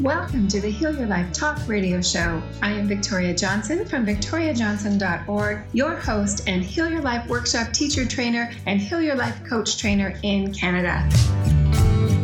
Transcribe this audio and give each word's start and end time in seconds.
Welcome 0.00 0.48
to 0.48 0.62
the 0.62 0.70
Heal 0.70 0.96
Your 0.96 1.06
Life 1.06 1.30
Talk 1.30 1.58
radio 1.68 2.00
show. 2.00 2.42
I 2.62 2.70
am 2.70 2.88
Victoria 2.88 3.34
Johnson 3.34 3.84
from 3.84 4.06
victoriajohnson.org, 4.06 5.62
your 5.74 5.94
host 5.94 6.48
and 6.48 6.64
Heal 6.64 6.88
Your 6.88 7.02
Life 7.02 7.28
workshop 7.28 7.74
teacher 7.74 8.06
trainer 8.06 8.50
and 8.64 8.80
Heal 8.80 9.02
Your 9.02 9.14
Life 9.14 9.44
coach 9.44 9.76
trainer 9.76 10.18
in 10.22 10.54
Canada. 10.54 11.06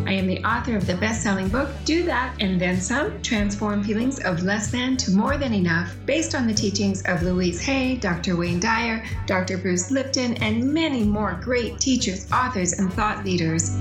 I 0.07 0.13
am 0.15 0.27
the 0.27 0.43
author 0.43 0.75
of 0.75 0.87
the 0.87 0.97
best 0.97 1.23
selling 1.23 1.51
book, 1.51 1.69
Do 1.85 2.03
That 2.05 2.35
and 2.41 2.59
Then 2.59 2.81
Some 2.81 3.21
Transform 3.21 3.85
Feelings 3.85 4.25
of 4.25 4.43
Less 4.43 4.71
Than 4.71 4.97
to 4.97 5.11
More 5.11 5.37
Than 5.37 5.53
Enough, 5.53 5.95
based 6.07 6.35
on 6.35 6.47
the 6.47 6.55
teachings 6.55 7.03
of 7.03 7.23
Louise 7.25 7.61
Hay, 7.61 7.97
Dr. 7.97 8.37
Wayne 8.37 8.59
Dyer, 8.59 9.05
Dr. 9.27 9.59
Bruce 9.59 9.91
Lipton, 9.91 10.43
and 10.43 10.73
many 10.73 11.05
more 11.05 11.39
great 11.43 11.79
teachers, 11.79 12.27
authors, 12.33 12.73
and 12.79 12.91
thought 12.95 13.23
leaders. 13.23 13.77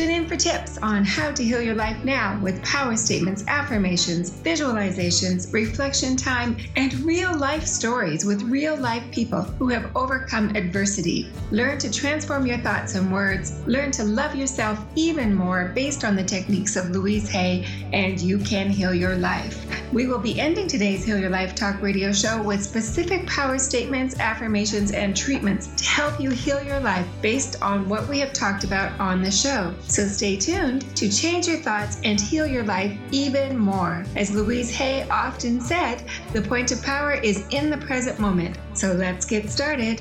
Tune 0.00 0.12
in 0.12 0.26
for 0.26 0.36
tips 0.36 0.78
on 0.78 1.04
how 1.04 1.30
to 1.30 1.44
heal 1.44 1.60
your 1.60 1.74
life 1.74 2.02
now 2.06 2.40
with 2.40 2.64
power 2.64 2.96
statements, 2.96 3.44
affirmations, 3.48 4.30
visualizations, 4.30 5.52
reflection 5.52 6.16
time, 6.16 6.56
and 6.76 6.94
real 7.00 7.36
life 7.36 7.66
stories 7.66 8.24
with 8.24 8.42
real 8.44 8.78
life 8.78 9.02
people 9.12 9.42
who 9.42 9.68
have 9.68 9.94
overcome 9.94 10.56
adversity. 10.56 11.30
Learn 11.50 11.76
to 11.76 11.92
transform 11.92 12.46
your 12.46 12.56
thoughts 12.56 12.94
and 12.94 13.12
words. 13.12 13.60
Learn 13.66 13.90
to 13.90 14.04
love 14.04 14.34
yourself 14.34 14.82
even 14.94 15.34
more 15.34 15.70
based 15.74 16.02
on 16.02 16.16
the 16.16 16.24
techniques 16.24 16.76
of 16.76 16.88
Louise 16.88 17.28
Hay, 17.28 17.66
and 17.92 18.18
you 18.18 18.38
can 18.38 18.70
heal 18.70 18.94
your 18.94 19.16
life. 19.16 19.66
We 19.92 20.06
will 20.06 20.18
be 20.18 20.40
ending 20.40 20.66
today's 20.68 21.04
Heal 21.04 21.18
Your 21.18 21.30
Life 21.30 21.54
Talk 21.54 21.82
radio 21.82 22.10
show 22.12 22.40
with 22.40 22.64
specific 22.64 23.26
power 23.26 23.58
statements, 23.58 24.18
affirmations, 24.18 24.92
and 24.92 25.14
treatments 25.14 25.66
to 25.76 25.84
help 25.84 26.18
you 26.20 26.30
heal 26.30 26.62
your 26.62 26.80
life 26.80 27.06
based 27.20 27.60
on 27.60 27.86
what 27.86 28.08
we 28.08 28.20
have 28.20 28.32
talked 28.32 28.64
about 28.64 28.98
on 28.98 29.20
the 29.20 29.30
show. 29.30 29.74
So 29.90 30.06
stay 30.06 30.36
tuned 30.36 30.96
to 30.96 31.10
change 31.10 31.48
your 31.48 31.58
thoughts 31.58 31.98
and 32.04 32.20
heal 32.20 32.46
your 32.46 32.62
life 32.62 32.96
even 33.10 33.58
more. 33.58 34.04
As 34.14 34.30
Louise 34.30 34.70
Hay 34.70 35.02
often 35.10 35.60
said, 35.60 36.04
the 36.32 36.42
point 36.42 36.70
of 36.70 36.80
power 36.80 37.14
is 37.14 37.44
in 37.50 37.70
the 37.70 37.78
present 37.78 38.20
moment. 38.20 38.56
So 38.72 38.92
let's 38.92 39.26
get 39.26 39.50
started. 39.50 40.00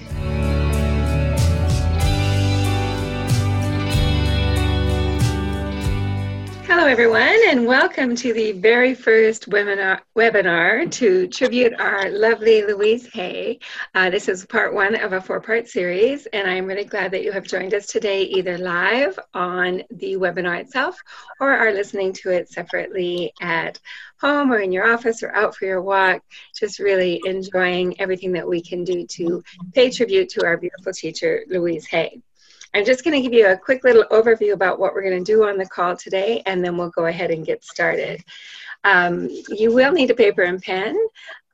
Hello, 6.71 6.85
everyone, 6.85 7.35
and 7.47 7.65
welcome 7.65 8.15
to 8.15 8.31
the 8.31 8.51
very 8.51 8.93
first 8.93 9.49
webinar, 9.49 10.01
webinar 10.15 10.89
to 10.91 11.27
tribute 11.27 11.73
our 11.79 12.11
lovely 12.11 12.61
Louise 12.61 13.07
Hay. 13.11 13.57
Uh, 13.95 14.11
this 14.11 14.29
is 14.29 14.45
part 14.45 14.71
one 14.75 14.93
of 14.93 15.13
a 15.13 15.19
four 15.19 15.41
part 15.41 15.67
series, 15.67 16.27
and 16.27 16.47
I'm 16.47 16.67
really 16.67 16.83
glad 16.83 17.09
that 17.09 17.23
you 17.23 17.31
have 17.31 17.43
joined 17.43 17.73
us 17.73 17.87
today, 17.87 18.21
either 18.21 18.59
live 18.59 19.17
on 19.33 19.81
the 19.89 20.13
webinar 20.17 20.59
itself 20.59 20.95
or 21.39 21.51
are 21.51 21.73
listening 21.73 22.13
to 22.13 22.29
it 22.29 22.49
separately 22.49 23.33
at 23.41 23.79
home 24.21 24.51
or 24.51 24.59
in 24.59 24.71
your 24.71 24.93
office 24.93 25.23
or 25.23 25.33
out 25.35 25.55
for 25.55 25.65
your 25.65 25.81
walk. 25.81 26.21
Just 26.55 26.77
really 26.77 27.19
enjoying 27.25 27.99
everything 27.99 28.31
that 28.33 28.47
we 28.47 28.61
can 28.61 28.83
do 28.83 29.07
to 29.07 29.43
pay 29.73 29.89
tribute 29.89 30.29
to 30.29 30.45
our 30.45 30.55
beautiful 30.55 30.93
teacher, 30.93 31.43
Louise 31.47 31.87
Hay. 31.87 32.21
I'm 32.73 32.85
just 32.85 33.03
going 33.03 33.15
to 33.15 33.21
give 33.21 33.33
you 33.33 33.47
a 33.47 33.57
quick 33.57 33.83
little 33.83 34.05
overview 34.11 34.53
about 34.53 34.79
what 34.79 34.93
we're 34.93 35.03
going 35.03 35.23
to 35.23 35.31
do 35.31 35.47
on 35.47 35.57
the 35.57 35.65
call 35.65 35.95
today, 35.95 36.43
and 36.45 36.63
then 36.63 36.77
we'll 36.77 36.91
go 36.91 37.05
ahead 37.07 37.31
and 37.31 37.45
get 37.45 37.63
started. 37.63 38.23
Um, 38.83 39.27
you 39.49 39.73
will 39.73 39.91
need 39.91 40.11
a 40.11 40.15
paper 40.15 40.43
and 40.43 40.61
pen. 40.61 40.97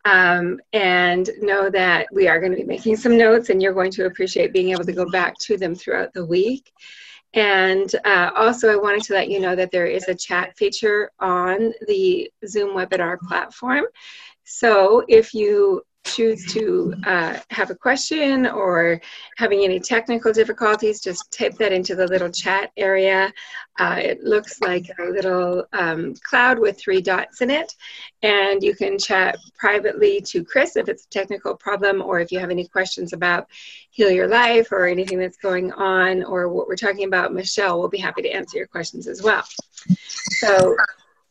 Um, 0.07 0.59
and 0.72 1.31
know 1.41 1.67
that 1.72 2.05
we 2.11 2.27
are 2.27 2.39
going 2.39 2.52
to 2.52 2.57
be 2.57 2.63
making 2.63 2.95
some 2.95 3.17
notes, 3.17 3.49
and 3.49 3.59
you're 3.59 3.73
going 3.73 3.89
to 3.94 4.05
appreciate 4.05 4.53
being 4.53 4.69
able 4.69 4.83
to 4.83 4.94
go 4.94 5.09
back 5.09 5.35
to 5.39 5.57
them 5.57 5.73
throughout 5.73 6.13
the 6.13 6.23
week. 6.23 6.72
And 7.33 7.94
uh, 8.05 8.29
also, 8.35 8.72
I 8.72 8.75
wanted 8.75 9.02
to 9.05 9.13
let 9.13 9.29
you 9.29 9.39
know 9.39 9.55
that 9.55 9.72
there 9.72 9.88
is 9.88 10.07
a 10.07 10.13
chat 10.13 10.55
feature 10.55 11.09
on 11.19 11.73
the 11.88 12.31
Zoom 12.47 12.77
webinar 12.77 13.19
platform. 13.19 13.85
So 14.44 15.03
if 15.07 15.33
you 15.33 15.81
choose 16.06 16.45
to 16.53 16.94
uh, 17.06 17.40
have 17.50 17.69
a 17.69 17.75
question 17.75 18.46
or 18.46 19.02
having 19.38 19.63
any 19.63 19.79
technical 19.79 20.31
difficulties, 20.31 21.02
just 21.02 21.31
type 21.31 21.56
that 21.56 21.74
into 21.74 21.96
the 21.96 22.07
little 22.07 22.29
chat 22.29 22.72
area. 22.78 23.34
Uh, 23.78 24.00
it 24.02 24.24
looks 24.24 24.62
like 24.62 24.85
a 25.00 25.03
little 25.03 25.66
um, 25.74 26.13
cloud 26.24 26.57
with 26.57 26.79
three 26.79 27.02
dots 27.02 27.41
in 27.41 27.50
it. 27.52 27.75
And 28.24 28.63
you 28.63 28.75
can 28.75 28.97
chat 28.97 29.38
privately 29.57 30.22
to 30.28 30.46
Chris 30.46 30.78
if 30.78 30.88
it's 30.88 31.06
a 31.06 31.09
technical 31.09 31.56
problem 31.56 32.02
or 32.02 32.19
if 32.19 32.31
you 32.31 32.40
have 32.40 32.52
any 32.52 32.68
questions 32.68 33.12
about 33.12 33.47
Heal 33.90 34.12
Your 34.12 34.28
Life 34.28 34.72
or 34.72 34.85
anything 34.85 35.19
that's 35.19 35.38
going 35.38 35.74
on 35.74 36.24
or 36.24 36.50
what 36.50 36.68
we're 36.68 36.75
talking 36.75 37.06
about, 37.06 37.34
Michelle 37.34 37.79
will 37.79 37.90
be 37.90 37.97
happy 37.97 38.22
to 38.22 38.29
answer 38.29 38.58
your 38.58 38.68
questions 38.68 39.08
as 39.08 39.22
well. 39.22 39.44
So 40.40 40.75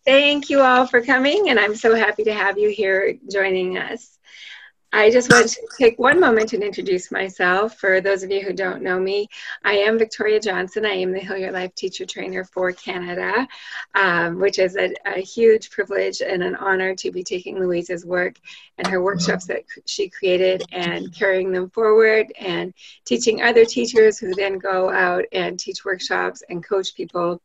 thank 0.04 0.50
you 0.50 0.60
all 0.60 0.86
for 0.86 1.02
coming, 1.02 1.48
and 1.48 1.58
I'm 1.58 1.74
so 1.74 1.94
happy 1.94 2.24
to 2.24 2.34
have 2.34 2.58
you 2.58 2.70
here 2.70 3.18
joining 3.30 3.78
us. 3.78 4.18
I 4.96 5.10
just 5.10 5.28
want 5.28 5.48
to 5.48 5.60
take 5.76 5.98
one 5.98 6.20
moment 6.20 6.50
to 6.50 6.64
introduce 6.64 7.10
myself. 7.10 7.76
For 7.78 8.00
those 8.00 8.22
of 8.22 8.30
you 8.30 8.42
who 8.42 8.52
don't 8.52 8.80
know 8.80 9.00
me, 9.00 9.28
I 9.64 9.72
am 9.78 9.98
Victoria 9.98 10.38
Johnson. 10.38 10.86
I 10.86 10.92
am 10.92 11.10
the 11.10 11.18
Heal 11.18 11.36
Your 11.36 11.50
Life 11.50 11.74
teacher 11.74 12.06
trainer 12.06 12.44
for 12.44 12.70
Canada, 12.70 13.48
um, 13.96 14.38
which 14.38 14.60
is 14.60 14.76
a, 14.76 14.94
a, 15.04 15.18
huge 15.20 15.72
privilege 15.72 16.22
and 16.22 16.44
an 16.44 16.54
honor 16.54 16.94
to 16.94 17.10
be 17.10 17.24
taking 17.24 17.58
Louise's 17.58 18.06
work 18.06 18.36
and 18.78 18.86
her 18.86 19.02
workshops 19.02 19.46
that 19.46 19.64
she 19.84 20.08
created 20.08 20.62
and 20.70 21.12
carrying 21.12 21.50
them 21.50 21.70
forward 21.70 22.32
and 22.38 22.72
teaching 23.04 23.42
other 23.42 23.64
teachers 23.64 24.20
who 24.20 24.32
then 24.32 24.58
go 24.58 24.90
out 24.90 25.24
and 25.32 25.58
teach 25.58 25.84
workshops 25.84 26.44
and 26.48 26.64
coach 26.64 26.94
people 26.94 27.42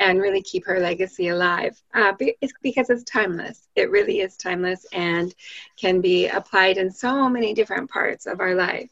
and 0.00 0.20
really 0.20 0.42
keep 0.42 0.66
her 0.66 0.80
legacy 0.80 1.28
alive 1.28 1.80
uh, 1.94 2.12
it's 2.40 2.52
because 2.62 2.90
it's 2.90 3.04
timeless. 3.04 3.68
It 3.74 3.90
really 3.90 4.20
is 4.20 4.36
timeless 4.36 4.86
and 4.92 5.34
can 5.76 6.00
be 6.00 6.28
applied 6.28 6.78
in 6.78 6.90
so 6.90 7.28
many 7.28 7.54
different 7.54 7.90
parts 7.90 8.26
of 8.26 8.40
our 8.40 8.54
life. 8.54 8.90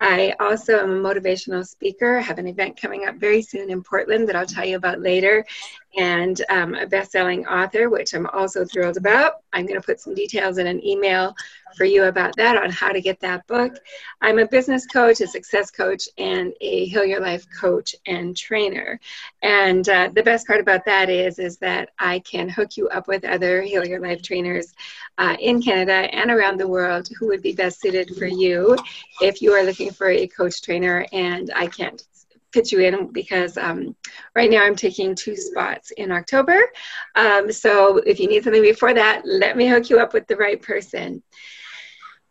I 0.00 0.34
also 0.38 0.78
am 0.78 1.04
a 1.04 1.08
motivational 1.14 1.66
speaker. 1.66 2.18
I 2.18 2.22
have 2.22 2.38
an 2.38 2.46
event 2.46 2.80
coming 2.80 3.06
up 3.06 3.16
very 3.16 3.42
soon 3.42 3.70
in 3.70 3.82
Portland 3.82 4.28
that 4.28 4.36
I'll 4.36 4.46
tell 4.46 4.64
you 4.64 4.76
about 4.76 5.00
later, 5.00 5.44
and 5.96 6.42
um, 6.50 6.74
a 6.74 6.86
best 6.86 7.12
selling 7.12 7.46
author, 7.46 7.88
which 7.88 8.14
I'm 8.14 8.26
also 8.26 8.64
thrilled 8.64 8.96
about. 8.96 9.42
I'm 9.52 9.66
going 9.66 9.80
to 9.80 9.86
put 9.86 10.00
some 10.00 10.14
details 10.14 10.58
in 10.58 10.66
an 10.66 10.84
email 10.84 11.34
for 11.76 11.84
you 11.84 12.04
about 12.04 12.36
that 12.36 12.56
on 12.56 12.70
how 12.70 12.92
to 12.92 13.00
get 13.00 13.20
that 13.20 13.46
book. 13.46 13.78
I'm 14.20 14.38
a 14.38 14.46
business 14.46 14.86
coach, 14.86 15.20
a 15.20 15.26
success 15.26 15.70
coach, 15.70 16.08
and 16.18 16.52
a 16.60 16.86
Heal 16.86 17.04
Your 17.04 17.20
Life 17.20 17.46
coach 17.58 17.94
and 18.06 18.36
trainer. 18.36 19.00
And 19.42 19.88
uh, 19.88 20.10
the 20.14 20.22
best 20.22 20.46
part 20.46 20.60
about 20.60 20.84
that 20.84 21.08
is, 21.08 21.38
is 21.38 21.56
that 21.58 21.90
I 21.98 22.20
can 22.20 22.48
hook 22.48 22.76
you 22.76 22.88
up 22.88 23.08
with 23.08 23.24
other 23.24 23.62
Heal 23.62 23.86
Your 23.86 24.00
Life 24.00 24.22
trainers 24.22 24.74
uh, 25.18 25.36
in 25.40 25.62
Canada 25.62 26.14
and 26.14 26.30
around 26.30 26.58
the 26.58 26.68
world 26.68 27.08
who 27.18 27.26
would 27.28 27.42
be 27.42 27.52
best 27.52 27.80
suited 27.80 28.14
for 28.16 28.26
you 28.26 28.76
if 29.20 29.40
you 29.42 29.52
are 29.52 29.64
looking 29.64 29.90
for 29.90 30.08
a 30.08 30.26
coach 30.26 30.62
trainer 30.62 31.06
and 31.12 31.50
I 31.54 31.66
can't 31.66 32.02
fit 32.58 32.72
you 32.72 32.80
in 32.80 33.12
because 33.12 33.56
um, 33.56 33.94
right 34.34 34.50
now 34.50 34.64
I'm 34.64 34.74
taking 34.74 35.14
two 35.14 35.36
spots 35.36 35.92
in 35.92 36.10
October. 36.10 36.60
Um, 37.14 37.52
so 37.52 37.98
if 37.98 38.18
you 38.18 38.26
need 38.26 38.42
something 38.42 38.62
before 38.62 38.94
that, 38.94 39.22
let 39.24 39.56
me 39.56 39.68
hook 39.68 39.90
you 39.90 40.00
up 40.00 40.12
with 40.12 40.26
the 40.26 40.36
right 40.36 40.60
person. 40.60 41.22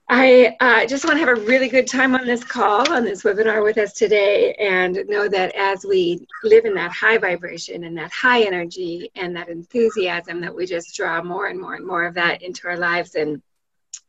I 0.09 0.55
uh, 0.61 0.85
just 0.85 1.03
want 1.03 1.15
to 1.17 1.25
have 1.25 1.37
a 1.37 1.41
really 1.41 1.67
good 1.67 1.87
time 1.87 2.15
on 2.15 2.25
this 2.25 2.43
call, 2.43 2.91
on 2.93 3.03
this 3.03 3.23
webinar 3.23 3.61
with 3.61 3.77
us 3.77 3.93
today, 3.93 4.53
and 4.53 5.03
know 5.07 5.27
that 5.27 5.53
as 5.55 5.85
we 5.85 6.25
live 6.43 6.63
in 6.65 6.73
that 6.75 6.91
high 6.91 7.17
vibration 7.17 7.83
and 7.83 7.97
that 7.97 8.11
high 8.11 8.43
energy 8.43 9.11
and 9.15 9.35
that 9.35 9.49
enthusiasm, 9.49 10.39
that 10.41 10.55
we 10.55 10.65
just 10.65 10.95
draw 10.95 11.21
more 11.21 11.47
and 11.47 11.59
more 11.59 11.75
and 11.75 11.85
more 11.85 12.05
of 12.05 12.13
that 12.13 12.41
into 12.41 12.67
our 12.67 12.77
lives. 12.77 13.15
And 13.15 13.41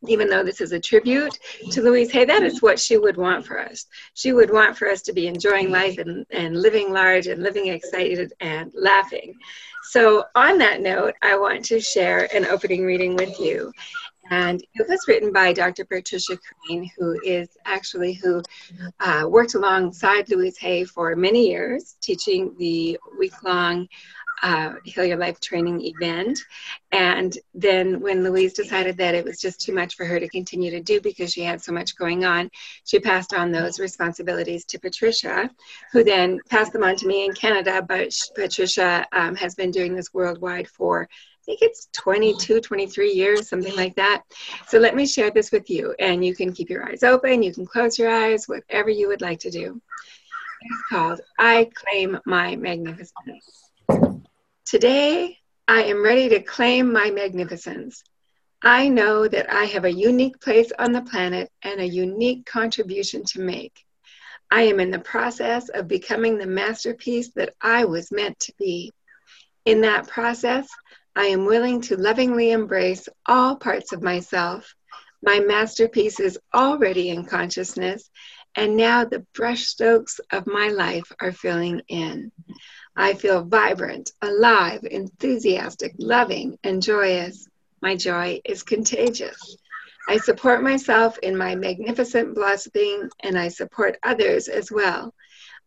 even 0.06 0.28
though 0.28 0.44
this 0.44 0.60
is 0.60 0.72
a 0.72 0.80
tribute 0.80 1.36
to 1.70 1.82
Louise 1.82 2.10
Hay, 2.12 2.24
that 2.24 2.42
is 2.42 2.62
what 2.62 2.78
she 2.78 2.98
would 2.98 3.16
want 3.16 3.44
for 3.44 3.58
us. 3.60 3.86
She 4.14 4.32
would 4.32 4.50
want 4.50 4.76
for 4.76 4.88
us 4.88 5.02
to 5.02 5.12
be 5.12 5.26
enjoying 5.26 5.70
life 5.70 5.98
and, 5.98 6.24
and 6.30 6.60
living 6.60 6.92
large 6.92 7.26
and 7.26 7.42
living 7.42 7.66
excited 7.68 8.32
and 8.40 8.70
laughing. 8.74 9.34
So, 9.90 10.24
on 10.34 10.58
that 10.58 10.80
note, 10.80 11.14
I 11.22 11.36
want 11.36 11.64
to 11.66 11.80
share 11.80 12.28
an 12.34 12.44
opening 12.46 12.84
reading 12.84 13.16
with 13.16 13.38
you. 13.40 13.72
And 14.30 14.62
it 14.74 14.86
was 14.88 15.06
written 15.08 15.32
by 15.32 15.52
Dr. 15.52 15.84
Patricia 15.86 16.36
Crane, 16.36 16.90
who 16.98 17.18
is 17.24 17.48
actually 17.64 18.12
who 18.12 18.42
uh, 19.00 19.24
worked 19.26 19.54
alongside 19.54 20.28
Louise 20.28 20.58
Hay 20.58 20.84
for 20.84 21.16
many 21.16 21.48
years, 21.48 21.96
teaching 22.02 22.54
the 22.58 22.98
week-long 23.18 23.88
uh, 24.42 24.74
Heal 24.84 25.04
Your 25.04 25.16
Life 25.16 25.40
training 25.40 25.80
event. 25.82 26.38
And 26.92 27.36
then 27.54 28.00
when 28.00 28.22
Louise 28.22 28.52
decided 28.52 28.96
that 28.98 29.14
it 29.14 29.24
was 29.24 29.40
just 29.40 29.60
too 29.60 29.72
much 29.72 29.94
for 29.94 30.04
her 30.04 30.18
to 30.18 30.28
continue 30.28 30.70
to 30.70 30.80
do 30.80 31.00
because 31.00 31.32
she 31.32 31.42
had 31.42 31.62
so 31.62 31.72
much 31.72 31.96
going 31.96 32.24
on, 32.24 32.50
she 32.84 32.98
passed 32.98 33.34
on 33.34 33.52
those 33.52 33.78
responsibilities 33.78 34.64
to 34.66 34.78
Patricia, 34.78 35.50
who 35.92 36.04
then 36.04 36.38
passed 36.48 36.72
them 36.72 36.84
on 36.84 36.96
to 36.96 37.06
me 37.06 37.24
in 37.24 37.32
Canada. 37.32 37.84
But 37.86 38.12
Patricia 38.34 39.06
um, 39.12 39.34
has 39.36 39.54
been 39.54 39.70
doing 39.70 39.94
this 39.94 40.14
worldwide 40.14 40.68
for 40.68 41.08
I 41.48 41.52
think 41.52 41.62
it's 41.62 41.88
22, 41.94 42.60
23 42.60 43.10
years, 43.10 43.48
something 43.48 43.74
like 43.74 43.96
that. 43.96 44.22
So 44.66 44.78
let 44.78 44.94
me 44.94 45.06
share 45.06 45.30
this 45.30 45.50
with 45.50 45.70
you, 45.70 45.94
and 45.98 46.22
you 46.22 46.34
can 46.34 46.52
keep 46.52 46.68
your 46.68 46.86
eyes 46.86 47.02
open, 47.02 47.42
you 47.42 47.54
can 47.54 47.64
close 47.64 47.98
your 47.98 48.10
eyes, 48.10 48.46
whatever 48.46 48.90
you 48.90 49.08
would 49.08 49.22
like 49.22 49.40
to 49.40 49.50
do. 49.50 49.80
It's 50.60 50.82
called 50.90 51.20
I 51.38 51.70
Claim 51.74 52.18
My 52.26 52.56
Magnificence. 52.56 53.70
Today, 54.68 55.38
I 55.66 55.84
am 55.84 56.04
ready 56.04 56.28
to 56.28 56.42
claim 56.42 56.92
my 56.92 57.10
magnificence. 57.10 58.04
I 58.60 58.90
know 58.90 59.26
that 59.26 59.50
I 59.50 59.64
have 59.64 59.86
a 59.86 59.90
unique 59.90 60.42
place 60.42 60.70
on 60.78 60.92
the 60.92 61.00
planet 61.00 61.50
and 61.62 61.80
a 61.80 61.88
unique 61.88 62.44
contribution 62.44 63.24
to 63.28 63.40
make. 63.40 63.82
I 64.50 64.64
am 64.64 64.78
in 64.78 64.90
the 64.90 64.98
process 64.98 65.70
of 65.70 65.88
becoming 65.88 66.36
the 66.36 66.46
masterpiece 66.46 67.30
that 67.30 67.54
I 67.62 67.86
was 67.86 68.12
meant 68.12 68.38
to 68.40 68.52
be. 68.58 68.92
In 69.64 69.80
that 69.80 70.06
process, 70.06 70.68
I 71.16 71.28
am 71.28 71.46
willing 71.46 71.80
to 71.82 71.96
lovingly 71.96 72.50
embrace 72.50 73.08
all 73.24 73.56
parts 73.56 73.94
of 73.94 74.02
myself. 74.02 74.74
My 75.22 75.40
masterpiece 75.40 76.20
is 76.20 76.38
already 76.54 77.08
in 77.08 77.24
consciousness, 77.24 78.10
and 78.54 78.76
now 78.76 79.06
the 79.06 79.24
brushstrokes 79.34 80.20
of 80.30 80.46
my 80.46 80.68
life 80.68 81.10
are 81.22 81.32
filling 81.32 81.80
in. 81.88 82.32
I 83.00 83.14
feel 83.14 83.44
vibrant, 83.44 84.10
alive, 84.22 84.80
enthusiastic, 84.82 85.94
loving, 85.98 86.58
and 86.64 86.82
joyous. 86.82 87.46
My 87.80 87.94
joy 87.94 88.40
is 88.44 88.64
contagious. 88.64 89.56
I 90.08 90.16
support 90.16 90.64
myself 90.64 91.16
in 91.18 91.36
my 91.36 91.54
magnificent 91.54 92.34
blossoming, 92.34 93.08
and 93.20 93.38
I 93.38 93.48
support 93.48 93.98
others 94.02 94.48
as 94.48 94.72
well. 94.72 95.14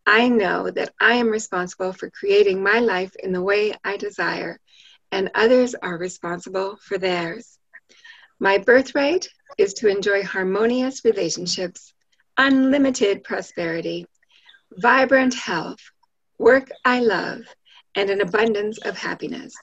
I 0.04 0.28
know 0.28 0.70
that 0.72 0.92
I 1.00 1.14
am 1.14 1.30
responsible 1.30 1.94
for 1.94 2.10
creating 2.10 2.62
my 2.62 2.80
life 2.80 3.16
in 3.16 3.32
the 3.32 3.40
way 3.40 3.72
I 3.82 3.96
desire, 3.96 4.60
and 5.10 5.30
others 5.34 5.74
are 5.74 5.96
responsible 5.96 6.76
for 6.82 6.98
theirs. 6.98 7.58
My 8.40 8.58
birthright 8.58 9.26
is 9.56 9.72
to 9.74 9.88
enjoy 9.88 10.22
harmonious 10.22 11.02
relationships, 11.02 11.94
unlimited 12.36 13.24
prosperity, 13.24 14.04
vibrant 14.70 15.32
health, 15.32 15.91
work 16.42 16.68
I 16.84 16.98
love, 16.98 17.42
and 17.94 18.10
an 18.10 18.20
abundance 18.20 18.78
of 18.78 18.98
happiness. 18.98 19.54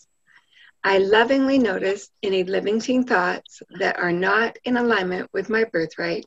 I 0.81 0.99
lovingly 0.99 1.59
notice 1.59 2.09
any 2.23 2.45
limiting 2.45 3.03
thoughts 3.03 3.61
that 3.79 3.99
are 3.99 4.13
not 4.13 4.57
in 4.63 4.77
alignment 4.77 5.29
with 5.33 5.49
my 5.49 5.65
birthright 5.65 6.25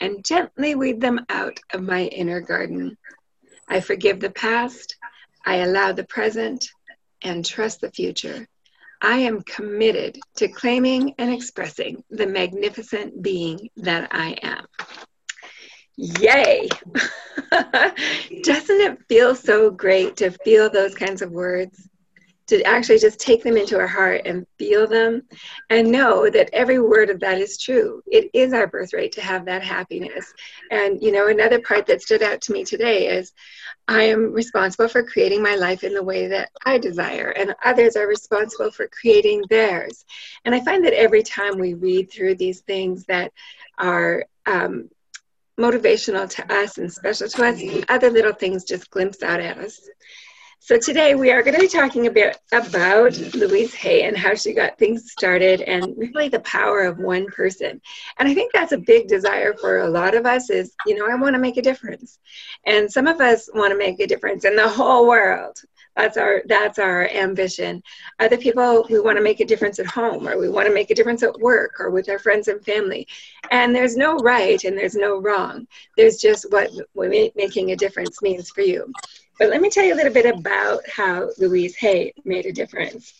and 0.00 0.24
gently 0.24 0.74
weed 0.74 1.00
them 1.00 1.24
out 1.28 1.60
of 1.72 1.84
my 1.84 2.06
inner 2.06 2.40
garden. 2.40 2.98
I 3.68 3.78
forgive 3.78 4.18
the 4.18 4.30
past, 4.30 4.96
I 5.46 5.58
allow 5.58 5.92
the 5.92 6.04
present, 6.04 6.68
and 7.22 7.44
trust 7.44 7.80
the 7.80 7.92
future. 7.92 8.48
I 9.00 9.18
am 9.18 9.42
committed 9.42 10.18
to 10.38 10.48
claiming 10.48 11.14
and 11.18 11.32
expressing 11.32 12.02
the 12.10 12.26
magnificent 12.26 13.22
being 13.22 13.70
that 13.76 14.08
I 14.10 14.36
am. 14.42 14.66
Yay! 15.96 16.68
Doesn't 18.42 18.80
it 18.80 18.98
feel 19.08 19.34
so 19.34 19.70
great 19.70 20.16
to 20.16 20.30
feel 20.30 20.68
those 20.68 20.94
kinds 20.94 21.22
of 21.22 21.30
words? 21.30 21.88
To 22.48 22.62
actually 22.64 22.98
just 22.98 23.20
take 23.20 23.42
them 23.42 23.56
into 23.56 23.78
our 23.78 23.86
heart 23.86 24.22
and 24.26 24.46
feel 24.58 24.86
them 24.86 25.22
and 25.70 25.90
know 25.90 26.28
that 26.28 26.50
every 26.52 26.78
word 26.78 27.08
of 27.08 27.18
that 27.20 27.38
is 27.38 27.56
true. 27.56 28.02
It 28.06 28.28
is 28.34 28.52
our 28.52 28.66
birthright 28.66 29.12
to 29.12 29.22
have 29.22 29.46
that 29.46 29.62
happiness. 29.62 30.30
And, 30.70 31.02
you 31.02 31.10
know, 31.10 31.28
another 31.28 31.60
part 31.60 31.86
that 31.86 32.02
stood 32.02 32.22
out 32.22 32.42
to 32.42 32.52
me 32.52 32.62
today 32.62 33.06
is 33.06 33.32
I 33.88 34.02
am 34.02 34.32
responsible 34.32 34.88
for 34.88 35.02
creating 35.02 35.42
my 35.42 35.54
life 35.54 35.84
in 35.84 35.94
the 35.94 36.02
way 36.02 36.26
that 36.28 36.50
I 36.66 36.76
desire, 36.76 37.30
and 37.30 37.54
others 37.64 37.96
are 37.96 38.06
responsible 38.06 38.70
for 38.70 38.88
creating 38.88 39.44
theirs. 39.48 40.04
And 40.44 40.54
I 40.54 40.60
find 40.60 40.84
that 40.84 40.92
every 40.92 41.22
time 41.22 41.58
we 41.58 41.72
read 41.74 42.10
through 42.10 42.34
these 42.34 42.60
things 42.60 43.04
that 43.06 43.32
are 43.78 44.26
um, 44.46 44.90
motivational 45.58 46.28
to 46.30 46.54
us 46.54 46.78
and 46.78 46.92
special 46.92 47.28
to 47.28 47.44
us, 47.44 47.84
other 47.88 48.10
little 48.10 48.32
things 48.32 48.64
just 48.64 48.90
glimpse 48.90 49.22
out 49.22 49.40
at 49.40 49.58
us. 49.58 49.80
So 50.66 50.78
today 50.78 51.14
we 51.14 51.30
are 51.30 51.42
going 51.42 51.54
to 51.54 51.60
be 51.60 51.68
talking 51.68 52.06
a 52.06 52.10
bit 52.10 52.38
about 52.50 53.18
Louise 53.34 53.74
Hay 53.74 54.04
and 54.04 54.16
how 54.16 54.34
she 54.34 54.54
got 54.54 54.78
things 54.78 55.12
started 55.12 55.60
and 55.60 55.94
really 55.94 56.30
the 56.30 56.40
power 56.40 56.84
of 56.84 56.96
one 56.96 57.26
person. 57.26 57.82
And 58.18 58.26
I 58.26 58.32
think 58.32 58.50
that's 58.54 58.72
a 58.72 58.78
big 58.78 59.06
desire 59.06 59.52
for 59.52 59.80
a 59.80 59.90
lot 59.90 60.14
of 60.14 60.24
us 60.24 60.48
is, 60.48 60.74
you 60.86 60.96
know, 60.96 61.06
I 61.06 61.16
want 61.16 61.34
to 61.34 61.38
make 61.38 61.58
a 61.58 61.62
difference. 61.62 62.18
And 62.64 62.90
some 62.90 63.06
of 63.06 63.20
us 63.20 63.50
want 63.52 63.72
to 63.72 63.78
make 63.78 64.00
a 64.00 64.06
difference 64.06 64.46
in 64.46 64.56
the 64.56 64.66
whole 64.66 65.06
world. 65.06 65.60
That's 65.96 66.16
our 66.16 66.42
that's 66.46 66.78
our 66.78 67.08
ambition. 67.08 67.82
Other 68.18 68.36
people 68.36 68.86
we 68.90 69.00
want 69.00 69.16
to 69.16 69.22
make 69.22 69.40
a 69.40 69.44
difference 69.44 69.78
at 69.78 69.86
home 69.86 70.26
or 70.26 70.38
we 70.38 70.48
want 70.48 70.66
to 70.66 70.74
make 70.74 70.90
a 70.90 70.94
difference 70.94 71.22
at 71.22 71.38
work 71.38 71.78
or 71.78 71.90
with 71.90 72.08
our 72.08 72.18
friends 72.18 72.48
and 72.48 72.64
family. 72.64 73.06
And 73.50 73.74
there's 73.74 73.96
no 73.96 74.16
right 74.16 74.62
and 74.64 74.76
there's 74.76 74.96
no 74.96 75.20
wrong. 75.20 75.68
There's 75.96 76.16
just 76.16 76.50
what 76.50 76.70
making 77.36 77.70
a 77.70 77.76
difference 77.76 78.22
means 78.22 78.50
for 78.50 78.62
you. 78.62 78.92
But 79.38 79.50
let 79.50 79.60
me 79.60 79.70
tell 79.70 79.84
you 79.84 79.94
a 79.94 79.96
little 79.96 80.12
bit 80.12 80.26
about 80.26 80.88
how 80.88 81.30
Louise 81.38 81.76
Hay 81.76 82.12
made 82.24 82.46
a 82.46 82.52
difference. 82.52 83.14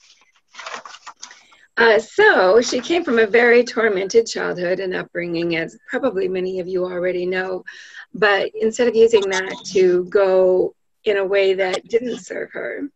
Uh, 1.77 1.99
so 1.99 2.61
she 2.61 2.81
came 2.81 3.03
from 3.03 3.19
a 3.19 3.27
very 3.27 3.65
tormented 3.65 4.27
childhood 4.27 4.79
and 4.79 4.95
upbringing, 4.95 5.57
as 5.57 5.77
probably 5.89 6.29
many 6.29 6.61
of 6.61 6.69
you 6.69 6.85
already 6.85 7.27
know. 7.27 7.65
But 8.15 8.53
instead 8.55 8.87
of 8.87 8.95
using 8.95 9.29
that 9.31 9.57
to 9.73 10.05
go 10.05 10.77
in 11.05 11.17
a 11.19 11.25
way 11.25 11.55
that 11.55 11.87
didn't 11.89 12.19
serve 12.19 12.51
her. 12.53 12.89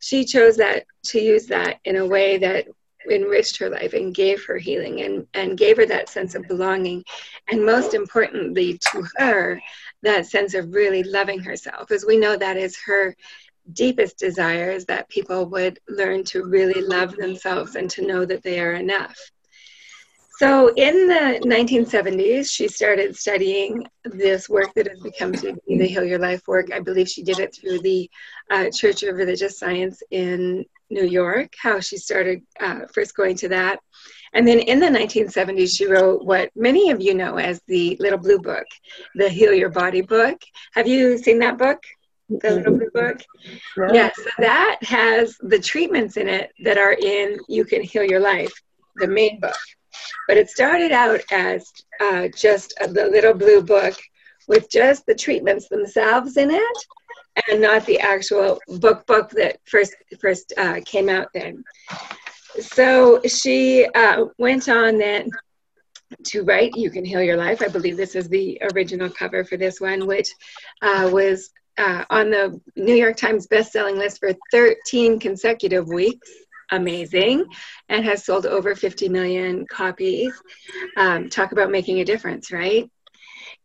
She 0.00 0.24
chose 0.24 0.56
that 0.56 0.84
to 1.06 1.20
use 1.20 1.46
that 1.46 1.80
in 1.84 1.96
a 1.96 2.06
way 2.06 2.38
that 2.38 2.66
enriched 3.10 3.58
her 3.58 3.70
life 3.70 3.92
and 3.92 4.14
gave 4.14 4.44
her 4.44 4.58
healing 4.58 5.02
and, 5.02 5.26
and 5.34 5.58
gave 5.58 5.76
her 5.76 5.86
that 5.86 6.08
sense 6.08 6.34
of 6.34 6.48
belonging. 6.48 7.04
And 7.48 7.64
most 7.64 7.94
importantly, 7.94 8.78
to 8.92 9.06
her, 9.16 9.60
that 10.02 10.26
sense 10.26 10.54
of 10.54 10.74
really 10.74 11.02
loving 11.02 11.40
herself, 11.40 11.90
as 11.90 12.04
we 12.06 12.16
know 12.16 12.36
that 12.36 12.56
is 12.56 12.76
her 12.86 13.16
deepest 13.72 14.18
desire 14.18 14.70
is 14.70 14.84
that 14.86 15.08
people 15.08 15.46
would 15.46 15.78
learn 15.88 16.24
to 16.24 16.44
really 16.44 16.80
love 16.80 17.16
themselves 17.16 17.74
and 17.74 17.90
to 17.90 18.06
know 18.06 18.24
that 18.24 18.42
they 18.42 18.60
are 18.60 18.74
enough. 18.74 19.16
So 20.38 20.70
in 20.74 21.08
the 21.08 21.40
1970s, 21.46 22.50
she 22.50 22.68
started 22.68 23.16
studying 23.16 23.86
this 24.04 24.50
work 24.50 24.74
that 24.74 24.86
has 24.86 25.00
become 25.00 25.32
to 25.32 25.56
be 25.66 25.78
the 25.78 25.86
Heal 25.86 26.04
Your 26.04 26.18
Life 26.18 26.46
work. 26.46 26.70
I 26.72 26.80
believe 26.80 27.08
she 27.08 27.22
did 27.22 27.38
it 27.38 27.56
through 27.56 27.80
the 27.80 28.10
uh, 28.50 28.68
Church 28.70 29.02
of 29.02 29.16
Religious 29.16 29.58
Science 29.58 30.02
in 30.10 30.66
New 30.90 31.06
York, 31.06 31.54
how 31.58 31.80
she 31.80 31.96
started 31.96 32.42
uh, 32.60 32.80
first 32.92 33.16
going 33.16 33.34
to 33.36 33.48
that. 33.48 33.80
And 34.34 34.46
then 34.46 34.58
in 34.58 34.78
the 34.78 34.86
1970s, 34.86 35.74
she 35.74 35.86
wrote 35.86 36.22
what 36.22 36.50
many 36.54 36.90
of 36.90 37.00
you 37.00 37.14
know 37.14 37.38
as 37.38 37.62
the 37.66 37.96
Little 37.98 38.18
Blue 38.18 38.38
Book, 38.38 38.66
the 39.14 39.30
Heal 39.30 39.54
Your 39.54 39.70
Body 39.70 40.02
book. 40.02 40.38
Have 40.74 40.86
you 40.86 41.16
seen 41.16 41.38
that 41.38 41.56
book? 41.56 41.82
The 42.28 42.50
Little 42.50 42.76
Blue 42.76 42.90
Book? 42.92 43.22
Yeah. 43.76 43.92
Yes, 43.92 44.16
so 44.16 44.30
that 44.40 44.78
has 44.82 45.36
the 45.40 45.58
treatments 45.58 46.18
in 46.18 46.28
it 46.28 46.52
that 46.62 46.76
are 46.76 46.92
in 46.92 47.38
You 47.48 47.64
Can 47.64 47.82
Heal 47.82 48.04
Your 48.04 48.20
Life, 48.20 48.52
the 48.96 49.06
main 49.06 49.40
book. 49.40 49.56
But 50.28 50.36
it 50.36 50.50
started 50.50 50.92
out 50.92 51.20
as 51.30 51.72
uh, 52.00 52.28
just 52.28 52.74
a, 52.80 52.88
little 52.88 53.34
blue 53.34 53.62
book 53.62 53.94
with 54.48 54.70
just 54.70 55.06
the 55.06 55.14
treatments 55.14 55.68
themselves 55.68 56.36
in 56.36 56.50
it 56.50 56.76
and 57.48 57.60
not 57.60 57.84
the 57.86 58.00
actual 58.00 58.60
book 58.78 59.06
book 59.06 59.30
that 59.30 59.58
first 59.66 59.94
first 60.20 60.52
uh, 60.56 60.80
came 60.84 61.08
out 61.08 61.28
then. 61.34 61.62
So 62.60 63.20
she 63.26 63.86
uh, 63.94 64.26
went 64.38 64.68
on 64.68 64.98
then 64.98 65.30
to 66.24 66.42
write 66.42 66.76
You 66.76 66.90
Can 66.90 67.04
Heal 67.04 67.22
Your 67.22 67.36
Life. 67.36 67.62
I 67.62 67.68
believe 67.68 67.96
this 67.96 68.14
is 68.14 68.28
the 68.28 68.60
original 68.72 69.10
cover 69.10 69.44
for 69.44 69.56
this 69.56 69.80
one, 69.80 70.06
which 70.06 70.28
uh, 70.80 71.10
was 71.12 71.50
uh, 71.78 72.04
on 72.10 72.30
the 72.30 72.58
New 72.76 72.94
York 72.94 73.16
Times 73.16 73.46
bestselling 73.46 73.98
list 73.98 74.20
for 74.20 74.32
13 74.50 75.18
consecutive 75.18 75.88
weeks 75.88 76.30
amazing 76.70 77.44
and 77.88 78.04
has 78.04 78.24
sold 78.24 78.46
over 78.46 78.74
50 78.74 79.08
million 79.08 79.66
copies. 79.66 80.32
Um, 80.96 81.28
talk 81.28 81.52
about 81.52 81.70
making 81.70 82.00
a 82.00 82.04
difference, 82.04 82.52
right? 82.52 82.90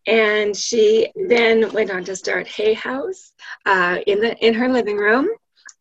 And 0.08 0.56
she 0.56 1.12
then 1.28 1.72
went 1.74 1.92
on 1.92 2.04
to 2.06 2.16
start 2.16 2.48
Hay 2.48 2.74
House 2.74 3.34
uh, 3.66 4.00
in 4.08 4.20
the 4.20 4.36
in 4.46 4.54
her 4.54 4.68
living 4.68 4.98
room 4.98 5.30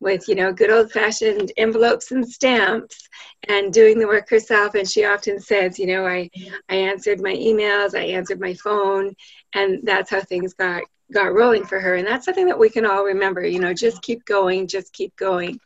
with 0.01 0.27
you 0.29 0.35
know 0.35 0.53
good 0.53 0.71
old 0.71 0.91
fashioned 0.91 1.53
envelopes 1.57 2.11
and 2.11 2.27
stamps 2.29 3.09
and 3.49 3.73
doing 3.73 3.99
the 3.99 4.07
work 4.07 4.29
herself 4.29 4.75
and 4.75 4.89
she 4.89 5.05
often 5.05 5.39
says 5.39 5.79
you 5.79 5.87
know 5.87 6.07
i 6.07 6.29
i 6.69 6.75
answered 6.75 7.21
my 7.21 7.35
emails 7.35 7.95
i 7.95 8.03
answered 8.05 8.41
my 8.41 8.55
phone 8.55 9.15
and 9.55 9.79
that's 9.85 10.11
how 10.11 10.21
things 10.21 10.55
got 10.55 10.83
got 11.13 11.35
rolling 11.35 11.65
for 11.65 11.81
her. 11.81 11.97
And 11.97 12.07
that's 12.07 12.25
something 12.25 12.47
that 12.47 12.59
we 12.59 12.71
can 12.71 12.87
all 12.87 13.05
remember 13.05 13.45
you 13.47 13.61
know 13.61 13.75
just 13.75 14.03
keep 14.03 14.25
going 14.25 14.67
just 14.67 14.93
keep 14.93 15.15
going. 15.17 15.61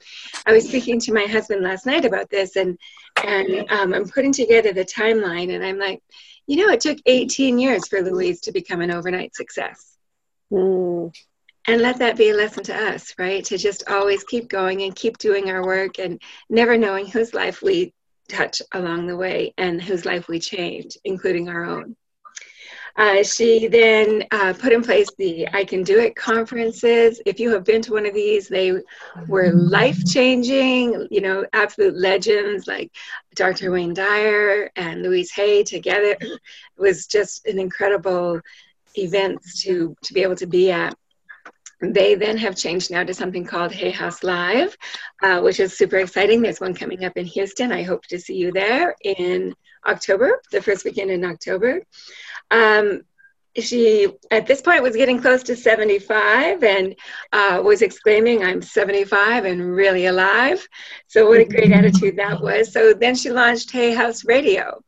I 0.47 0.53
was 0.53 0.69
speaking 0.69 1.01
to 1.01 1.13
my 1.13 1.25
husband 1.25 1.63
last 1.63 1.87
night 1.87 2.05
about 2.05 2.31
this 2.31 2.57
and 2.57 2.79
and 3.23 3.71
um, 3.71 3.95
i'm 3.95 4.09
putting 4.09 4.33
together 4.33 4.73
the 4.73 4.85
timeline 4.85 5.55
and 5.55 5.65
i'm 5.65 5.79
like 5.79 6.03
you 6.47 6.57
know 6.57 6.73
it 6.73 6.81
took 6.81 6.99
18 7.07 7.59
years 7.59 7.87
for 7.89 8.03
louise 8.03 8.41
to 8.43 8.53
become 8.53 8.81
an 8.81 8.91
overnight 8.91 9.35
success. 9.35 9.97
Mm. 10.53 11.13
and 11.67 11.81
let 11.81 11.99
that 11.99 12.17
be 12.17 12.31
a 12.31 12.35
lesson 12.35 12.63
to 12.65 12.75
us 12.75 13.15
right? 13.19 13.45
To 13.47 13.57
just 13.57 13.89
always 13.89 14.25
keep 14.25 14.49
going 14.49 14.83
and 14.83 14.95
keep 14.95 15.19
doing 15.19 15.51
our 15.51 15.65
work 15.65 15.99
and 15.99 16.21
never 16.51 16.77
knowing 16.77 17.07
whose 17.07 17.35
life 17.35 17.63
we 17.63 17.95
touch 18.29 18.61
along 18.73 19.07
the 19.07 19.17
way 19.17 19.55
and 19.57 19.83
whose 19.83 20.05
life 20.05 20.29
we 20.29 20.39
change 20.39 20.97
including 21.05 21.49
our 21.49 21.65
own 21.65 21.97
Uh, 22.97 23.23
she 23.23 23.67
then 23.67 24.25
uh, 24.31 24.55
put 24.57 24.73
in 24.73 24.83
place 24.83 25.09
the 25.19 25.49
I 25.53 25.65
Can 25.65 25.83
Do 25.83 25.99
It 25.99 26.15
conferences. 26.15 27.21
If 27.27 27.41
you 27.41 27.51
have 27.53 27.65
been 27.65 27.83
to 27.83 27.93
one 27.93 28.07
of 28.07 28.15
these, 28.15 28.49
they 28.49 28.73
were 29.27 29.53
life 29.53 30.05
changing, 30.05 31.09
you 31.11 31.21
know, 31.21 31.45
absolute 31.53 31.97
legends 31.97 32.67
like 32.67 32.93
Dr. 33.35 33.73
Wayne 33.73 33.95
Dyer 33.95 34.71
and 34.77 35.03
Louise 35.03 35.33
Hay 35.33 35.65
together. 35.65 36.17
It 36.21 36.41
was 36.77 37.07
just 37.07 37.47
an 37.47 37.59
incredible 37.59 38.41
event 38.97 39.41
to, 39.61 39.97
to 40.03 40.13
be 40.13 40.23
able 40.23 40.37
to 40.37 40.47
be 40.47 40.71
at. 40.71 40.97
They 41.81 42.15
then 42.15 42.37
have 42.39 42.57
changed 42.57 42.91
now 42.91 43.05
to 43.05 43.13
something 43.13 43.45
called 43.45 43.73
Hay 43.73 43.91
House 43.91 44.23
Live, 44.23 44.77
uh, 45.23 45.41
which 45.41 45.61
is 45.61 45.77
super 45.77 45.97
exciting. 45.97 46.41
There's 46.41 46.61
one 46.61 46.75
coming 46.75 47.05
up 47.05 47.17
in 47.17 47.27
Houston. 47.27 47.73
I 47.73 47.83
hope 47.83 48.07
to 48.07 48.19
see 48.19 48.37
you 48.37 48.53
there 48.53 48.95
in 49.03 49.55
October, 49.87 50.41
the 50.51 50.63
first 50.63 50.85
weekend 50.85 51.11
in 51.11 51.25
October. 51.25 51.83
Um, 52.51 53.03
she 53.57 54.09
at 54.33 54.47
this 54.47 54.61
point 54.61 54.83
was 54.83 54.97
getting 54.97 55.21
close 55.21 55.45
to 55.45 55.55
75 55.55 56.65
and 56.65 56.95
uh, 57.33 57.63
was 57.65 57.83
exclaiming 57.83 58.43
i'm 58.43 58.61
75 58.61 59.45
and 59.45 59.75
really 59.75 60.07
alive. 60.07 60.67
So 61.07 61.29
what 61.29 61.41
a 61.41 61.45
great 61.45 61.71
attitude 61.71 62.17
that 62.17 62.41
was. 62.41 62.73
So 62.73 62.95
then 62.95 63.15
she 63.15 63.31
launched 63.31 63.71
hay 63.71 63.95
house 63.95 64.25
radio 64.25 64.83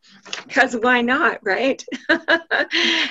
because 0.46 0.74
why 0.76 1.00
not 1.00 1.38
right? 1.42 1.84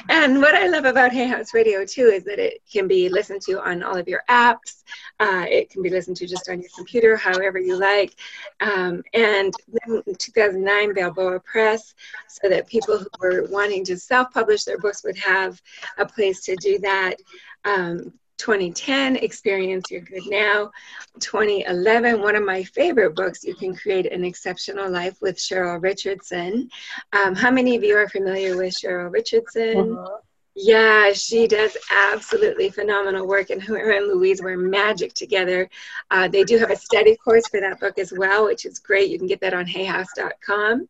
And 0.10 0.40
what 0.40 0.56
i 0.56 0.68
love 0.68 0.86
about 0.86 1.12
hay 1.12 1.28
house 1.28 1.54
radio 1.54 1.86
too 1.86 2.08
is 2.08 2.24
that 2.26 2.40
it 2.40 2.62
can 2.72 2.88
be 2.88 3.10
listened 3.10 3.42
to 3.44 3.62
on 3.62 3.84
all 3.84 3.98
of 3.98 4.08
your 4.08 4.24
apps. 4.30 4.84
Uh, 5.20 5.46
it 5.50 5.70
can 5.70 5.82
be 5.82 5.90
listened 5.90 6.18
to 6.18 6.28
just 6.28 6.50
on 6.50 6.60
your 6.62 6.70
computer 6.76 7.16
however 7.16 7.60
you 7.60 7.78
like. 7.78 8.16
Um, 8.60 9.04
and 9.14 9.54
then 9.68 10.02
in 10.06 10.16
2009 10.16 10.94
balboa 10.94 11.40
press 11.40 11.94
so 12.28 12.50
that 12.50 12.68
people 12.68 12.98
who 12.98 13.08
were 13.20 13.48
wanting 13.50 13.84
to 13.86 13.98
self-publish 13.98 14.64
their 14.64 14.78
books 14.78 15.04
would 15.04 15.18
have 15.18 15.62
a 15.98 16.06
place 16.06 16.44
to 16.46 16.56
do 16.56 16.80
that. 16.80 17.16
Um, 17.64 18.14
2010, 18.38 19.18
Experience 19.18 19.90
Your 19.90 20.02
Good 20.02 20.24
Now. 20.28 20.72
2011, 21.20 22.22
one 22.22 22.36
of 22.36 22.44
my 22.44 22.64
favorite 22.64 23.16
books, 23.16 23.44
You 23.44 23.56
Can 23.56 23.76
Create 23.76 24.12
an 24.12 24.24
Exceptional 24.24 24.90
Life 24.90 25.18
with 25.22 25.38
Cheryl 25.38 25.82
Richardson. 25.82 26.70
Um, 27.14 27.36
how 27.36 27.52
many 27.52 27.76
of 27.76 27.84
you 27.84 27.98
are 27.98 28.10
familiar 28.10 28.58
with 28.58 28.74
Cheryl 28.74 29.12
Richardson? 29.12 29.98
Uh-huh. 29.98 30.18
Yeah, 30.58 31.12
she 31.12 31.48
does 31.48 31.76
absolutely 31.92 32.70
phenomenal 32.70 33.28
work, 33.28 33.50
and 33.50 33.62
her 33.62 33.92
and 33.92 34.08
Louise 34.08 34.42
were 34.42 34.56
magic 34.56 35.14
together. 35.14 35.70
Uh, 36.12 36.30
they 36.30 36.46
do 36.46 36.58
have 36.58 36.72
a 36.72 36.78
study 36.78 37.18
course 37.18 37.46
for 37.50 37.60
that 37.60 37.82
book 37.82 38.00
as 38.00 38.14
well, 38.16 38.46
which 38.46 38.66
is 38.66 38.80
great. 38.80 39.10
You 39.10 39.18
can 39.18 39.28
get 39.28 39.42
that 39.42 39.54
on 39.54 39.66
hayhouse.com. 39.66 40.88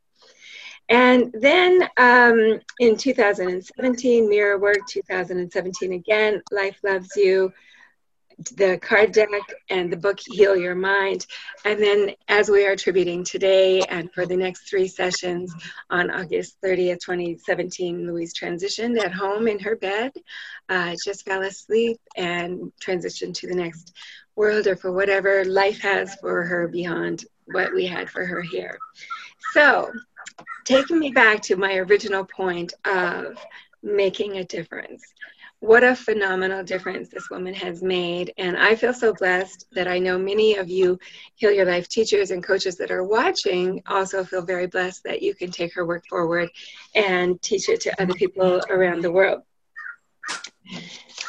And 0.90 1.34
then 1.34 1.90
um, 1.98 2.60
in 2.80 2.96
2017, 2.98 4.30
Mirror 4.30 4.60
Work, 4.60 4.88
2017 4.88 5.94
again, 5.94 6.42
Life 6.52 6.80
Loves 6.84 7.10
You, 7.16 7.52
the 8.58 8.78
card 8.78 9.12
deck, 9.14 9.30
and 9.70 9.92
the 9.92 9.98
book 9.98 10.20
Heal 10.20 10.56
Your 10.56 10.76
Mind. 10.76 11.26
And 11.64 11.82
then, 11.82 12.12
as 12.28 12.50
we 12.50 12.66
are 12.66 12.72
attributing 12.72 13.24
today 13.24 13.82
and 13.82 14.12
for 14.14 14.26
the 14.26 14.36
next 14.36 14.70
three 14.70 14.88
sessions 14.88 15.54
on 15.90 16.12
August 16.12 16.58
30th, 16.64 17.00
2017, 17.00 18.06
Louise 18.06 18.34
transitioned 18.34 19.00
at 19.00 19.14
home 19.14 19.48
in 19.48 19.60
her 19.60 19.76
bed, 19.76 20.12
uh, 20.70 20.96
just 21.04 21.26
fell 21.26 21.44
asleep, 21.44 22.00
and 22.16 22.72
transitioned 22.82 23.36
to 23.36 23.48
the 23.48 23.56
next 23.56 23.96
world 24.36 24.68
or 24.68 24.76
for 24.76 24.92
whatever 24.92 25.46
life 25.46 25.82
has 25.82 26.16
for 26.16 26.44
her 26.44 26.68
beyond 26.68 27.26
what 27.46 27.74
we 27.74 27.86
had 27.86 28.10
for 28.10 28.26
her 28.26 28.42
here. 28.42 28.78
So, 29.54 29.92
taking 30.66 31.00
me 31.00 31.12
back 31.12 31.42
to 31.44 31.56
my 31.56 31.76
original 31.76 32.26
point 32.26 32.74
of 32.86 33.38
making 33.84 34.38
a 34.38 34.44
difference. 34.44 35.04
What 35.60 35.84
a 35.84 35.96
phenomenal 35.96 36.64
difference 36.64 37.10
this 37.10 37.30
woman 37.30 37.54
has 37.54 37.82
made. 37.82 38.34
And 38.38 38.58
I 38.58 38.76
feel 38.76 38.94
so 38.94 39.14
blessed 39.14 39.66
that 39.72 39.88
I 39.88 40.00
know 40.00 40.18
many 40.18 40.56
of 40.56 40.70
you 40.70 41.00
Heal 41.36 41.52
Your 41.52 41.66
Life 41.66 41.88
teachers 41.88 42.32
and 42.32 42.44
coaches 42.44 42.76
that 42.78 42.92
are 42.92 43.04
watching 43.04 43.82
also 43.88 44.24
feel 44.24 44.42
very 44.42 44.68
blessed 44.68 45.04
that 45.06 45.22
you 45.22 45.34
can 45.34 45.52
take 45.52 45.74
her 45.74 45.86
work 45.86 46.06
forward 46.08 46.50
and 46.94 47.42
teach 47.42 47.70
it 47.70 47.82
to 47.82 48.02
other 48.02 48.14
people 48.14 48.62
around 48.70 49.02
the 49.02 49.12
world. 49.12 49.44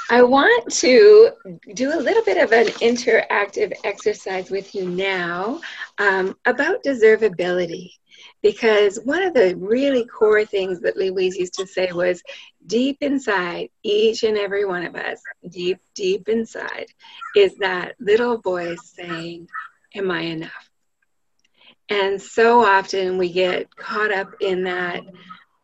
I 0.09 0.23
want 0.23 0.73
to 0.75 1.31
do 1.75 1.99
a 1.99 2.01
little 2.01 2.23
bit 2.23 2.39
of 2.39 2.53
an 2.53 2.67
interactive 2.67 3.73
exercise 3.85 4.51
with 4.51 4.75
you 4.75 4.89
now 4.89 5.61
um, 5.99 6.37
about 6.45 6.83
deservability 6.85 7.91
because 8.43 8.99
one 9.05 9.23
of 9.23 9.35
the 9.35 9.55
really 9.57 10.05
core 10.05 10.45
things 10.45 10.81
that 10.81 10.97
Louise 10.97 11.37
used 11.37 11.55
to 11.55 11.67
say 11.67 11.91
was 11.93 12.23
deep 12.67 12.99
inside 13.01 13.69
each 13.83 14.23
and 14.23 14.37
every 14.37 14.65
one 14.65 14.85
of 14.85 14.95
us, 14.95 15.21
deep, 15.49 15.79
deep 15.95 16.29
inside, 16.29 16.87
is 17.35 17.57
that 17.57 17.95
little 18.01 18.39
voice 18.39 18.93
saying, 18.95 19.49
Am 19.95 20.11
I 20.11 20.21
enough? 20.21 20.71
And 21.89 22.21
so 22.21 22.65
often 22.65 23.17
we 23.17 23.33
get 23.33 23.75
caught 23.77 24.13
up 24.13 24.35
in 24.41 24.65
that 24.65 25.03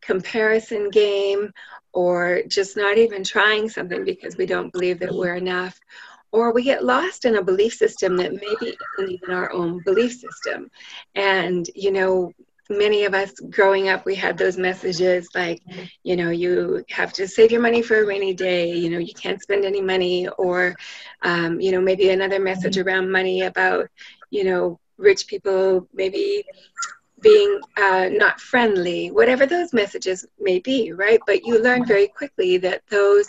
comparison 0.00 0.91
game 0.91 1.50
or 1.93 2.43
just 2.49 2.76
not 2.76 2.97
even 2.97 3.25
trying 3.25 3.69
something 3.69 4.05
because 4.05 4.37
we 4.37 4.47
don't 4.47 4.73
believe 4.73 5.00
that 5.00 5.14
we're 5.14 5.35
enough 5.35 5.79
or 6.31 6.52
we 6.52 6.62
get 6.62 6.85
lost 6.85 7.25
in 7.25 7.37
a 7.37 7.45
belief 7.45 7.75
system 7.75 8.17
that 8.17 8.33
maybe 8.33 8.76
isn't 8.99 9.11
even 9.11 9.31
our 9.35 9.52
own 9.52 9.81
belief 9.85 10.12
system. 10.12 10.71
And, 11.14 11.69
you 11.75 11.93
know, 11.93 12.33
many 12.79 13.05
of 13.05 13.14
us 13.14 13.33
growing 13.50 13.88
up, 13.88 14.05
we 14.05 14.14
had 14.14 14.37
those 14.37 14.57
messages 14.57 15.29
like, 15.35 15.62
you 16.02 16.17
know, 16.17 16.31
you 16.31 16.85
have 16.91 17.12
to 17.14 17.29
save 17.29 17.52
your 17.52 17.61
money 17.61 17.83
for 17.83 18.02
a 18.02 18.07
rainy 18.07 18.35
day, 18.35 18.73
you 18.73 18.91
know, 18.91 18.99
you 18.99 19.14
can't 19.14 19.43
spend 19.43 19.64
any 19.64 19.81
money, 19.81 20.29
or, 20.38 20.75
um, 21.23 21.61
you 21.61 21.73
know, 21.73 21.81
maybe 21.81 22.11
another 22.11 22.41
message 22.41 22.79
around 22.79 23.11
money 23.11 23.43
about, 23.43 23.88
you 24.31 24.45
know, 24.45 24.79
rich 24.99 25.26
people 25.26 25.88
maybe 25.93 26.45
being 27.21 27.61
uh, 27.76 28.09
not 28.11 28.41
friendly, 28.41 29.11
whatever 29.11 29.47
those 29.47 29.73
messages 29.73 30.26
may 30.41 30.59
be, 30.59 30.93
right? 30.93 31.21
But 31.26 31.47
you 31.47 31.62
learn 31.62 31.87
very 31.87 32.09
quickly 32.09 32.57
that 32.59 32.83
those 32.88 33.29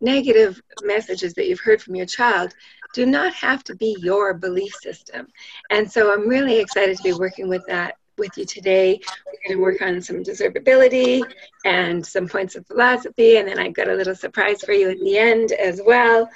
negative 0.00 0.60
messages 0.82 1.34
that 1.34 1.48
you've 1.48 1.60
heard 1.60 1.80
from 1.80 1.94
your 1.94 2.06
child 2.06 2.54
do 2.94 3.06
not 3.06 3.32
have 3.34 3.62
to 3.64 3.76
be 3.76 3.96
your 4.00 4.34
belief 4.34 4.74
system. 4.74 5.28
And 5.70 5.90
so 5.90 6.12
I'm 6.12 6.28
really 6.28 6.58
excited 6.58 6.96
to 6.96 7.02
be 7.02 7.12
working 7.12 7.48
with 7.48 7.64
that 7.68 7.96
with 8.18 8.36
you 8.36 8.44
today. 8.44 9.00
We're 9.26 9.48
going 9.48 9.58
to 9.58 9.62
work 9.62 9.82
on 9.82 10.02
some 10.02 10.22
deservability 10.22 11.22
and 11.64 12.04
some 12.04 12.28
points 12.28 12.56
of 12.56 12.66
philosophy, 12.66 13.36
and 13.38 13.48
then 13.48 13.58
I've 13.58 13.74
got 13.74 13.88
a 13.88 13.94
little 13.94 14.14
surprise 14.14 14.62
for 14.62 14.72
you 14.72 14.90
at 14.90 15.00
the 15.00 15.18
end 15.18 15.52
as 15.52 15.80
well. 15.84 16.28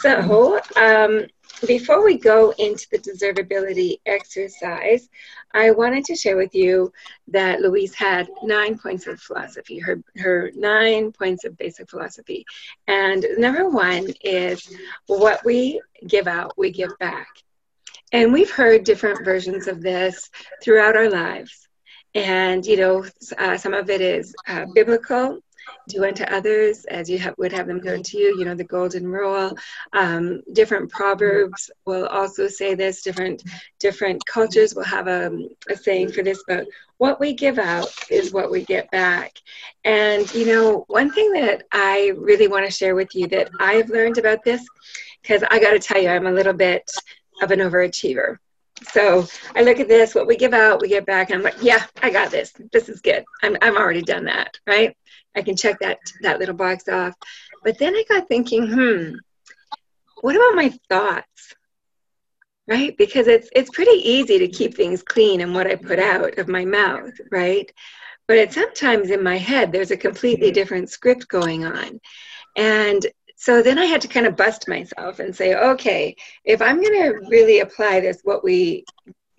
So, 0.00 0.60
um, 0.76 1.26
before 1.66 2.04
we 2.04 2.18
go 2.18 2.52
into 2.58 2.86
the 2.90 2.98
deservability 2.98 4.00
exercise, 4.04 5.08
I 5.54 5.70
wanted 5.70 6.04
to 6.06 6.16
share 6.16 6.36
with 6.36 6.54
you 6.54 6.92
that 7.28 7.60
Louise 7.60 7.94
had 7.94 8.28
nine 8.42 8.78
points 8.78 9.06
of 9.06 9.20
philosophy, 9.20 9.78
her, 9.78 10.02
her 10.18 10.50
nine 10.54 11.12
points 11.12 11.44
of 11.44 11.56
basic 11.56 11.88
philosophy. 11.88 12.44
And 12.88 13.24
number 13.38 13.68
one 13.68 14.08
is 14.22 14.70
what 15.06 15.44
we 15.44 15.80
give 16.06 16.26
out, 16.26 16.52
we 16.58 16.70
give 16.70 16.96
back. 16.98 17.28
And 18.16 18.32
we've 18.32 18.50
heard 18.50 18.84
different 18.84 19.26
versions 19.26 19.68
of 19.68 19.82
this 19.82 20.30
throughout 20.62 20.96
our 20.96 21.10
lives. 21.10 21.68
And, 22.14 22.64
you 22.64 22.78
know, 22.78 23.04
uh, 23.36 23.58
some 23.58 23.74
of 23.74 23.90
it 23.90 24.00
is 24.00 24.34
uh, 24.48 24.64
biblical, 24.74 25.38
do 25.90 26.02
unto 26.02 26.24
others 26.24 26.86
as 26.86 27.10
you 27.10 27.20
would 27.36 27.52
have 27.52 27.66
them 27.66 27.78
do 27.78 27.92
unto 27.92 28.16
you, 28.16 28.38
you 28.38 28.46
know, 28.46 28.54
the 28.54 28.64
golden 28.64 29.06
rule. 29.06 29.54
Um, 29.92 30.40
different 30.54 30.90
proverbs 30.90 31.70
will 31.84 32.06
also 32.06 32.48
say 32.48 32.74
this, 32.74 33.02
different, 33.02 33.42
different 33.80 34.24
cultures 34.24 34.74
will 34.74 34.84
have 34.84 35.08
a, 35.08 35.30
a 35.68 35.76
saying 35.76 36.12
for 36.12 36.22
this, 36.22 36.42
but 36.48 36.66
what 36.96 37.20
we 37.20 37.34
give 37.34 37.58
out 37.58 37.92
is 38.10 38.32
what 38.32 38.50
we 38.50 38.64
get 38.64 38.90
back. 38.90 39.34
And, 39.84 40.34
you 40.34 40.46
know, 40.46 40.86
one 40.88 41.12
thing 41.12 41.32
that 41.32 41.64
I 41.70 42.14
really 42.16 42.48
want 42.48 42.64
to 42.64 42.72
share 42.72 42.94
with 42.94 43.14
you 43.14 43.26
that 43.26 43.50
I've 43.60 43.90
learned 43.90 44.16
about 44.16 44.42
this, 44.42 44.66
because 45.20 45.42
I 45.50 45.60
got 45.60 45.72
to 45.72 45.78
tell 45.78 46.00
you, 46.00 46.08
I'm 46.08 46.26
a 46.26 46.32
little 46.32 46.54
bit 46.54 46.90
of 47.42 47.50
an 47.50 47.60
overachiever. 47.60 48.38
So 48.92 49.26
I 49.54 49.62
look 49.62 49.80
at 49.80 49.88
this, 49.88 50.14
what 50.14 50.26
we 50.26 50.36
give 50.36 50.52
out, 50.52 50.82
we 50.82 50.88
get 50.88 51.06
back, 51.06 51.30
and 51.30 51.38
I'm 51.38 51.42
like, 51.42 51.62
yeah, 51.62 51.84
I 52.02 52.10
got 52.10 52.30
this. 52.30 52.52
This 52.72 52.88
is 52.88 53.00
good. 53.00 53.24
I'm, 53.42 53.56
I'm 53.62 53.76
already 53.76 54.02
done 54.02 54.24
that, 54.26 54.58
right? 54.66 54.94
I 55.34 55.42
can 55.42 55.56
check 55.56 55.78
that 55.80 55.98
that 56.22 56.38
little 56.38 56.54
box 56.54 56.88
off. 56.88 57.14
But 57.62 57.78
then 57.78 57.94
I 57.94 58.04
got 58.08 58.28
thinking, 58.28 58.66
hmm, 58.66 59.16
what 60.20 60.36
about 60.36 60.56
my 60.56 60.72
thoughts? 60.88 61.54
Right? 62.66 62.96
Because 62.96 63.28
it's 63.28 63.48
it's 63.54 63.70
pretty 63.70 63.98
easy 64.08 64.38
to 64.38 64.48
keep 64.48 64.74
things 64.74 65.02
clean 65.02 65.40
and 65.40 65.54
what 65.54 65.66
I 65.66 65.76
put 65.76 65.98
out 65.98 66.38
of 66.38 66.48
my 66.48 66.64
mouth, 66.64 67.12
right? 67.30 67.70
But 68.26 68.38
it's 68.38 68.54
sometimes 68.54 69.10
in 69.10 69.22
my 69.22 69.36
head 69.36 69.72
there's 69.72 69.92
a 69.92 69.96
completely 69.96 70.50
different 70.50 70.90
script 70.90 71.28
going 71.28 71.64
on. 71.64 72.00
And 72.56 73.06
so 73.36 73.62
then 73.62 73.78
I 73.78 73.84
had 73.84 74.00
to 74.00 74.08
kind 74.08 74.26
of 74.26 74.36
bust 74.36 74.66
myself 74.66 75.18
and 75.18 75.34
say, 75.34 75.54
okay, 75.54 76.16
if 76.44 76.62
I'm 76.62 76.82
going 76.82 77.02
to 77.02 77.26
really 77.28 77.60
apply 77.60 78.00
this, 78.00 78.20
what 78.24 78.42
we 78.42 78.84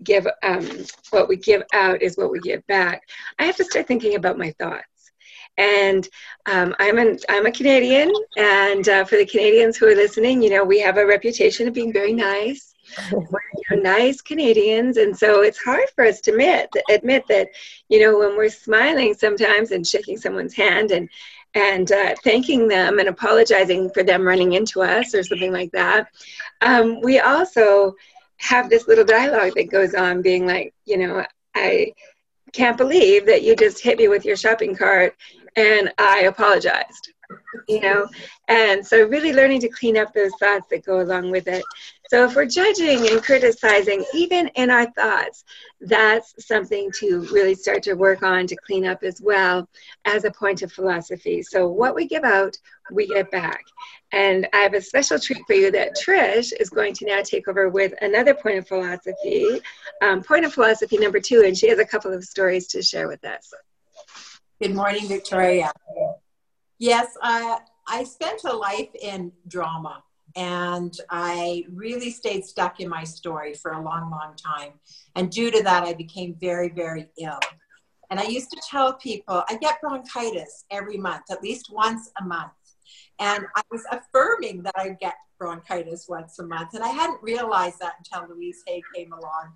give, 0.04 0.28
um, 0.44 0.70
what 1.10 1.28
we 1.28 1.36
give 1.36 1.64
out 1.74 2.02
is 2.02 2.16
what 2.16 2.32
we 2.32 2.40
give 2.40 2.66
back. 2.68 3.02
I 3.40 3.46
have 3.46 3.58
to 3.58 3.66
start 3.66 3.88
thinking 3.88 4.16
about 4.16 4.38
my 4.38 4.52
thoughts. 4.60 5.12
And 5.58 6.08
um, 6.46 6.76
I'm, 6.78 7.00
an, 7.00 7.18
I'm 7.30 7.48
a 7.48 7.52
Canadian, 7.52 8.14
and 8.38 8.88
uh, 8.88 9.06
for 9.06 9.18
the 9.18 9.26
Canadians 9.26 9.76
who 9.76 9.88
are 9.88 9.96
listening, 9.96 10.44
you 10.44 10.52
know, 10.52 10.64
we 10.64 10.80
have 10.82 10.98
a 10.98 11.06
reputation 11.06 11.68
of 11.68 11.74
being 11.74 11.92
very 11.92 12.14
nice. 12.14 12.76
We're 13.12 13.82
nice 13.82 14.22
Canadians, 14.22 14.98
and 14.98 15.18
so 15.18 15.42
it's 15.42 15.62
hard 15.62 15.90
for 15.96 16.06
us 16.06 16.22
to 16.22 16.32
admit 16.32 16.70
admit 16.90 17.24
that, 17.28 17.50
you 17.90 18.00
know, 18.00 18.18
when 18.20 18.38
we're 18.38 18.50
smiling 18.50 19.14
sometimes 19.14 19.72
and 19.72 19.86
shaking 19.86 20.18
someone's 20.18 20.56
hand 20.56 20.92
and 20.92 21.10
and 21.54 21.92
uh, 21.92 22.16
thanking 22.24 22.68
them 22.68 23.00
and 23.00 23.10
apologizing 23.10 23.90
for 23.92 24.04
them 24.04 24.28
running 24.28 24.54
into 24.54 24.82
us 24.82 25.16
or 25.16 25.24
something 25.24 25.52
like 25.52 25.72
that. 25.72 26.08
Um, 26.62 27.02
we 27.02 27.20
also 27.20 27.96
have 28.38 28.70
this 28.70 28.88
little 28.88 29.06
dialogue 29.06 29.54
that 29.56 29.72
goes 29.72 29.96
on, 29.96 30.22
being 30.22 30.46
like, 30.46 30.74
you 30.86 30.98
know, 30.98 31.26
I 31.56 31.94
can't 32.54 32.78
believe 32.78 33.26
that 33.26 33.44
you 33.44 33.56
just 33.56 33.84
hit 33.84 33.98
me 33.98 34.08
with 34.08 34.26
your 34.26 34.38
shopping 34.38 34.76
cart 34.76 35.16
and 35.56 35.92
I 35.98 36.22
apologized 36.22 37.14
you 37.68 37.82
know 37.82 38.08
and 38.48 38.86
so 38.86 39.06
really 39.08 39.34
learning 39.34 39.60
to 39.62 39.70
clean 39.70 39.98
up 39.98 40.14
those 40.14 40.32
thoughts 40.40 40.68
that 40.70 40.86
go 40.86 41.02
along 41.02 41.30
with 41.32 41.48
it 41.48 41.64
so 42.10 42.26
if 42.26 42.36
we're 42.36 42.46
judging 42.46 43.08
and 43.10 43.24
criticizing 43.24 44.04
even 44.14 44.48
in 44.56 44.70
our 44.70 44.90
thoughts 44.92 45.44
that's 45.82 46.34
something 46.46 46.92
to 46.92 47.28
really 47.32 47.54
start 47.54 47.84
to 47.84 47.94
work 47.94 48.24
on 48.24 48.48
to 48.48 48.56
clean 48.56 48.86
up 48.86 49.04
as 49.04 49.22
well 49.22 49.70
as 50.06 50.24
a 50.24 50.32
point 50.32 50.62
of 50.62 50.72
philosophy. 50.72 51.44
So 51.44 51.68
what 51.68 51.94
we 51.94 52.08
give 52.08 52.24
out 52.24 52.58
we 52.92 53.06
get 53.08 53.30
back. 53.32 53.64
And 54.14 54.48
i 54.54 54.58
have 54.58 54.74
a 54.74 54.82
special 54.82 55.20
treat 55.20 55.44
for 55.46 55.54
you 55.54 55.72
that 55.72 55.98
trish 55.98 56.54
is 56.60 56.70
going 56.70 56.94
to 56.96 57.06
now 57.06 57.22
take 57.22 57.48
over 57.48 57.70
with 57.70 57.94
another 58.02 58.34
point 58.34 58.58
of 58.58 58.68
philosophy 58.68 59.62
um, 60.02 60.24
point 60.24 60.46
of 60.46 60.54
philosophy 60.54 60.98
number 60.98 61.20
two 61.20 61.44
and 61.46 61.58
she 61.58 61.68
has 61.68 61.80
a 61.80 61.86
couple 61.86 62.14
of 62.14 62.24
stories 62.24 62.68
to 62.68 62.82
share 62.82 63.08
with 63.08 63.24
us. 63.26 63.54
Good 64.62 64.74
morning 64.74 65.08
victoria. 65.08 65.72
Yes, 66.80 67.18
I, 67.22 67.60
I 67.88 68.04
spent 68.04 68.44
a 68.46 68.56
life 68.56 68.90
in 69.00 69.32
drama 69.48 70.04
and 70.38 70.96
I 71.10 71.66
really 71.74 72.12
stayed 72.12 72.46
stuck 72.46 72.80
in 72.80 72.88
my 72.88 73.04
story 73.04 73.56
for 73.56 73.72
a 73.72 73.82
long, 73.82 74.12
long 74.12 74.36
time. 74.36 74.74
And 75.16 75.32
due 75.32 75.50
to 75.50 75.64
that, 75.64 75.84
I 75.84 75.94
became 75.94 76.36
very, 76.40 76.70
very 76.70 77.10
ill. 77.20 77.40
And 78.12 78.20
I 78.20 78.26
used 78.26 78.52
to 78.52 78.62
tell 78.70 78.94
people 78.94 79.44
I 79.50 79.58
get 79.58 79.82
bronchitis 79.82 80.66
every 80.70 80.98
month, 80.98 81.24
at 81.32 81.42
least 81.42 81.74
once 81.74 82.12
a 82.22 82.24
month. 82.24 82.52
And 83.20 83.46
I 83.56 83.62
was 83.72 83.84
affirming 83.92 84.62
that 84.62 84.76
I 84.78 84.90
get 85.02 85.16
bronchitis 85.40 86.06
once 86.08 86.38
a 86.38 86.46
month. 86.46 86.76
And 86.76 86.84
I 86.84 86.90
hadn't 86.90 87.22
realized 87.24 87.80
that 87.80 87.96
until 87.98 88.36
Louise 88.36 88.64
Hay 88.68 88.84
came 88.96 89.14
along. 89.14 89.54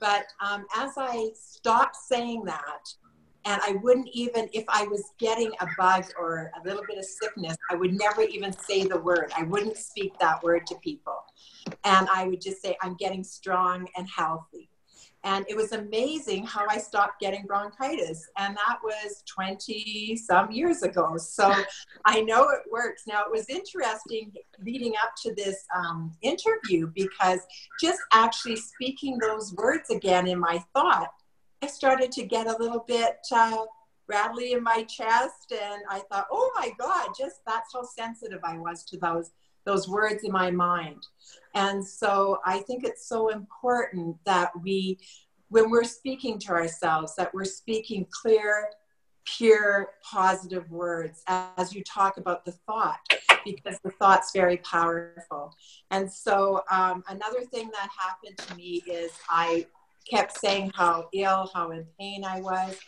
But 0.00 0.26
um, 0.44 0.66
as 0.76 0.90
I 0.96 1.30
stopped 1.34 1.94
saying 1.94 2.42
that, 2.46 2.88
and 3.46 3.60
I 3.62 3.72
wouldn't 3.82 4.08
even, 4.12 4.48
if 4.52 4.64
I 4.68 4.84
was 4.84 5.12
getting 5.18 5.52
a 5.60 5.66
bug 5.76 6.04
or 6.18 6.50
a 6.58 6.66
little 6.66 6.84
bit 6.88 6.98
of 6.98 7.04
sickness, 7.04 7.56
I 7.70 7.74
would 7.74 7.94
never 7.94 8.22
even 8.22 8.52
say 8.52 8.84
the 8.84 8.98
word. 8.98 9.32
I 9.36 9.42
wouldn't 9.42 9.76
speak 9.76 10.18
that 10.18 10.42
word 10.42 10.66
to 10.68 10.74
people. 10.76 11.18
And 11.84 12.08
I 12.12 12.26
would 12.26 12.40
just 12.40 12.62
say, 12.62 12.76
I'm 12.82 12.94
getting 12.94 13.22
strong 13.22 13.88
and 13.96 14.08
healthy. 14.08 14.70
And 15.24 15.46
it 15.48 15.56
was 15.56 15.72
amazing 15.72 16.44
how 16.44 16.66
I 16.68 16.76
stopped 16.76 17.18
getting 17.18 17.46
bronchitis. 17.46 18.28
And 18.36 18.54
that 18.56 18.78
was 18.82 19.22
20 19.26 20.16
some 20.16 20.50
years 20.50 20.82
ago. 20.82 21.16
So 21.16 21.52
I 22.04 22.20
know 22.20 22.50
it 22.50 22.60
works. 22.70 23.04
Now, 23.06 23.22
it 23.22 23.30
was 23.30 23.48
interesting 23.48 24.32
leading 24.62 24.92
up 25.02 25.12
to 25.22 25.34
this 25.34 25.64
um, 25.74 26.12
interview 26.20 26.90
because 26.94 27.40
just 27.80 28.00
actually 28.12 28.56
speaking 28.56 29.18
those 29.18 29.54
words 29.54 29.88
again 29.90 30.28
in 30.28 30.38
my 30.38 30.62
thought 30.74 31.08
I 31.64 31.66
started 31.66 32.12
to 32.12 32.26
get 32.26 32.46
a 32.46 32.58
little 32.58 32.84
bit 32.86 33.26
uh, 33.32 33.64
rattly 34.06 34.52
in 34.52 34.62
my 34.62 34.82
chest, 34.82 35.50
and 35.50 35.80
I 35.88 36.00
thought, 36.10 36.26
oh 36.30 36.52
my 36.58 36.70
God, 36.78 37.08
just 37.18 37.36
that's 37.46 37.72
how 37.72 37.84
sensitive 37.84 38.40
I 38.44 38.58
was 38.58 38.84
to 38.90 38.98
those 38.98 39.30
those 39.64 39.88
words 39.88 40.24
in 40.24 40.30
my 40.30 40.50
mind. 40.50 41.06
And 41.54 41.82
so 41.82 42.38
I 42.44 42.58
think 42.58 42.84
it's 42.84 43.08
so 43.08 43.30
important 43.30 44.18
that 44.26 44.50
we, 44.62 44.98
when 45.48 45.70
we're 45.70 45.84
speaking 45.84 46.38
to 46.40 46.50
ourselves, 46.50 47.16
that 47.16 47.32
we're 47.32 47.46
speaking 47.46 48.06
clear, 48.10 48.68
pure, 49.24 49.92
positive 50.02 50.70
words 50.70 51.22
as 51.28 51.74
you 51.74 51.82
talk 51.82 52.18
about 52.18 52.44
the 52.44 52.52
thought, 52.66 53.00
because 53.42 53.78
the 53.82 53.90
thought's 53.92 54.32
very 54.32 54.58
powerful. 54.58 55.54
And 55.90 56.12
so 56.12 56.62
um, 56.70 57.02
another 57.08 57.40
thing 57.40 57.70
that 57.70 57.88
happened 57.98 58.36
to 58.36 58.54
me 58.54 58.82
is 58.86 59.12
I 59.30 59.66
kept 60.08 60.38
saying 60.38 60.70
how 60.74 61.08
ill, 61.12 61.50
how 61.54 61.70
in 61.70 61.86
pain 61.98 62.24
I 62.24 62.40
was. 62.40 62.78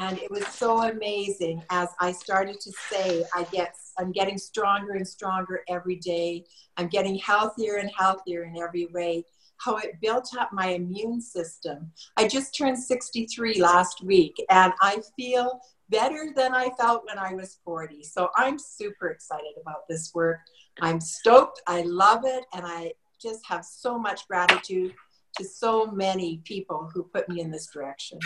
And 0.00 0.18
it 0.18 0.30
was 0.30 0.46
so 0.48 0.88
amazing 0.90 1.62
as 1.70 1.88
I 2.00 2.12
started 2.12 2.60
to 2.60 2.72
say, 2.90 3.24
I 3.34 3.44
get, 3.44 3.74
I'm 3.98 4.12
getting 4.12 4.38
stronger 4.38 4.92
and 4.92 5.06
stronger 5.06 5.62
every 5.68 5.96
day. 5.96 6.44
I'm 6.76 6.88
getting 6.88 7.16
healthier 7.16 7.76
and 7.76 7.90
healthier 7.96 8.44
in 8.44 8.58
every 8.58 8.86
way. 8.86 9.24
How 9.58 9.76
it 9.78 10.00
built 10.02 10.28
up 10.38 10.52
my 10.52 10.68
immune 10.68 11.20
system. 11.20 11.90
I 12.16 12.28
just 12.28 12.56
turned 12.56 12.78
63 12.78 13.58
last 13.60 14.02
week 14.04 14.36
and 14.50 14.72
I 14.82 15.00
feel 15.16 15.60
better 15.88 16.32
than 16.36 16.54
I 16.54 16.70
felt 16.78 17.04
when 17.06 17.18
I 17.18 17.32
was 17.34 17.58
40. 17.64 18.02
So 18.02 18.28
I'm 18.36 18.58
super 18.58 19.08
excited 19.08 19.54
about 19.60 19.88
this 19.88 20.12
work. 20.14 20.40
I'm 20.80 21.00
stoked. 21.00 21.62
I 21.66 21.82
love 21.82 22.22
it. 22.24 22.44
And 22.52 22.66
I 22.66 22.92
just 23.20 23.46
have 23.46 23.64
so 23.64 23.98
much 23.98 24.26
gratitude 24.28 24.94
to 25.38 25.44
so 25.44 25.86
many 25.86 26.40
people 26.44 26.90
who 26.92 27.02
put 27.04 27.28
me 27.28 27.40
in 27.40 27.50
this 27.50 27.66
direction. 27.72 28.18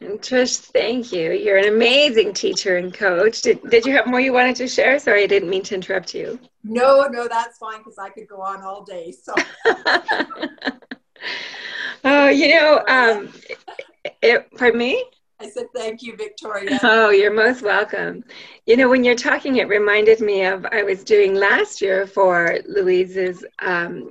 And 0.00 0.20
Trish, 0.20 0.58
thank 0.58 1.12
you. 1.12 1.32
You're 1.32 1.58
an 1.58 1.68
amazing 1.68 2.32
teacher 2.32 2.76
and 2.76 2.92
coach. 2.92 3.42
Did, 3.42 3.62
did 3.70 3.86
you 3.86 3.92
have 3.92 4.08
more 4.08 4.20
you 4.20 4.32
wanted 4.32 4.56
to 4.56 4.66
share? 4.66 4.98
Sorry, 4.98 5.22
I 5.22 5.26
didn't 5.26 5.48
mean 5.48 5.62
to 5.64 5.76
interrupt 5.76 6.12
you. 6.14 6.40
No, 6.64 7.06
no, 7.06 7.28
that's 7.28 7.58
fine 7.58 7.78
because 7.78 7.98
I 7.98 8.08
could 8.08 8.26
go 8.26 8.40
on 8.40 8.62
all 8.62 8.82
day. 8.82 9.12
So. 9.12 9.34
oh, 12.04 12.28
you 12.28 12.48
know, 12.48 12.82
um, 12.88 13.32
it, 14.22 14.50
pardon 14.56 14.78
me? 14.78 15.04
I 15.42 15.48
said 15.50 15.66
thank 15.74 16.02
you, 16.02 16.16
Victoria. 16.16 16.78
Oh, 16.84 17.10
you're 17.10 17.32
most 17.32 17.62
welcome. 17.62 18.24
You 18.66 18.76
know, 18.76 18.88
when 18.88 19.02
you're 19.02 19.16
talking, 19.16 19.56
it 19.56 19.66
reminded 19.66 20.20
me 20.20 20.44
of 20.44 20.64
I 20.66 20.84
was 20.84 21.02
doing 21.02 21.34
last 21.34 21.80
year 21.80 22.06
for 22.06 22.58
Louise's 22.68 23.44
um, 23.60 24.10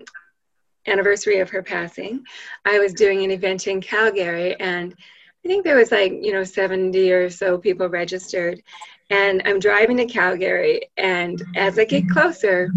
anniversary 0.87 1.39
of 1.39 1.49
her 1.49 1.61
passing, 1.63 2.23
I 2.65 2.79
was 2.79 2.93
doing 2.93 3.23
an 3.23 3.31
event 3.31 3.67
in 3.67 3.81
Calgary 3.81 4.59
and 4.59 4.95
I 5.43 5.47
think 5.47 5.63
there 5.63 5.77
was 5.77 5.91
like, 5.91 6.11
you 6.21 6.31
know, 6.31 6.43
70 6.43 7.11
or 7.11 7.29
so 7.29 7.57
people 7.57 7.89
registered. 7.89 8.61
And 9.09 9.41
I'm 9.43 9.59
driving 9.59 9.97
to 9.97 10.05
Calgary, 10.05 10.89
and 10.95 11.43
as 11.57 11.77
I 11.77 11.83
get 11.83 12.09
closer, 12.09 12.71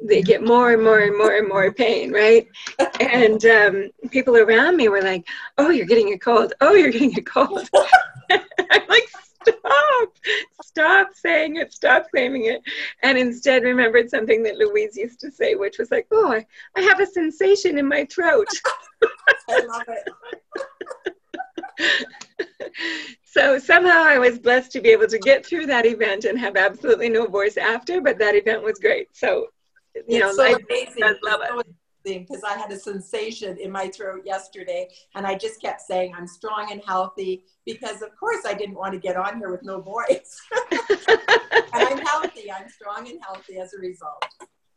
they 0.00 0.22
get 0.22 0.44
more 0.44 0.72
and 0.72 0.84
more 0.84 1.00
and 1.00 1.18
more 1.18 1.36
and 1.36 1.48
more 1.48 1.72
pain, 1.72 2.12
right? 2.12 2.46
And 3.00 3.44
um, 3.46 3.90
people 4.10 4.36
around 4.36 4.76
me 4.76 4.88
were 4.88 5.02
like, 5.02 5.26
"Oh, 5.58 5.70
you're 5.70 5.86
getting 5.86 6.12
a 6.12 6.18
cold. 6.18 6.52
Oh, 6.60 6.74
you're 6.74 6.92
getting 6.92 7.18
a 7.18 7.22
cold." 7.22 7.68
I'm 8.30 8.86
like, 8.88 9.08
stop, 9.42 10.16
stop 10.62 11.08
saying 11.14 11.56
it, 11.56 11.72
stop 11.72 12.10
claiming 12.10 12.46
it. 12.46 12.62
And 13.02 13.18
instead 13.18 13.62
remembered 13.62 14.10
something 14.10 14.42
that 14.44 14.56
Louise 14.56 14.96
used 14.96 15.20
to 15.20 15.30
say, 15.30 15.54
which 15.54 15.78
was 15.78 15.90
like, 15.90 16.06
oh, 16.10 16.32
I, 16.32 16.46
I 16.76 16.82
have 16.82 17.00
a 17.00 17.06
sensation 17.06 17.78
in 17.78 17.86
my 17.86 18.06
throat. 18.06 18.48
I 19.48 19.64
love 19.64 19.84
it. 19.88 20.08
so 23.24 23.58
somehow 23.58 24.02
I 24.02 24.18
was 24.18 24.38
blessed 24.38 24.72
to 24.72 24.80
be 24.80 24.90
able 24.90 25.08
to 25.08 25.18
get 25.18 25.44
through 25.44 25.66
that 25.66 25.86
event 25.86 26.24
and 26.24 26.38
have 26.38 26.56
absolutely 26.56 27.08
no 27.08 27.26
voice 27.26 27.56
after, 27.56 28.00
but 28.00 28.18
that 28.18 28.34
event 28.34 28.62
was 28.62 28.78
great. 28.78 29.08
So, 29.16 29.48
you 29.94 30.02
it's 30.06 30.20
know, 30.20 30.32
so 30.32 30.44
I 30.44 30.56
amazing. 30.68 31.16
love 31.22 31.40
it 31.42 31.66
because 32.04 32.42
I 32.44 32.56
had 32.56 32.70
a 32.70 32.78
sensation 32.78 33.58
in 33.58 33.70
my 33.70 33.88
throat 33.88 34.22
yesterday 34.24 34.88
and 35.14 35.26
I 35.26 35.36
just 35.36 35.60
kept 35.60 35.80
saying 35.80 36.14
I'm 36.16 36.26
strong 36.26 36.68
and 36.70 36.82
healthy 36.86 37.44
because 37.66 38.02
of 38.02 38.16
course 38.18 38.44
I 38.46 38.54
didn't 38.54 38.76
want 38.76 38.94
to 38.94 38.98
get 39.00 39.16
on 39.16 39.38
here 39.38 39.50
with 39.50 39.62
no 39.62 39.80
voice. 39.80 40.40
and 40.70 41.18
I'm 41.72 41.98
healthy. 41.98 42.50
I'm 42.50 42.68
strong 42.68 43.08
and 43.08 43.20
healthy 43.22 43.58
as 43.58 43.74
a 43.74 43.78
result. 43.78 44.24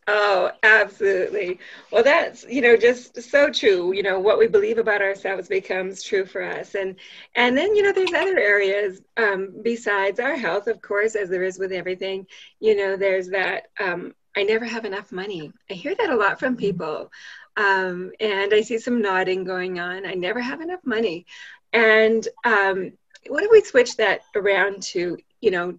Oh, 0.07 0.51
absolutely. 0.63 1.59
Well, 1.91 2.03
that's, 2.03 2.43
you 2.49 2.61
know, 2.61 2.75
just 2.75 3.21
so 3.21 3.49
true. 3.49 3.93
You 3.93 4.03
know, 4.03 4.19
what 4.19 4.37
we 4.37 4.47
believe 4.47 4.77
about 4.77 5.01
ourselves 5.01 5.47
becomes 5.47 6.03
true 6.03 6.25
for 6.25 6.43
us. 6.43 6.75
And 6.75 6.95
and 7.35 7.55
then, 7.55 7.73
you 7.73 7.83
know, 7.83 7.93
there's 7.93 8.13
other 8.13 8.37
areas 8.37 9.01
um, 9.15 9.53
besides 9.61 10.19
our 10.19 10.35
health, 10.35 10.67
of 10.67 10.81
course, 10.81 11.15
as 11.15 11.29
there 11.29 11.43
is 11.43 11.57
with 11.57 11.71
everything. 11.71 12.27
You 12.59 12.75
know, 12.75 12.97
there's 12.97 13.29
that 13.29 13.67
um, 13.79 14.13
I 14.35 14.43
never 14.43 14.65
have 14.65 14.85
enough 14.85 15.11
money. 15.11 15.51
I 15.69 15.73
hear 15.73 15.95
that 15.95 16.09
a 16.09 16.15
lot 16.15 16.39
from 16.39 16.55
people. 16.57 17.11
Um, 17.55 18.11
and 18.19 18.53
I 18.53 18.61
see 18.61 18.79
some 18.79 19.01
nodding 19.01 19.43
going 19.43 19.79
on. 19.79 20.05
I 20.05 20.13
never 20.13 20.39
have 20.39 20.61
enough 20.61 20.79
money. 20.85 21.25
And 21.71 22.27
um, 22.43 22.93
what 23.27 23.43
if 23.43 23.51
we 23.51 23.61
switch 23.61 23.97
that 23.97 24.21
around 24.35 24.81
to, 24.83 25.17
you 25.41 25.51
know, 25.51 25.77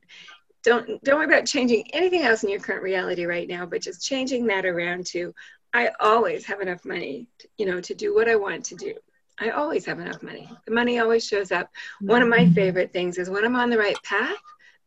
don't 0.63 1.03
don't 1.05 1.17
worry 1.17 1.27
about 1.27 1.47
changing 1.47 1.85
anything 1.93 2.23
else 2.23 2.43
in 2.43 2.49
your 2.49 2.61
current 2.61 2.83
reality 2.83 3.27
right 3.27 3.47
now, 3.47 3.67
but 3.67 3.83
just 3.83 4.07
changing 4.07 4.47
that 4.47 4.65
around 4.65 5.05
to, 5.07 5.35
I 5.75 5.91
always 6.01 6.47
have 6.47 6.61
enough 6.61 6.85
money, 6.85 7.27
to, 7.41 7.49
you 7.59 7.67
know, 7.67 7.81
to 7.81 7.95
do 7.95 8.15
what 8.15 8.29
I 8.29 8.37
want 8.37 8.65
to 8.67 8.77
do. 8.77 8.95
I 9.39 9.51
always 9.51 9.85
have 9.87 9.99
enough 9.99 10.23
money. 10.23 10.49
The 10.65 10.73
money 10.73 11.01
always 11.01 11.27
shows 11.27 11.51
up. 11.51 11.69
One 12.01 12.23
of 12.23 12.29
my 12.29 12.49
favorite 12.51 12.93
things 12.93 13.19
is 13.19 13.29
when 13.29 13.45
I'm 13.45 13.57
on 13.57 13.69
the 13.69 13.79
right 13.79 14.01
path, 14.05 14.39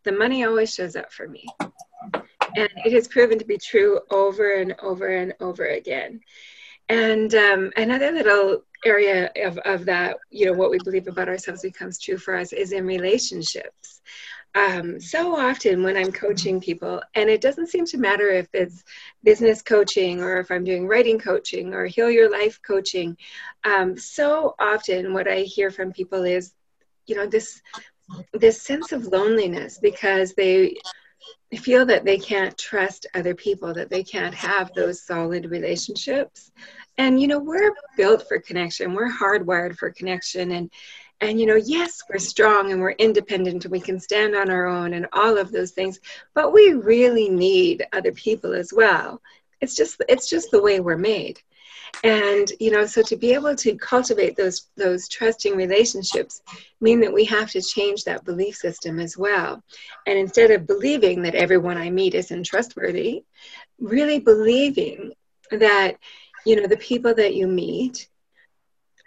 the 0.03 0.13
money 0.13 0.45
always 0.45 0.73
shows 0.73 0.95
up 0.95 1.11
for 1.11 1.27
me. 1.27 1.45
And 2.55 2.69
it 2.85 2.93
has 2.93 3.07
proven 3.07 3.39
to 3.39 3.45
be 3.45 3.57
true 3.57 3.99
over 4.11 4.53
and 4.53 4.75
over 4.81 5.07
and 5.07 5.33
over 5.39 5.65
again. 5.65 6.21
And 6.89 7.33
um, 7.35 7.71
another 7.75 8.11
little 8.11 8.63
area 8.85 9.31
of, 9.43 9.57
of 9.59 9.85
that, 9.85 10.17
you 10.29 10.45
know, 10.45 10.53
what 10.53 10.71
we 10.71 10.77
believe 10.79 11.07
about 11.07 11.27
ourselves 11.27 11.61
becomes 11.61 11.99
true 11.99 12.17
for 12.17 12.35
us 12.35 12.53
is 12.53 12.71
in 12.71 12.85
relationships. 12.85 14.01
Um, 14.55 14.99
so 14.99 15.35
often 15.35 15.83
when 15.83 15.97
I'm 15.97 16.11
coaching 16.11 16.59
people, 16.59 17.01
and 17.13 17.29
it 17.29 17.41
doesn't 17.41 17.67
seem 17.67 17.85
to 17.87 17.97
matter 17.97 18.29
if 18.29 18.47
it's 18.53 18.83
business 19.23 19.61
coaching 19.61 20.21
or 20.21 20.37
if 20.39 20.49
I'm 20.49 20.63
doing 20.63 20.87
writing 20.87 21.19
coaching 21.19 21.73
or 21.73 21.85
heal 21.85 22.09
your 22.09 22.31
life 22.31 22.59
coaching, 22.65 23.17
um, 23.65 23.97
so 23.97 24.55
often 24.57 25.13
what 25.13 25.27
I 25.27 25.41
hear 25.41 25.69
from 25.69 25.91
people 25.91 26.23
is, 26.23 26.53
you 27.05 27.15
know, 27.15 27.27
this 27.27 27.61
this 28.33 28.61
sense 28.61 28.93
of 28.93 29.05
loneliness 29.07 29.79
because 29.79 30.33
they 30.33 30.77
feel 31.55 31.85
that 31.85 32.03
they 32.03 32.17
can't 32.17 32.57
trust 32.57 33.05
other 33.13 33.33
people, 33.33 33.73
that 33.73 33.89
they 33.89 34.03
can't 34.03 34.35
have 34.35 34.73
those 34.73 35.01
solid 35.01 35.49
relationships. 35.49 36.51
And 36.97 37.21
you 37.21 37.27
know, 37.27 37.39
we're 37.39 37.73
built 37.95 38.27
for 38.27 38.39
connection. 38.39 38.93
We're 38.93 39.11
hardwired 39.11 39.77
for 39.77 39.91
connection 39.91 40.51
and 40.51 40.71
and 41.19 41.39
you 41.39 41.47
know, 41.47 41.55
yes, 41.55 42.01
we're 42.09 42.19
strong 42.19 42.71
and 42.71 42.79
we're 42.79 42.91
independent 42.91 43.65
and 43.65 43.71
we 43.71 43.79
can 43.79 43.99
stand 43.99 44.35
on 44.35 44.51
our 44.51 44.67
own 44.67 44.93
and 44.93 45.07
all 45.13 45.37
of 45.37 45.51
those 45.51 45.71
things, 45.71 45.99
but 46.35 46.53
we 46.53 46.73
really 46.73 47.27
need 47.27 47.83
other 47.91 48.11
people 48.11 48.53
as 48.53 48.71
well. 48.71 49.21
It's 49.61 49.73
just 49.73 50.01
it's 50.09 50.29
just 50.29 50.51
the 50.51 50.61
way 50.61 50.79
we're 50.79 50.97
made 50.97 51.39
and 52.03 52.51
you 52.59 52.71
know 52.71 52.85
so 52.85 53.01
to 53.01 53.15
be 53.15 53.33
able 53.33 53.55
to 53.55 53.75
cultivate 53.77 54.35
those 54.35 54.69
those 54.75 55.07
trusting 55.07 55.55
relationships 55.55 56.41
mean 56.81 56.99
that 56.99 57.13
we 57.13 57.25
have 57.25 57.49
to 57.51 57.61
change 57.61 58.03
that 58.03 58.23
belief 58.25 58.55
system 58.55 58.99
as 58.99 59.17
well. 59.17 59.63
And 60.05 60.17
instead 60.17 60.51
of 60.51 60.67
believing 60.67 61.21
that 61.23 61.35
everyone 61.35 61.77
i 61.77 61.89
meet 61.89 62.13
isn't 62.13 62.45
trustworthy 62.45 63.23
really 63.79 64.19
believing 64.19 65.13
that 65.51 65.97
you 66.45 66.55
know 66.55 66.67
the 66.67 66.77
people 66.77 67.13
that 67.13 67.35
you 67.35 67.47
meet 67.47 68.07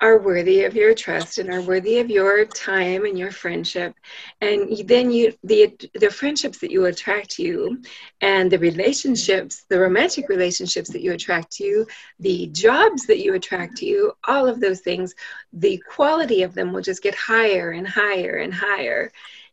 are 0.00 0.18
worthy 0.18 0.64
of 0.64 0.74
your 0.74 0.94
trust 0.94 1.38
and 1.38 1.50
are 1.50 1.60
worthy 1.60 1.98
of 1.98 2.08
your 2.08 2.46
time 2.46 3.04
and 3.04 3.18
your 3.18 3.30
friendship 3.30 3.94
and 4.40 4.76
then 4.86 5.10
you 5.10 5.32
the 5.44 5.76
the 5.94 6.10
friendships 6.10 6.58
that 6.58 6.70
you 6.70 6.86
attract 6.86 7.30
to 7.30 7.42
you 7.42 7.82
and 8.20 8.50
the 8.50 8.58
relationships 8.58 9.64
the 9.68 9.78
romantic 9.78 10.28
relationships 10.28 10.90
that 10.90 11.02
you 11.02 11.12
attract 11.12 11.52
to 11.52 11.64
you 11.64 11.86
the 12.18 12.46
jobs 12.48 13.06
that 13.06 13.22
you 13.22 13.34
attract 13.34 13.76
to 13.76 13.84
you 13.84 14.12
all 14.26 14.48
of 14.48 14.60
those 14.60 14.80
things 14.80 15.14
the 15.52 15.76
quality 15.88 16.42
of 16.42 16.54
them 16.54 16.72
will 16.72 16.82
just 16.82 17.02
get 17.02 17.14
higher 17.14 17.72
and 17.72 17.86
higher 17.86 18.36
and 18.36 18.54
higher 18.54 19.12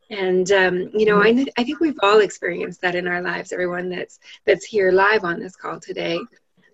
and 0.10 0.51
um, 0.51 0.89
you 0.93 1.05
know 1.05 1.21
I, 1.21 1.45
I 1.57 1.63
think 1.65 1.81
we've 1.81 1.99
all 2.01 2.19
experienced 2.19 2.81
that 2.81 2.95
in 2.95 3.07
our 3.07 3.21
lives 3.21 3.51
everyone 3.51 3.89
that's 3.89 4.19
that's 4.45 4.65
here 4.65 4.91
live 4.91 5.25
on 5.25 5.39
this 5.39 5.57
call 5.57 5.81
today 5.81 6.19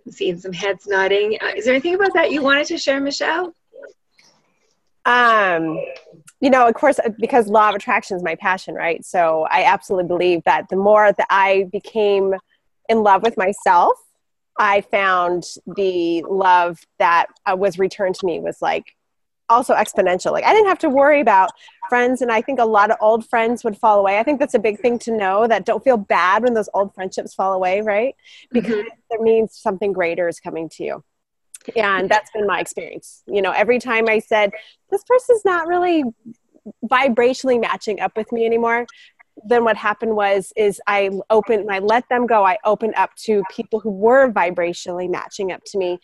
I'm 0.06 0.12
seeing 0.12 0.38
some 0.38 0.52
heads 0.52 0.86
nodding. 0.86 1.38
Uh, 1.42 1.54
is 1.56 1.64
there 1.64 1.74
anything 1.74 1.96
about 1.96 2.14
that 2.16 2.30
you 2.30 2.42
wanted 2.42 2.66
to 2.68 2.78
share, 2.78 3.00
Michelle? 3.00 3.54
Um 5.06 5.80
you 6.40 6.50
know 6.50 6.68
of 6.68 6.74
course 6.74 7.00
because 7.20 7.48
law 7.48 7.70
of 7.70 7.76
attraction 7.76 8.16
is 8.16 8.24
my 8.24 8.36
passion 8.36 8.74
right? 8.76 9.04
So 9.06 9.48
i 9.52 9.64
absolutely 9.64 10.08
believe 10.08 10.44
that 10.46 10.70
the 10.70 10.76
more 10.76 11.12
that 11.12 11.28
i 11.30 11.68
became 11.72 12.36
in 12.90 13.04
love 13.04 13.22
with 13.22 13.38
myself 13.38 13.94
i 14.58 14.82
found 14.82 15.44
the 15.76 16.24
love 16.30 16.80
that 17.00 17.28
uh, 17.46 17.56
was 17.56 17.78
returned 17.78 18.16
to 18.16 18.26
me 18.26 18.40
was 18.40 18.62
like 18.62 18.86
also 19.50 19.74
exponential. 19.74 20.32
Like 20.32 20.46
i 20.46 20.54
didn't 20.54 20.68
have 20.68 20.80
to 20.80 20.90
worry 20.90 21.20
about 21.20 21.52
friends 21.90 22.22
and 22.22 22.32
i 22.32 22.42
think 22.42 22.60
a 22.60 22.66
lot 22.66 22.92
of 22.92 22.98
old 23.02 23.28
friends 23.30 23.64
would 23.64 23.78
fall 23.78 24.00
away. 24.00 24.18
I 24.20 24.24
think 24.24 24.40
that's 24.40 24.54
a 24.54 24.60
big 24.60 24.80
thing 24.80 24.98
to 25.00 25.16
know 25.16 25.48
that 25.48 25.66
don't 25.66 25.84
feel 25.84 25.98
bad 25.98 26.44
when 26.44 26.54
those 26.54 26.70
old 26.74 26.94
friendships 26.96 27.34
fall 27.34 27.54
away 27.54 27.82
right? 27.82 28.16
Because 28.52 28.76
mm-hmm. 28.76 29.12
it 29.12 29.22
means 29.22 29.58
something 29.58 29.94
greater 29.94 30.28
is 30.28 30.40
coming 30.40 30.70
to 30.70 30.84
you 30.84 31.04
and 31.76 32.10
that's 32.10 32.32
been 32.32 32.48
my 32.48 32.60
experience. 32.60 33.24
You 33.28 33.42
know 33.42 33.52
every 33.52 33.80
time 33.80 34.08
i 34.08 34.20
said 34.20 34.52
this 34.90 35.04
person's 35.04 35.44
not 35.46 35.68
really 35.68 36.04
vibrationally 36.86 37.60
matching 37.60 38.00
up 38.00 38.16
with 38.16 38.32
me 38.32 38.46
anymore 38.46 38.86
then 39.46 39.64
what 39.64 39.76
happened 39.76 40.16
was 40.16 40.54
is 40.56 40.80
i 40.88 41.10
opened 41.30 41.70
i 41.72 41.80
let 41.80 42.08
them 42.10 42.26
go. 42.28 42.46
I 42.46 42.58
opened 42.66 42.94
up 42.96 43.16
to 43.26 43.44
people 43.52 43.80
who 43.80 43.90
were 43.90 44.32
vibrationally 44.32 45.10
matching 45.10 45.52
up 45.52 45.64
to 45.66 45.78
me 45.78 46.00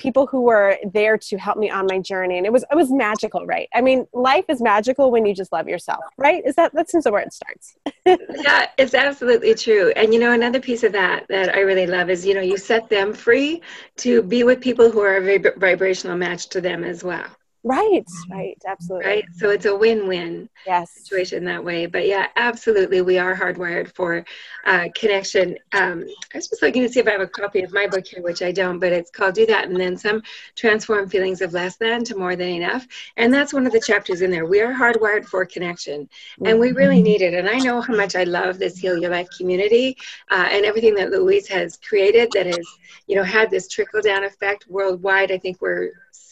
people 0.00 0.26
who 0.26 0.40
were 0.40 0.78
there 0.92 1.16
to 1.18 1.36
help 1.36 1.58
me 1.58 1.70
on 1.70 1.86
my 1.86 1.98
journey. 1.98 2.38
And 2.38 2.46
it 2.46 2.52
was 2.52 2.64
it 2.70 2.74
was 2.74 2.90
magical 2.90 3.46
right? 3.46 3.68
I 3.74 3.80
mean 3.80 4.06
life 4.12 4.46
is 4.48 4.60
magical 4.60 5.10
when 5.10 5.26
you 5.26 5.34
just 5.34 5.52
love 5.52 5.68
yourself 5.68 6.02
right? 6.16 6.42
Is 6.44 6.56
that 6.56 6.72
that 6.74 6.90
seems 6.90 7.04
where 7.04 7.22
it 7.22 7.32
starts. 7.32 7.76
Yeah 8.06 8.66
it's 8.78 8.94
absolutely 8.94 9.54
true. 9.54 9.92
And 9.96 10.12
you 10.14 10.20
know 10.20 10.32
another 10.32 10.60
piece 10.60 10.82
of 10.84 10.92
that 10.92 11.26
that 11.28 11.54
i 11.54 11.60
really 11.60 11.86
love 11.86 12.10
is 12.10 12.26
you 12.26 12.34
know 12.34 12.40
you 12.40 12.56
set 12.56 12.88
them 12.88 13.12
free 13.12 13.62
to 13.96 14.22
be 14.22 14.42
with 14.42 14.60
people 14.60 14.90
who 14.90 15.00
are 15.00 15.16
a 15.16 15.38
vibrational 15.58 16.16
match 16.16 16.48
to 16.50 16.60
them 16.60 16.84
as 16.84 17.02
well 17.04 17.26
Right, 17.62 18.06
right, 18.30 18.56
absolutely. 18.66 19.06
Right. 19.06 19.24
So 19.36 19.50
it's 19.50 19.66
a 19.66 19.76
win-win 19.76 20.48
yes. 20.66 20.92
situation 20.92 21.44
that 21.44 21.62
way. 21.62 21.84
But 21.84 22.06
yeah, 22.06 22.28
absolutely, 22.36 23.02
we 23.02 23.18
are 23.18 23.36
hardwired 23.36 23.94
for 23.94 24.24
uh, 24.64 24.88
connection. 24.94 25.58
Um, 25.74 26.06
I 26.32 26.38
was 26.38 26.48
just 26.48 26.62
looking 26.62 26.80
to 26.82 26.88
see 26.88 27.00
if 27.00 27.06
I 27.06 27.10
have 27.10 27.20
a 27.20 27.26
copy 27.26 27.60
of 27.60 27.70
my 27.70 27.86
book 27.86 28.06
here, 28.06 28.22
which 28.22 28.40
I 28.40 28.50
don't, 28.50 28.78
but 28.78 28.92
it's 28.92 29.10
called 29.10 29.34
"Do 29.34 29.44
That 29.44 29.68
and 29.68 29.78
Then 29.78 29.98
Some: 29.98 30.22
Transform 30.56 31.10
Feelings 31.10 31.42
of 31.42 31.52
Less 31.52 31.76
Than 31.76 32.02
to 32.04 32.16
More 32.16 32.34
Than 32.34 32.48
Enough," 32.48 32.86
and 33.18 33.32
that's 33.32 33.52
one 33.52 33.66
of 33.66 33.72
the 33.72 33.80
chapters 33.80 34.22
in 34.22 34.30
there. 34.30 34.46
We 34.46 34.62
are 34.62 34.72
hardwired 34.72 35.26
for 35.26 35.44
connection, 35.44 36.08
and 36.42 36.58
we 36.58 36.72
really 36.72 36.96
mm-hmm. 36.96 37.04
need 37.04 37.20
it. 37.20 37.34
And 37.34 37.46
I 37.46 37.58
know 37.58 37.82
how 37.82 37.94
much 37.94 38.16
I 38.16 38.24
love 38.24 38.58
this 38.58 38.78
Heal 38.78 38.96
Your 38.96 39.10
Life 39.10 39.28
community 39.36 39.98
uh, 40.30 40.48
and 40.50 40.64
everything 40.64 40.94
that 40.94 41.10
Louise 41.10 41.46
has 41.48 41.76
created 41.76 42.30
that 42.32 42.46
has, 42.46 42.66
you 43.06 43.16
know, 43.16 43.22
had 43.22 43.50
this 43.50 43.68
trickle 43.68 44.00
down 44.00 44.24
effect 44.24 44.64
worldwide. 44.70 45.30
I 45.30 45.36
think 45.36 45.60
we're 45.60 45.90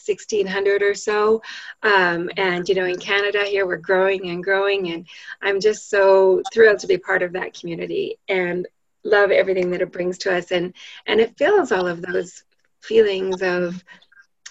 1600 0.09 0.81
or 0.81 0.93
so. 0.93 1.41
Um, 1.83 2.29
and 2.37 2.67
you 2.67 2.75
know 2.75 2.85
in 2.85 2.99
canada 2.99 3.43
here 3.43 3.65
we're 3.65 3.77
growing 3.77 4.29
and 4.29 4.43
growing 4.43 4.91
and 4.91 5.07
i'm 5.41 5.59
just 5.59 5.89
so 5.89 6.41
thrilled 6.53 6.79
to 6.79 6.87
be 6.87 6.97
part 6.97 7.23
of 7.23 7.33
that 7.33 7.53
community 7.53 8.17
and 8.27 8.67
love 9.03 9.31
everything 9.31 9.71
that 9.71 9.81
it 9.81 9.91
brings 9.91 10.17
to 10.19 10.35
us. 10.35 10.51
And 10.51 10.73
and 11.05 11.19
it 11.19 11.37
fills 11.37 11.71
all 11.71 11.87
of 11.87 12.01
those 12.01 12.43
feelings 12.81 13.41
of 13.41 13.83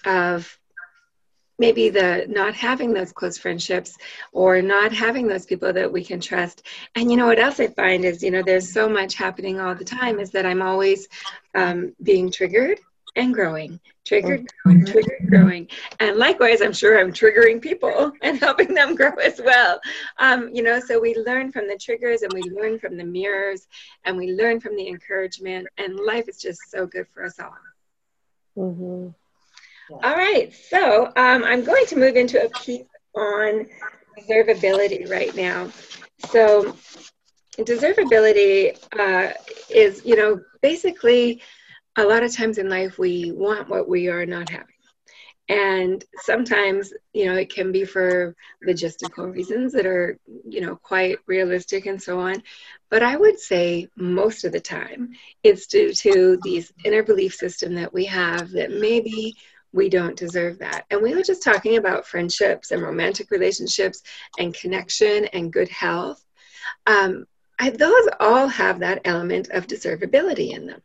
of 0.04 0.58
maybe 1.58 1.90
the 1.90 2.26
not 2.28 2.54
having 2.54 2.92
those 2.92 3.12
close 3.12 3.36
friendships 3.36 3.96
or 4.32 4.62
not 4.62 4.92
having 4.92 5.26
those 5.26 5.44
people 5.44 5.72
that 5.72 5.92
we 5.92 6.04
can 6.04 6.20
trust. 6.20 6.62
And 6.94 7.10
you 7.10 7.16
know 7.16 7.26
what 7.26 7.38
else 7.38 7.60
i 7.60 7.66
find 7.68 8.04
is 8.04 8.22
you 8.22 8.30
know 8.30 8.42
there's 8.42 8.72
so 8.72 8.88
much 8.88 9.14
happening 9.14 9.60
all 9.60 9.74
the 9.74 9.84
time 9.84 10.20
is 10.20 10.30
that 10.30 10.46
i'm 10.46 10.62
always 10.62 11.08
um, 11.54 11.94
being 12.02 12.30
triggered 12.30 12.78
and 13.18 13.34
growing, 13.34 13.78
triggered, 14.06 14.46
growing, 14.64 14.86
triggered, 14.86 15.26
growing. 15.28 15.68
And 16.00 16.16
likewise, 16.16 16.62
I'm 16.62 16.72
sure 16.72 16.98
I'm 16.98 17.12
triggering 17.12 17.60
people 17.60 18.12
and 18.22 18.38
helping 18.38 18.72
them 18.74 18.94
grow 18.94 19.12
as 19.16 19.40
well. 19.44 19.80
Um, 20.18 20.48
you 20.54 20.62
know, 20.62 20.80
so 20.80 21.00
we 21.00 21.14
learn 21.16 21.52
from 21.52 21.66
the 21.66 21.76
triggers 21.76 22.22
and 22.22 22.32
we 22.32 22.42
learn 22.42 22.78
from 22.78 22.96
the 22.96 23.04
mirrors 23.04 23.66
and 24.04 24.16
we 24.16 24.32
learn 24.32 24.60
from 24.60 24.76
the 24.76 24.88
encouragement, 24.88 25.66
and 25.76 25.98
life 25.98 26.28
is 26.28 26.38
just 26.38 26.60
so 26.70 26.86
good 26.86 27.06
for 27.12 27.24
us 27.24 27.38
all. 27.38 27.54
Mm-hmm. 28.56 29.08
All 29.90 30.16
right, 30.16 30.52
so 30.52 31.06
um, 31.16 31.44
I'm 31.44 31.64
going 31.64 31.86
to 31.86 31.96
move 31.96 32.16
into 32.16 32.44
a 32.44 32.48
piece 32.50 32.84
on 33.14 33.66
deservability 34.18 35.10
right 35.10 35.34
now. 35.34 35.70
So, 36.30 36.76
deservability 37.56 38.76
uh, 38.98 39.32
is, 39.70 40.04
you 40.04 40.14
know, 40.14 40.40
basically 40.60 41.40
a 41.98 42.04
lot 42.04 42.22
of 42.22 42.32
times 42.32 42.58
in 42.58 42.68
life 42.68 42.96
we 42.96 43.32
want 43.32 43.68
what 43.68 43.88
we 43.88 44.08
are 44.08 44.24
not 44.24 44.48
having. 44.48 44.66
And 45.48 46.04
sometimes 46.22 46.92
you 47.12 47.26
know 47.26 47.34
it 47.34 47.52
can 47.52 47.72
be 47.72 47.84
for 47.84 48.36
logistical 48.66 49.32
reasons 49.32 49.72
that 49.72 49.84
are 49.86 50.18
you 50.48 50.60
know 50.60 50.76
quite 50.76 51.18
realistic 51.26 51.86
and 51.86 52.00
so 52.00 52.20
on. 52.20 52.42
But 52.90 53.02
i 53.02 53.16
would 53.16 53.38
say 53.40 53.88
most 53.96 54.44
of 54.44 54.52
the 54.52 54.60
time 54.60 55.10
it's 55.42 55.66
due 55.66 55.92
to 55.92 56.38
these 56.42 56.72
inner 56.84 57.02
belief 57.02 57.34
system 57.34 57.74
that 57.74 57.92
we 57.92 58.04
have 58.04 58.50
that 58.50 58.70
maybe 58.70 59.34
we 59.72 59.88
don't 59.88 60.16
deserve 60.16 60.58
that. 60.60 60.84
And 60.90 61.02
we 61.02 61.14
were 61.14 61.22
just 61.22 61.42
talking 61.42 61.78
about 61.78 62.06
friendships 62.06 62.70
and 62.70 62.80
romantic 62.82 63.30
relationships 63.30 64.02
and 64.38 64.54
connection 64.54 65.26
and 65.26 65.52
good 65.52 65.68
health. 65.68 66.24
Um, 66.86 67.26
I, 67.58 67.70
those 67.70 68.08
all 68.20 68.48
have 68.48 68.80
that 68.80 69.02
element 69.04 69.48
of 69.50 69.66
deservability 69.66 70.52
in 70.52 70.66
them 70.66 70.80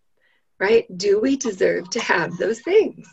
right? 0.60 0.86
Do 0.96 1.20
we 1.20 1.38
deserve 1.38 1.89
to 1.92 2.00
have 2.00 2.38
those 2.38 2.62
things? 2.62 3.08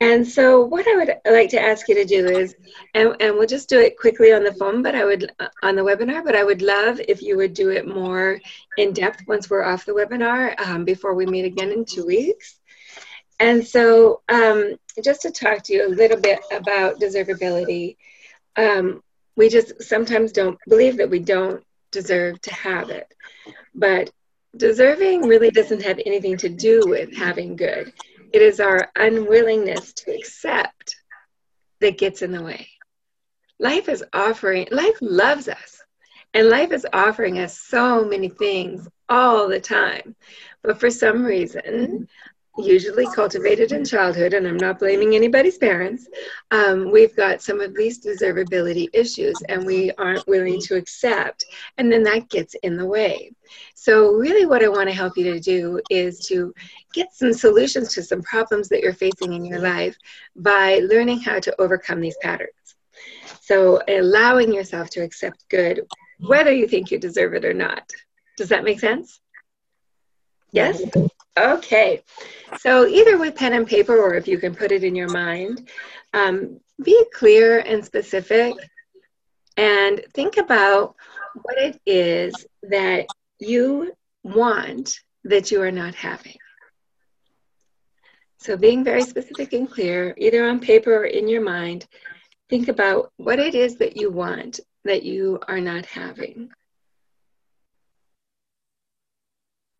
And 0.00 0.26
so, 0.26 0.64
what 0.64 0.86
I 0.86 0.96
would 0.96 1.14
like 1.28 1.50
to 1.50 1.60
ask 1.60 1.88
you 1.88 1.96
to 1.96 2.04
do 2.04 2.26
is, 2.26 2.54
and, 2.94 3.16
and 3.18 3.34
we'll 3.34 3.48
just 3.48 3.68
do 3.68 3.80
it 3.80 3.98
quickly 3.98 4.32
on 4.32 4.44
the 4.44 4.54
phone, 4.54 4.80
but 4.80 4.94
I 4.94 5.04
would, 5.04 5.32
on 5.62 5.74
the 5.74 5.82
webinar, 5.82 6.24
but 6.24 6.36
I 6.36 6.44
would 6.44 6.62
love 6.62 7.00
if 7.08 7.20
you 7.20 7.36
would 7.36 7.52
do 7.52 7.70
it 7.70 7.88
more 7.88 8.40
in 8.76 8.92
depth 8.92 9.26
once 9.26 9.50
we're 9.50 9.64
off 9.64 9.84
the 9.84 9.92
webinar 9.92 10.58
um, 10.60 10.84
before 10.84 11.14
we 11.14 11.26
meet 11.26 11.46
again 11.46 11.72
in 11.72 11.84
two 11.84 12.06
weeks. 12.06 12.60
And 13.40 13.66
so, 13.66 14.22
um, 14.28 14.76
just 15.02 15.22
to 15.22 15.32
talk 15.32 15.64
to 15.64 15.72
you 15.72 15.86
a 15.86 15.90
little 15.90 16.20
bit 16.20 16.40
about 16.52 17.00
deservability, 17.00 17.96
um, 18.56 19.02
we 19.36 19.48
just 19.48 19.82
sometimes 19.82 20.30
don't 20.30 20.58
believe 20.68 20.98
that 20.98 21.10
we 21.10 21.18
don't 21.18 21.64
deserve 21.90 22.40
to 22.42 22.54
have 22.54 22.90
it. 22.90 23.12
But 23.74 24.10
deserving 24.56 25.22
really 25.22 25.50
doesn't 25.50 25.82
have 25.82 26.00
anything 26.04 26.36
to 26.38 26.48
do 26.48 26.82
with 26.86 27.14
having 27.14 27.56
good. 27.56 27.92
It 28.32 28.42
is 28.42 28.60
our 28.60 28.90
unwillingness 28.96 29.92
to 29.94 30.14
accept 30.14 30.96
that 31.80 31.98
gets 31.98 32.22
in 32.22 32.32
the 32.32 32.42
way. 32.42 32.68
Life 33.58 33.88
is 33.88 34.04
offering, 34.12 34.68
life 34.70 34.96
loves 35.00 35.48
us, 35.48 35.82
and 36.34 36.48
life 36.48 36.72
is 36.72 36.86
offering 36.92 37.38
us 37.38 37.58
so 37.58 38.04
many 38.04 38.28
things 38.28 38.88
all 39.08 39.48
the 39.48 39.60
time. 39.60 40.14
But 40.62 40.78
for 40.78 40.90
some 40.90 41.24
reason, 41.24 42.08
usually 42.58 43.06
cultivated 43.14 43.72
in 43.72 43.84
childhood, 43.84 44.34
and 44.34 44.46
I'm 44.46 44.56
not 44.56 44.78
blaming 44.78 45.14
anybody's 45.14 45.58
parents, 45.58 46.08
um, 46.50 46.90
we've 46.90 47.14
got 47.16 47.42
some 47.42 47.60
of 47.60 47.74
these 47.74 48.04
deservability 48.04 48.88
issues 48.92 49.40
and 49.48 49.64
we 49.64 49.90
aren't 49.92 50.26
willing 50.26 50.60
to 50.62 50.76
accept, 50.76 51.44
and 51.76 51.90
then 51.90 52.02
that 52.04 52.28
gets 52.28 52.54
in 52.62 52.76
the 52.76 52.86
way. 52.86 53.32
So, 53.74 54.12
really, 54.12 54.46
what 54.46 54.62
I 54.62 54.68
want 54.68 54.88
to 54.88 54.94
help 54.94 55.16
you 55.16 55.24
to 55.32 55.40
do 55.40 55.80
is 55.90 56.20
to 56.26 56.52
get 56.92 57.14
some 57.14 57.32
solutions 57.32 57.94
to 57.94 58.02
some 58.02 58.22
problems 58.22 58.68
that 58.68 58.80
you're 58.80 58.92
facing 58.92 59.32
in 59.32 59.44
your 59.44 59.60
life 59.60 59.96
by 60.36 60.80
learning 60.90 61.20
how 61.20 61.40
to 61.40 61.60
overcome 61.60 62.00
these 62.00 62.16
patterns. 62.20 62.50
So, 63.40 63.80
allowing 63.88 64.52
yourself 64.52 64.90
to 64.90 65.00
accept 65.00 65.48
good, 65.48 65.86
whether 66.18 66.52
you 66.52 66.66
think 66.68 66.90
you 66.90 66.98
deserve 66.98 67.34
it 67.34 67.44
or 67.44 67.54
not. 67.54 67.90
Does 68.36 68.50
that 68.50 68.64
make 68.64 68.80
sense? 68.80 69.20
Yes? 70.52 70.82
Okay. 71.38 72.02
So, 72.58 72.86
either 72.86 73.18
with 73.18 73.36
pen 73.36 73.52
and 73.52 73.66
paper 73.66 73.96
or 73.96 74.14
if 74.14 74.26
you 74.26 74.38
can 74.38 74.54
put 74.54 74.72
it 74.72 74.82
in 74.82 74.96
your 74.96 75.08
mind, 75.08 75.68
um, 76.12 76.60
be 76.82 77.04
clear 77.12 77.60
and 77.60 77.84
specific 77.84 78.54
and 79.56 80.00
think 80.14 80.36
about 80.36 80.96
what 81.42 81.58
it 81.58 81.80
is 81.86 82.46
that 82.64 83.06
you 83.38 83.92
want 84.24 84.98
that 85.24 85.50
you 85.50 85.62
are 85.62 85.70
not 85.70 85.94
having. 85.94 86.36
So, 88.38 88.56
being 88.56 88.82
very 88.82 89.02
specific 89.02 89.52
and 89.52 89.70
clear, 89.70 90.14
either 90.16 90.48
on 90.48 90.60
paper 90.60 90.94
or 90.94 91.04
in 91.04 91.28
your 91.28 91.42
mind, 91.42 91.86
think 92.48 92.68
about 92.68 93.12
what 93.16 93.38
it 93.38 93.54
is 93.54 93.76
that 93.76 93.96
you 93.96 94.10
want 94.10 94.60
that 94.84 95.02
you 95.02 95.38
are 95.46 95.60
not 95.60 95.86
having. 95.86 96.50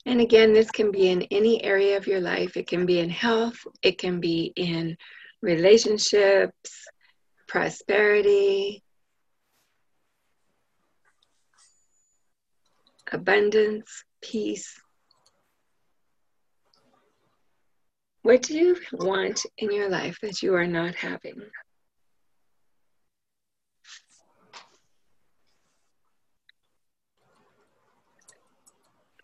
And 0.06 0.20
again, 0.20 0.52
this 0.52 0.70
can 0.70 0.90
be 0.90 1.08
in 1.08 1.22
any 1.30 1.62
area 1.62 1.96
of 1.96 2.06
your 2.06 2.20
life. 2.20 2.56
It 2.56 2.66
can 2.66 2.86
be 2.86 3.00
in 3.00 3.10
health, 3.10 3.58
it 3.82 3.98
can 3.98 4.20
be 4.20 4.52
in 4.56 4.96
relationships, 5.42 6.86
prosperity, 7.46 8.82
abundance, 13.12 14.04
peace. 14.22 14.80
What 18.22 18.42
do 18.42 18.56
you 18.56 18.76
want 18.92 19.46
in 19.56 19.72
your 19.72 19.88
life 19.88 20.18
that 20.22 20.42
you 20.42 20.54
are 20.54 20.66
not 20.66 20.94
having? 20.94 21.40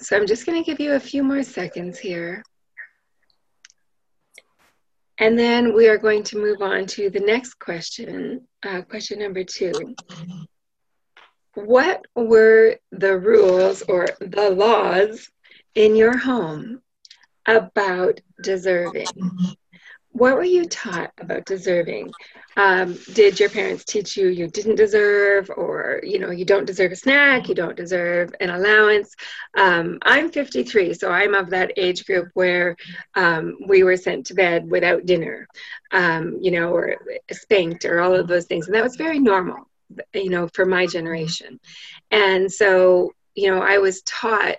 So 0.04 0.18
I'm 0.18 0.26
just 0.26 0.44
going 0.44 0.62
to 0.62 0.70
give 0.70 0.80
you 0.80 0.92
a 0.92 1.00
few 1.00 1.22
more 1.22 1.42
seconds 1.42 1.98
here. 1.98 2.42
And 5.16 5.38
then 5.38 5.74
we 5.74 5.88
are 5.88 5.96
going 5.96 6.22
to 6.24 6.36
move 6.36 6.60
on 6.60 6.84
to 6.88 7.08
the 7.08 7.20
next 7.20 7.54
question, 7.58 8.46
uh, 8.62 8.82
question 8.82 9.20
number 9.20 9.44
two. 9.44 9.72
What 11.54 12.04
were 12.14 12.76
the 12.92 13.16
rules 13.16 13.80
or 13.80 14.06
the 14.20 14.50
laws 14.50 15.30
in 15.74 15.96
your 15.96 16.18
home 16.18 16.82
about 17.46 18.20
deserving? 18.42 19.06
What 20.14 20.37
were 20.37 20.44
you 20.44 20.64
taught 20.64 21.12
about 21.18 21.44
deserving? 21.44 22.12
Um, 22.57 22.96
did 23.14 23.40
your 23.40 23.48
parents 23.48 23.85
teach 23.85 24.16
you 24.16 24.29
you 24.29 24.46
didn't 24.46 24.77
deserve, 24.77 25.50
or 25.50 26.00
you 26.05 26.20
know, 26.20 26.31
you 26.31 26.44
don't 26.44 26.66
deserve 26.66 26.92
a 26.92 26.96
snack, 26.96 27.48
you 27.48 27.55
don't 27.57 27.77
deserve 27.77 28.33
an 28.40 28.50
allowance? 28.50 29.12
Um, 29.57 29.98
I'm 30.03 30.31
53, 30.31 30.94
so 30.94 31.11
I'm 31.11 31.35
of 31.35 31.50
that 31.50 31.72
age 31.77 32.07
group 32.07 32.29
where 32.35 32.77
um, 33.16 33.59
we 33.66 33.83
were 33.83 33.96
sent 33.96 34.27
to 34.27 34.35
bed 34.35 34.70
without 34.70 35.05
dinner, 35.05 35.48
um, 35.90 36.38
you 36.40 36.53
know, 36.53 36.72
or 36.72 36.96
spanked, 37.33 37.85
or 37.85 38.00
all 38.00 38.14
of 38.14 38.29
those 38.29 38.44
things, 38.46 38.66
and 38.66 38.74
that 38.77 38.85
was 38.85 38.94
very 38.94 39.18
normal, 39.18 39.68
you 40.14 40.31
know, 40.31 40.46
for 40.55 40.64
my 40.64 40.87
generation. 40.87 41.59
And 42.12 42.50
so, 42.50 43.12
you 43.35 43.50
know, 43.50 43.62
I 43.62 43.79
was 43.79 44.00
taught 44.03 44.59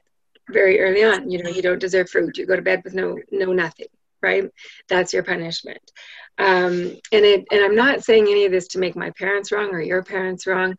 very 0.50 0.82
early 0.82 1.06
on, 1.06 1.32
you 1.32 1.42
know, 1.42 1.50
you 1.50 1.62
don't 1.62 1.80
deserve 1.80 2.10
fruit, 2.10 2.38
you 2.38 2.46
go 2.46 2.58
to 2.58 2.62
bed 2.62 2.82
with 2.84 2.94
no 2.94 3.18
no 3.32 3.54
nothing 3.54 3.88
right? 4.26 4.46
That's 4.90 5.14
your 5.14 5.24
punishment. 5.24 5.80
Um, 6.38 6.98
and 7.12 7.26
it, 7.26 7.46
and 7.52 7.64
I'm 7.64 7.76
not 7.76 8.04
saying 8.04 8.28
any 8.28 8.46
of 8.46 8.52
this 8.52 8.68
to 8.70 8.80
make 8.80 8.96
my 8.96 9.12
parents 9.12 9.52
wrong 9.52 9.70
or 9.70 9.82
your 9.82 10.04
parents 10.04 10.46
wrong. 10.46 10.76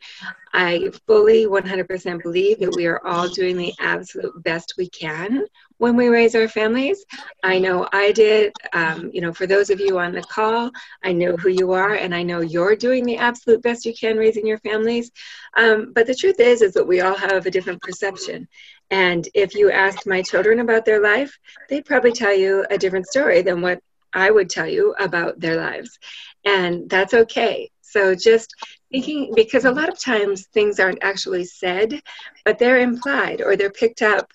I 0.53 0.91
fully 1.07 1.47
100% 1.47 2.23
believe 2.23 2.59
that 2.61 2.75
we 2.75 2.87
are 2.87 3.05
all 3.07 3.29
doing 3.29 3.57
the 3.57 3.75
absolute 3.79 4.43
best 4.43 4.75
we 4.79 4.89
can 4.89 5.45
when 5.79 5.97
we 5.97 6.09
raise 6.09 6.35
our 6.35 6.49
families. 6.49 7.05
I 7.43 7.59
know 7.59 7.89
I 7.93 8.13
did. 8.13 8.53
Um, 8.73 9.11
you 9.13 9.21
know, 9.21 9.33
for 9.33 9.47
those 9.47 9.71
of 9.71 9.81
you 9.81 9.99
on 9.99 10.13
the 10.13 10.23
call, 10.23 10.71
I 11.05 11.13
know 11.13 11.37
who 11.37 11.51
you 11.51 11.73
are, 11.73 11.95
and 11.95 12.15
I 12.15 12.23
know 12.23 12.41
you're 12.41 12.77
doing 12.77 13.05
the 13.05 13.19
absolute 13.19 13.63
best 13.63 13.85
you 13.85 13.95
can 13.95 14.17
raising 14.17 14.47
your 14.47 14.59
families. 14.59 15.11
Um, 15.57 15.93
but 15.93 16.07
the 16.07 16.15
truth 16.15 16.41
is, 16.41 16.63
is 16.63 16.73
that 16.75 16.87
we 16.87 17.01
all 17.01 17.17
have 17.17 17.47
a 17.47 17.51
different 17.51 17.83
perception. 17.83 18.49
And 18.91 19.29
if 19.35 19.55
you 19.55 19.71
asked 19.71 20.07
my 20.07 20.23
children 20.23 20.61
about 20.61 20.85
their 20.85 21.03
life, 21.03 21.39
they'd 21.69 21.85
probably 21.85 22.13
tell 22.13 22.35
you 22.35 22.65
a 22.71 22.79
different 22.79 23.07
story 23.07 23.43
than 23.43 23.61
what 23.61 23.81
I 24.13 24.31
would 24.31 24.51
tell 24.51 24.67
you 24.67 24.95
about 24.99 25.41
their 25.41 25.57
lives. 25.57 25.99
And 26.45 26.89
that's 26.89 27.15
okay. 27.15 27.71
So 27.81 28.15
just 28.15 28.55
thinking, 28.91 29.33
because 29.35 29.65
a 29.65 29.73
lot 29.73 29.89
of 29.89 30.01
times 30.01 30.47
things 30.53 30.81
aren't 30.81 31.03
actually 31.03 31.45
said, 31.45 32.01
but 32.45 32.59
they're 32.59 32.81
implied 32.81 33.41
or 33.41 33.57
they're 33.57 33.71
picked 33.71 34.03
up 34.03 34.33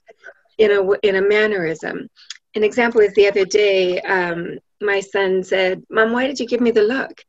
in 0.58 0.72
a, 0.72 0.92
in 1.08 1.16
a 1.16 1.22
mannerism. 1.22 2.10
An 2.56 2.64
example 2.64 3.02
is 3.02 3.14
the 3.14 3.28
other 3.28 3.46
day, 3.46 4.02
um, 4.02 4.60
my 4.82 5.00
son 5.00 5.44
said, 5.44 5.84
Mom, 5.90 6.12
why 6.12 6.28
did 6.28 6.40
you 6.40 6.48
give 6.48 6.62
me 6.62 6.72
the 6.72 6.84
look? 6.84 7.24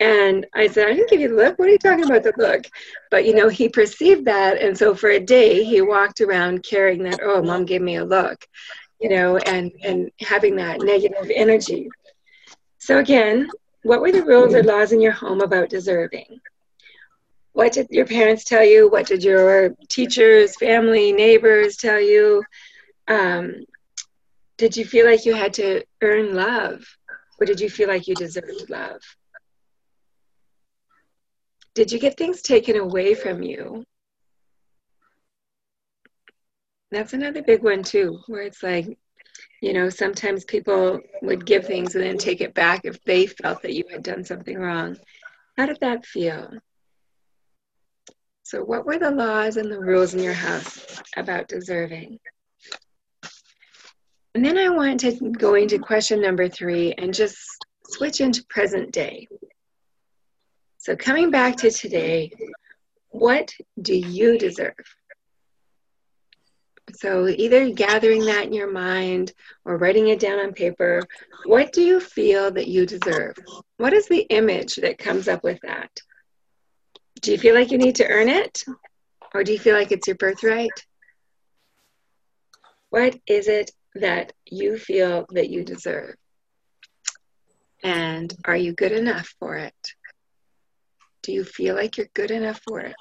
And 0.00 0.46
I 0.54 0.66
said, 0.66 0.88
I 0.88 0.92
didn't 0.92 1.10
give 1.10 1.20
you 1.20 1.28
the 1.28 1.34
look. 1.34 1.58
What 1.58 1.68
are 1.68 1.72
you 1.72 1.78
talking 1.78 2.04
about 2.04 2.24
the 2.24 2.32
look? 2.36 2.64
But 3.10 3.24
you 3.24 3.34
know, 3.34 3.48
he 3.48 3.68
perceived 3.68 4.24
that. 4.24 4.60
And 4.60 4.76
so 4.76 4.94
for 4.94 5.10
a 5.10 5.20
day, 5.20 5.64
he 5.64 5.80
walked 5.82 6.20
around 6.20 6.64
carrying 6.64 7.04
that, 7.04 7.20
oh, 7.22 7.42
mom 7.42 7.64
gave 7.64 7.80
me 7.80 7.96
a 7.96 8.04
look, 8.04 8.44
you 9.04 9.10
know, 9.10 9.36
and, 9.36 9.70
and 9.82 10.10
having 10.20 10.56
that 10.56 10.80
negative 10.80 11.30
energy. 11.34 11.90
So 12.78 13.00
again, 13.00 13.50
what 13.82 14.00
were 14.00 14.10
the 14.10 14.24
rules 14.24 14.54
or 14.54 14.62
laws 14.62 14.92
in 14.92 15.00
your 15.02 15.12
home 15.12 15.42
about 15.42 15.68
deserving? 15.68 16.40
What 17.52 17.74
did 17.74 17.88
your 17.90 18.06
parents 18.06 18.44
tell 18.44 18.64
you? 18.64 18.88
What 18.88 19.06
did 19.06 19.22
your 19.22 19.76
teachers, 19.90 20.56
family, 20.56 21.12
neighbors 21.12 21.76
tell 21.76 22.00
you? 22.00 22.42
Um, 23.06 23.66
did 24.56 24.74
you 24.74 24.86
feel 24.86 25.04
like 25.04 25.26
you 25.26 25.34
had 25.34 25.52
to 25.54 25.84
earn 26.00 26.34
love? 26.34 26.82
Or 27.38 27.44
did 27.44 27.60
you 27.60 27.68
feel 27.68 27.88
like 27.88 28.08
you 28.08 28.14
deserved 28.14 28.70
love? 28.70 29.02
Did 31.74 31.92
you 31.92 31.98
get 31.98 32.16
things 32.16 32.40
taken 32.40 32.76
away 32.78 33.12
from 33.14 33.42
you? 33.42 33.84
That's 36.94 37.12
another 37.12 37.42
big 37.42 37.64
one, 37.64 37.82
too, 37.82 38.20
where 38.28 38.42
it's 38.42 38.62
like, 38.62 38.86
you 39.60 39.72
know, 39.72 39.88
sometimes 39.88 40.44
people 40.44 41.00
would 41.22 41.44
give 41.44 41.66
things 41.66 41.96
and 41.96 42.04
then 42.04 42.18
take 42.18 42.40
it 42.40 42.54
back 42.54 42.82
if 42.84 43.02
they 43.02 43.26
felt 43.26 43.62
that 43.62 43.74
you 43.74 43.82
had 43.90 44.04
done 44.04 44.22
something 44.22 44.56
wrong. 44.56 44.96
How 45.56 45.66
did 45.66 45.80
that 45.80 46.06
feel? 46.06 46.52
So, 48.44 48.62
what 48.62 48.86
were 48.86 49.00
the 49.00 49.10
laws 49.10 49.56
and 49.56 49.72
the 49.72 49.80
rules 49.80 50.14
in 50.14 50.22
your 50.22 50.34
house 50.34 51.02
about 51.16 51.48
deserving? 51.48 52.20
And 54.36 54.44
then 54.44 54.56
I 54.56 54.68
want 54.68 55.00
to 55.00 55.32
go 55.32 55.54
into 55.54 55.80
question 55.80 56.22
number 56.22 56.48
three 56.48 56.92
and 56.96 57.12
just 57.12 57.36
switch 57.88 58.20
into 58.20 58.44
present 58.48 58.92
day. 58.92 59.26
So, 60.78 60.94
coming 60.94 61.32
back 61.32 61.56
to 61.56 61.72
today, 61.72 62.30
what 63.08 63.52
do 63.82 63.96
you 63.96 64.38
deserve? 64.38 64.74
So, 66.96 67.28
either 67.28 67.70
gathering 67.70 68.24
that 68.26 68.46
in 68.46 68.52
your 68.52 68.70
mind 68.70 69.32
or 69.64 69.76
writing 69.76 70.08
it 70.08 70.20
down 70.20 70.38
on 70.38 70.52
paper, 70.52 71.02
what 71.44 71.72
do 71.72 71.82
you 71.82 72.00
feel 72.00 72.50
that 72.52 72.68
you 72.68 72.86
deserve? 72.86 73.36
What 73.78 73.92
is 73.92 74.08
the 74.08 74.26
image 74.30 74.76
that 74.76 74.98
comes 74.98 75.28
up 75.28 75.42
with 75.42 75.58
that? 75.62 75.90
Do 77.20 77.32
you 77.32 77.38
feel 77.38 77.54
like 77.54 77.70
you 77.70 77.78
need 77.78 77.96
to 77.96 78.08
earn 78.08 78.28
it? 78.28 78.64
Or 79.34 79.42
do 79.42 79.52
you 79.52 79.58
feel 79.58 79.74
like 79.74 79.92
it's 79.92 80.06
your 80.06 80.16
birthright? 80.16 80.70
What 82.90 83.18
is 83.26 83.48
it 83.48 83.72
that 83.96 84.32
you 84.46 84.78
feel 84.78 85.26
that 85.30 85.50
you 85.50 85.64
deserve? 85.64 86.14
And 87.82 88.32
are 88.44 88.56
you 88.56 88.72
good 88.72 88.92
enough 88.92 89.34
for 89.40 89.56
it? 89.56 89.74
Do 91.22 91.32
you 91.32 91.44
feel 91.44 91.74
like 91.74 91.96
you're 91.96 92.06
good 92.14 92.30
enough 92.30 92.60
for 92.66 92.80
it? 92.80 92.94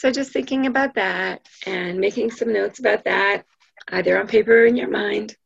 So 0.00 0.10
just 0.10 0.32
thinking 0.32 0.64
about 0.64 0.94
that 0.94 1.46
and 1.66 1.98
making 1.98 2.30
some 2.30 2.54
notes 2.54 2.78
about 2.78 3.04
that, 3.04 3.44
either 3.88 4.18
on 4.18 4.26
paper 4.26 4.62
or 4.62 4.64
in 4.64 4.74
your 4.74 4.88
mind. 4.88 5.36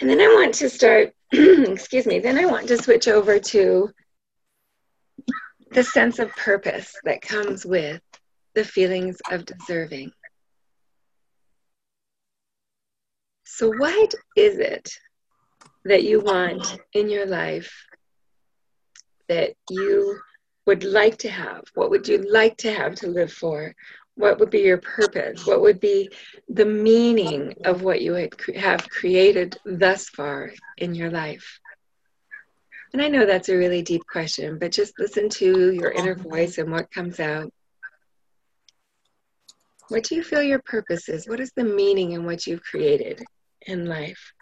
And 0.00 0.10
then 0.10 0.20
I 0.20 0.26
want 0.26 0.54
to 0.56 0.68
start, 0.68 1.14
excuse 1.32 2.04
me, 2.04 2.18
then 2.18 2.36
I 2.36 2.44
want 2.44 2.68
to 2.68 2.76
switch 2.76 3.08
over 3.08 3.38
to 3.38 3.88
the 5.70 5.82
sense 5.82 6.18
of 6.18 6.28
purpose 6.36 6.94
that 7.04 7.22
comes 7.22 7.64
with 7.64 8.02
the 8.54 8.64
feelings 8.64 9.16
of 9.30 9.46
deserving. 9.46 10.12
So, 13.44 13.72
what 13.78 14.12
is 14.36 14.58
it 14.58 14.90
that 15.86 16.04
you 16.04 16.20
want 16.20 16.78
in 16.92 17.08
your 17.08 17.24
life 17.24 17.72
that 19.30 19.54
you 19.70 20.20
would 20.68 20.84
like 20.84 21.16
to 21.16 21.30
have? 21.30 21.62
What 21.72 21.88
would 21.88 22.06
you 22.06 22.18
like 22.30 22.58
to 22.58 22.70
have 22.70 22.94
to 22.96 23.06
live 23.06 23.32
for? 23.32 23.74
What 24.16 24.38
would 24.38 24.50
be 24.50 24.58
your 24.58 24.76
purpose? 24.76 25.46
What 25.46 25.62
would 25.62 25.80
be 25.80 26.10
the 26.46 26.66
meaning 26.66 27.54
of 27.64 27.80
what 27.80 28.02
you 28.02 28.28
have 28.54 28.90
created 28.90 29.56
thus 29.64 30.10
far 30.10 30.52
in 30.76 30.94
your 30.94 31.10
life? 31.10 31.58
And 32.92 33.00
I 33.00 33.08
know 33.08 33.24
that's 33.24 33.48
a 33.48 33.56
really 33.56 33.80
deep 33.80 34.02
question, 34.06 34.58
but 34.58 34.72
just 34.72 34.98
listen 34.98 35.30
to 35.40 35.72
your 35.72 35.90
inner 35.90 36.14
voice 36.14 36.58
and 36.58 36.70
what 36.70 36.90
comes 36.90 37.18
out. 37.18 37.50
What 39.88 40.02
do 40.02 40.16
you 40.16 40.22
feel 40.22 40.42
your 40.42 40.60
purpose 40.60 41.08
is? 41.08 41.26
What 41.26 41.40
is 41.40 41.52
the 41.56 41.64
meaning 41.64 42.12
in 42.12 42.26
what 42.26 42.46
you've 42.46 42.62
created 42.62 43.24
in 43.62 43.86
life? 43.86 44.34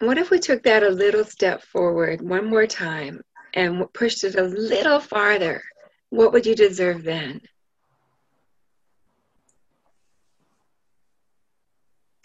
What 0.00 0.18
if 0.18 0.30
we 0.30 0.38
took 0.38 0.62
that 0.64 0.82
a 0.82 0.90
little 0.90 1.24
step 1.24 1.62
forward 1.62 2.20
one 2.20 2.50
more 2.50 2.66
time 2.66 3.22
and 3.54 3.90
pushed 3.94 4.24
it 4.24 4.34
a 4.36 4.42
little 4.42 5.00
farther? 5.00 5.62
What 6.10 6.32
would 6.32 6.44
you 6.44 6.54
deserve 6.54 7.02
then? 7.02 7.40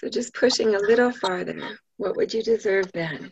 So 0.02 0.10
just 0.10 0.34
pushing 0.34 0.76
a 0.76 0.80
little 0.80 1.12
farther, 1.12 1.80
what 1.96 2.18
would 2.18 2.34
you 2.34 2.44
deserve 2.44 2.92
then? 2.92 3.32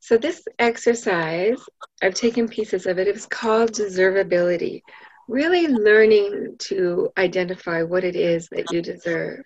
So 0.00 0.16
this 0.16 0.42
exercise, 0.58 1.60
I've 2.02 2.14
taken 2.14 2.48
pieces 2.48 2.86
of 2.86 2.98
it. 2.98 3.06
It 3.06 3.14
was 3.14 3.26
called 3.26 3.70
deservability 3.72 4.82
really 5.30 5.68
learning 5.68 6.56
to 6.58 7.10
identify 7.16 7.82
what 7.82 8.04
it 8.04 8.16
is 8.16 8.48
that 8.48 8.72
you 8.72 8.82
deserve 8.82 9.44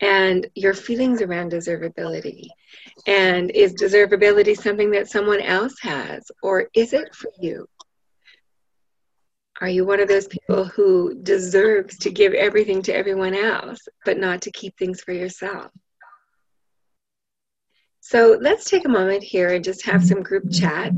and 0.00 0.46
your 0.54 0.74
feelings 0.74 1.22
around 1.22 1.52
deservability. 1.52 2.48
And 3.06 3.50
is 3.52 3.74
deservability 3.74 4.56
something 4.56 4.90
that 4.90 5.08
someone 5.08 5.40
else 5.40 5.76
has, 5.80 6.30
or 6.42 6.68
is 6.74 6.92
it 6.92 7.14
for 7.14 7.30
you? 7.40 7.66
Are 9.60 9.68
you 9.68 9.86
one 9.86 10.00
of 10.00 10.08
those 10.08 10.26
people 10.26 10.64
who 10.64 11.14
deserves 11.22 11.96
to 11.98 12.10
give 12.10 12.34
everything 12.34 12.82
to 12.82 12.94
everyone 12.94 13.34
else, 13.34 13.78
but 14.04 14.18
not 14.18 14.42
to 14.42 14.50
keep 14.50 14.76
things 14.76 15.00
for 15.00 15.12
yourself? 15.12 15.70
So 18.00 18.36
let's 18.40 18.68
take 18.68 18.84
a 18.84 18.90
moment 18.90 19.22
here 19.22 19.54
and 19.54 19.64
just 19.64 19.84
have 19.86 20.04
some 20.04 20.22
group 20.22 20.52
chat 20.52 20.92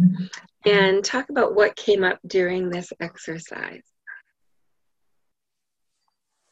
and 0.66 1.04
talk 1.04 1.30
about 1.30 1.54
what 1.54 1.76
came 1.76 2.02
up 2.02 2.18
during 2.26 2.68
this 2.68 2.92
exercise. 3.00 3.84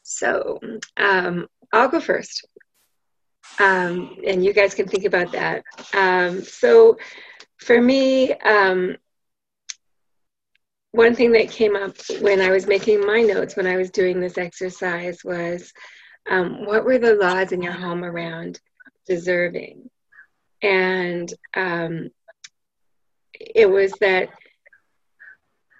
So 0.07 0.59
um, 0.95 1.47
I'll 1.73 1.89
go 1.89 1.99
first. 1.99 2.47
Um, 3.59 4.17
and 4.25 4.43
you 4.43 4.53
guys 4.53 4.73
can 4.73 4.87
think 4.87 5.03
about 5.03 5.33
that. 5.33 5.63
Um, 5.93 6.43
so 6.43 6.97
for 7.57 7.81
me, 7.81 8.31
um, 8.33 8.95
one 10.91 11.13
thing 11.13 11.33
that 11.33 11.51
came 11.51 11.75
up 11.75 11.97
when 12.21 12.39
I 12.39 12.51
was 12.51 12.67
making 12.67 13.05
my 13.05 13.21
notes 13.21 13.57
when 13.57 13.67
I 13.67 13.75
was 13.75 13.91
doing 13.91 14.21
this 14.21 14.37
exercise 14.37 15.19
was 15.25 15.73
um, 16.29 16.65
what 16.65 16.85
were 16.85 16.99
the 16.99 17.15
laws 17.15 17.51
in 17.51 17.61
your 17.61 17.73
home 17.73 18.05
around 18.05 18.61
deserving? 19.07 19.89
And 20.61 21.31
um, 21.53 22.11
it 23.33 23.69
was 23.69 23.91
that 23.99 24.29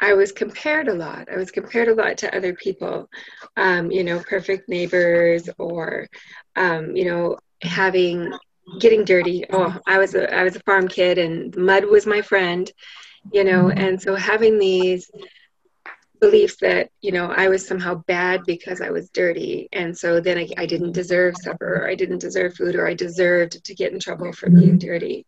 I 0.01 0.13
was 0.13 0.31
compared 0.31 0.87
a 0.87 0.93
lot. 0.93 1.27
I 1.31 1.37
was 1.37 1.51
compared 1.51 1.87
a 1.87 1.95
lot 1.95 2.19
to 2.19 2.35
other 2.35 2.53
people, 2.53 3.09
um, 3.55 3.91
you 3.91 4.03
know, 4.03 4.19
perfect 4.19 4.69
neighbors 4.69 5.49
or, 5.57 6.07
um, 6.55 6.95
you 6.95 7.05
know, 7.05 7.37
having 7.61 8.31
getting 8.79 9.05
dirty. 9.05 9.45
Oh, 9.49 9.77
I 9.87 9.97
was 9.97 10.15
a 10.15 10.33
I 10.33 10.43
was 10.43 10.55
a 10.55 10.61
farm 10.61 10.87
kid, 10.87 11.17
and 11.17 11.55
mud 11.55 11.85
was 11.85 12.05
my 12.05 12.21
friend, 12.21 12.69
you 13.31 13.43
know, 13.43 13.65
mm-hmm. 13.65 13.79
and 13.79 14.01
so 14.01 14.15
having 14.15 14.59
these 14.59 15.09
beliefs 16.19 16.57
that 16.61 16.89
you 16.99 17.11
know 17.11 17.31
I 17.31 17.47
was 17.47 17.67
somehow 17.67 18.03
bad 18.07 18.41
because 18.45 18.81
I 18.81 18.89
was 18.89 19.09
dirty, 19.09 19.69
and 19.71 19.97
so 19.97 20.19
then 20.19 20.37
I, 20.37 20.49
I 20.57 20.65
didn't 20.65 20.93
deserve 20.93 21.35
supper, 21.41 21.83
or 21.83 21.87
I 21.87 21.95
didn't 21.95 22.19
deserve 22.19 22.55
food, 22.55 22.75
or 22.75 22.87
I 22.87 22.93
deserved 22.93 23.63
to 23.63 23.75
get 23.75 23.93
in 23.93 23.99
trouble 23.99 24.33
for 24.33 24.49
being 24.49 24.77
dirty. 24.77 25.25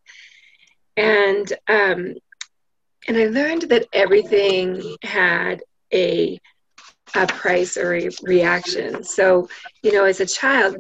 And 0.97 1.51
um, 1.67 2.15
and 3.07 3.17
I 3.17 3.25
learned 3.25 3.63
that 3.63 3.88
everything 3.93 4.95
had 5.03 5.62
a 5.93 6.39
a 7.15 7.25
price 7.25 7.75
or 7.75 7.95
a 7.95 8.09
reaction. 8.21 9.03
So, 9.03 9.49
you 9.81 9.91
know, 9.91 10.05
as 10.05 10.19
a 10.19 10.25
child, 10.25 10.77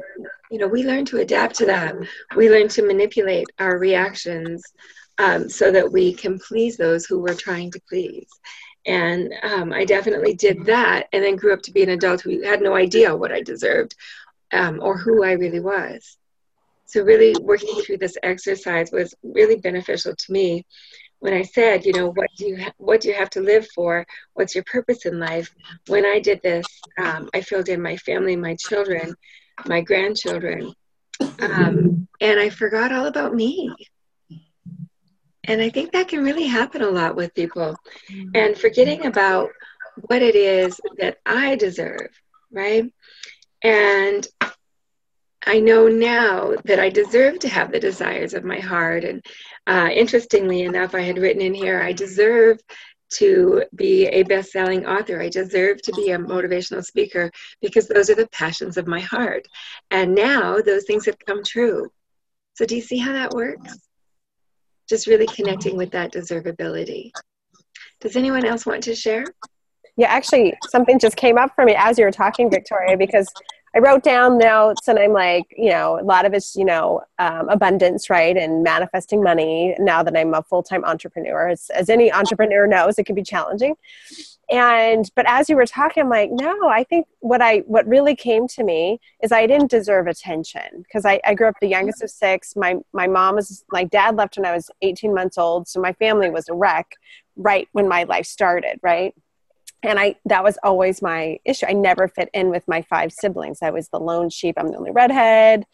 you 0.51 0.59
know, 0.59 0.67
we 0.67 0.83
learn 0.83 1.05
to 1.05 1.17
adapt 1.17 1.55
to 1.55 1.65
that. 1.65 1.95
We 2.35 2.49
learn 2.49 2.67
to 2.69 2.85
manipulate 2.85 3.47
our 3.57 3.79
reactions 3.79 4.63
um, 5.17 5.49
so 5.49 5.71
that 5.71 5.91
we 5.91 6.13
can 6.13 6.39
please 6.39 6.77
those 6.77 7.05
who 7.05 7.19
we're 7.19 7.33
trying 7.33 7.71
to 7.71 7.81
please. 7.89 8.29
And 8.85 9.33
um, 9.43 9.73
I 9.73 9.85
definitely 9.85 10.35
did 10.35 10.65
that, 10.65 11.07
and 11.11 11.23
then 11.23 11.35
grew 11.35 11.53
up 11.53 11.61
to 11.63 11.71
be 11.71 11.83
an 11.83 11.89
adult 11.89 12.21
who 12.21 12.41
had 12.43 12.61
no 12.61 12.75
idea 12.75 13.15
what 13.15 13.31
I 13.31 13.41
deserved 13.41 13.95
um, 14.53 14.79
or 14.81 14.97
who 14.97 15.23
I 15.23 15.33
really 15.33 15.59
was. 15.59 16.17
So, 16.85 17.03
really 17.03 17.35
working 17.41 17.81
through 17.81 17.97
this 17.97 18.17
exercise 18.23 18.91
was 18.91 19.13
really 19.21 19.57
beneficial 19.57 20.15
to 20.15 20.31
me 20.31 20.65
when 21.19 21.33
I 21.33 21.43
said, 21.43 21.85
you 21.85 21.93
know, 21.93 22.09
what 22.09 22.29
do 22.37 22.47
you 22.47 22.65
what 22.77 23.01
do 23.01 23.09
you 23.09 23.13
have 23.15 23.29
to 23.31 23.41
live 23.41 23.67
for? 23.75 24.05
What's 24.33 24.55
your 24.55 24.63
purpose 24.63 25.05
in 25.05 25.19
life? 25.19 25.53
When 25.87 26.05
I 26.05 26.19
did 26.19 26.41
this, 26.41 26.65
um, 26.97 27.29
I 27.33 27.41
filled 27.41 27.69
in 27.69 27.81
my 27.81 27.97
family, 27.97 28.35
my 28.35 28.55
children, 28.55 29.15
my 29.65 29.81
grandchildren, 29.81 30.73
um, 31.41 32.07
and 32.21 32.39
I 32.39 32.49
forgot 32.49 32.91
all 32.91 33.05
about 33.05 33.33
me. 33.33 33.73
And 35.45 35.61
I 35.61 35.69
think 35.69 35.91
that 35.91 36.07
can 36.07 36.23
really 36.23 36.45
happen 36.45 36.81
a 36.81 36.89
lot 36.89 37.15
with 37.15 37.33
people, 37.33 37.75
and 38.35 38.57
forgetting 38.57 39.05
about 39.05 39.49
what 40.07 40.21
it 40.21 40.35
is 40.35 40.79
that 40.99 41.17
I 41.25 41.55
deserve, 41.55 42.09
right? 42.51 42.91
And 43.63 44.27
I 45.45 45.59
know 45.59 45.87
now 45.87 46.53
that 46.65 46.79
I 46.79 46.89
deserve 46.89 47.39
to 47.39 47.49
have 47.49 47.71
the 47.71 47.79
desires 47.79 48.33
of 48.33 48.43
my 48.43 48.59
heart. 48.59 49.03
And 49.03 49.25
uh, 49.69 49.87
interestingly 49.93 50.63
enough, 50.63 50.95
I 50.95 51.01
had 51.01 51.19
written 51.19 51.43
in 51.43 51.53
here, 51.53 51.79
I 51.79 51.93
deserve 51.93 52.59
to 53.11 53.63
be 53.75 54.07
a 54.07 54.23
best 54.23 54.51
selling 54.51 54.85
author. 54.85 55.21
I 55.21 55.29
deserve 55.29 55.81
to 55.83 55.91
be 55.93 56.09
a 56.09 56.17
motivational 56.17 56.83
speaker 56.83 57.29
because 57.61 57.87
those 57.87 58.09
are 58.09 58.15
the 58.15 58.27
passions 58.29 58.77
of 58.77 58.87
my 58.87 58.99
heart. 58.99 59.47
And 59.91 60.15
now 60.15 60.59
those 60.59 60.85
things 60.85 61.05
have 61.05 61.17
come 61.19 61.43
true. 61.43 61.91
So, 62.55 62.65
do 62.65 62.75
you 62.75 62.81
see 62.81 62.97
how 62.97 63.13
that 63.13 63.31
works? 63.31 63.77
Just 64.89 65.05
really 65.05 65.27
connecting 65.27 65.77
with 65.77 65.91
that 65.91 66.13
deservability. 66.13 67.11
Does 68.01 68.15
anyone 68.15 68.45
else 68.45 68.65
want 68.65 68.83
to 68.83 68.95
share? 68.95 69.23
Yeah, 69.97 70.07
actually, 70.07 70.55
something 70.69 70.97
just 70.97 71.15
came 71.15 71.37
up 71.37 71.51
for 71.53 71.63
me 71.63 71.75
as 71.77 71.99
you 71.99 72.05
were 72.05 72.11
talking, 72.11 72.49
Victoria, 72.49 72.97
because 72.97 73.31
I 73.79 73.81
wrote 73.81 74.03
down 74.03 74.37
notes 74.37 74.89
and 74.89 74.99
I'm 74.99 75.13
like, 75.13 75.55
you 75.57 75.69
know, 75.69 75.97
a 76.01 76.03
lot 76.03 76.25
of 76.25 76.33
it's, 76.33 76.53
you 76.53 76.65
know, 76.65 77.01
um, 77.17 77.47
abundance, 77.47 78.09
right? 78.09 78.35
And 78.35 78.61
manifesting 78.61 79.23
money 79.23 79.73
now 79.79 80.03
that 80.03 80.17
I'm 80.17 80.33
a 80.33 80.43
full 80.43 80.63
time 80.63 80.83
entrepreneur. 80.83 81.47
It's, 81.47 81.69
as 81.69 81.89
any 81.89 82.11
entrepreneur 82.11 82.67
knows, 82.67 82.99
it 82.99 83.05
can 83.05 83.15
be 83.15 83.23
challenging. 83.23 83.75
And, 84.51 85.09
but 85.15 85.25
as 85.29 85.47
you 85.47 85.55
were 85.55 85.65
talking, 85.65 86.03
I'm 86.03 86.09
like, 86.09 86.29
no, 86.29 86.67
I 86.67 86.83
think 86.83 87.07
what 87.19 87.41
I, 87.41 87.59
what 87.59 87.87
really 87.87 88.17
came 88.17 88.49
to 88.49 88.65
me 88.65 88.99
is 89.23 89.31
I 89.31 89.47
didn't 89.47 89.71
deserve 89.71 90.07
attention 90.07 90.83
because 90.83 91.05
I, 91.05 91.21
I 91.25 91.33
grew 91.33 91.47
up 91.47 91.55
the 91.61 91.67
youngest 91.67 92.03
of 92.03 92.09
six. 92.09 92.57
My, 92.57 92.75
my 92.91 93.07
mom 93.07 93.35
was, 93.35 93.63
my 93.71 93.85
dad 93.85 94.17
left 94.17 94.35
when 94.35 94.45
I 94.45 94.53
was 94.53 94.69
18 94.81 95.13
months 95.13 95.37
old. 95.37 95.69
So 95.69 95.79
my 95.79 95.93
family 95.93 96.29
was 96.29 96.49
a 96.49 96.53
wreck 96.53 96.97
right 97.37 97.69
when 97.71 97.87
my 97.87 98.03
life 98.03 98.25
started, 98.25 98.77
right? 98.83 99.15
And 99.83 99.97
I 99.97 100.15
that 100.25 100.43
was 100.43 100.57
always 100.61 101.01
my 101.01 101.39
issue. 101.45 101.65
I 101.67 101.73
never 101.73 102.07
fit 102.07 102.29
in 102.33 102.49
with 102.49 102.67
my 102.67 102.81
five 102.81 103.13
siblings. 103.13 103.59
I 103.61 103.69
was 103.69 103.87
the 103.89 103.99
lone 103.99 104.29
sheep. 104.29 104.55
I'm 104.57 104.67
the 104.67 104.77
only 104.77 104.91
redhead. 104.91 105.65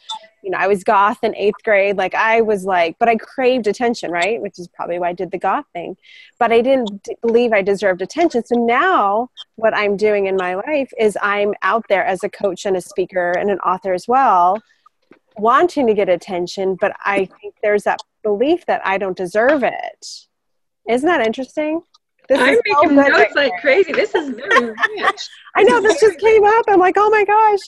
You 0.44 0.52
know, 0.52 0.60
I 0.60 0.68
was 0.68 0.84
goth 0.84 1.24
in 1.24 1.36
eighth 1.36 1.64
grade. 1.64 1.98
Like 1.98 2.14
I 2.14 2.42
was 2.42 2.66
like, 2.66 2.98
but 3.00 3.10
I 3.10 3.16
craved 3.16 3.66
attention, 3.66 4.12
right? 4.12 4.40
Which 4.40 4.60
is 4.60 4.68
probably 4.68 5.00
why 5.00 5.10
I 5.10 5.14
did 5.14 5.32
the 5.32 5.40
goth 5.40 5.66
thing. 5.74 5.98
But 6.38 6.52
I 6.52 6.62
didn't 6.62 7.02
d- 7.04 7.16
believe 7.22 7.52
I 7.52 7.64
deserved 7.64 8.04
attention. 8.04 8.46
So 8.46 8.56
now, 8.56 9.32
what 9.56 9.76
I'm 9.76 9.98
doing 9.98 10.28
in 10.28 10.36
my 10.36 10.54
life 10.54 10.92
is 11.00 11.18
I'm 11.22 11.56
out 11.64 11.86
there 11.90 12.06
as 12.06 12.24
a 12.24 12.30
coach 12.30 12.66
and 12.66 12.78
a 12.78 12.82
speaker 12.82 13.32
and 13.32 13.50
an 13.50 13.60
author 13.60 13.94
as 13.94 14.08
well, 14.08 14.62
wanting 15.38 15.88
to 15.88 15.96
get 15.96 16.10
attention. 16.10 16.78
But 16.80 16.96
I 17.04 17.26
think 17.26 17.56
there's 17.64 17.84
that 17.84 18.00
belief 18.22 18.68
that 18.68 18.86
I 18.86 19.00
don't 19.00 19.18
deserve 19.18 19.64
it. 19.64 20.06
Isn't 20.88 21.08
that 21.08 21.26
interesting? 21.26 21.82
This 22.28 22.40
I'm 22.40 22.58
making 22.66 22.96
notes 22.96 23.36
like 23.36 23.52
crazy. 23.62 23.92
This 23.92 24.14
is 24.16 24.30
very 24.30 24.68
rich. 24.68 25.30
I 25.56 25.64
know 25.64 25.82
this 25.82 26.00
just 26.00 26.20
came 26.20 26.44
up. 26.44 26.66
I'm 26.68 26.80
like, 26.80 26.96
oh 26.98 27.10
my 27.10 27.24
gosh, 27.24 27.60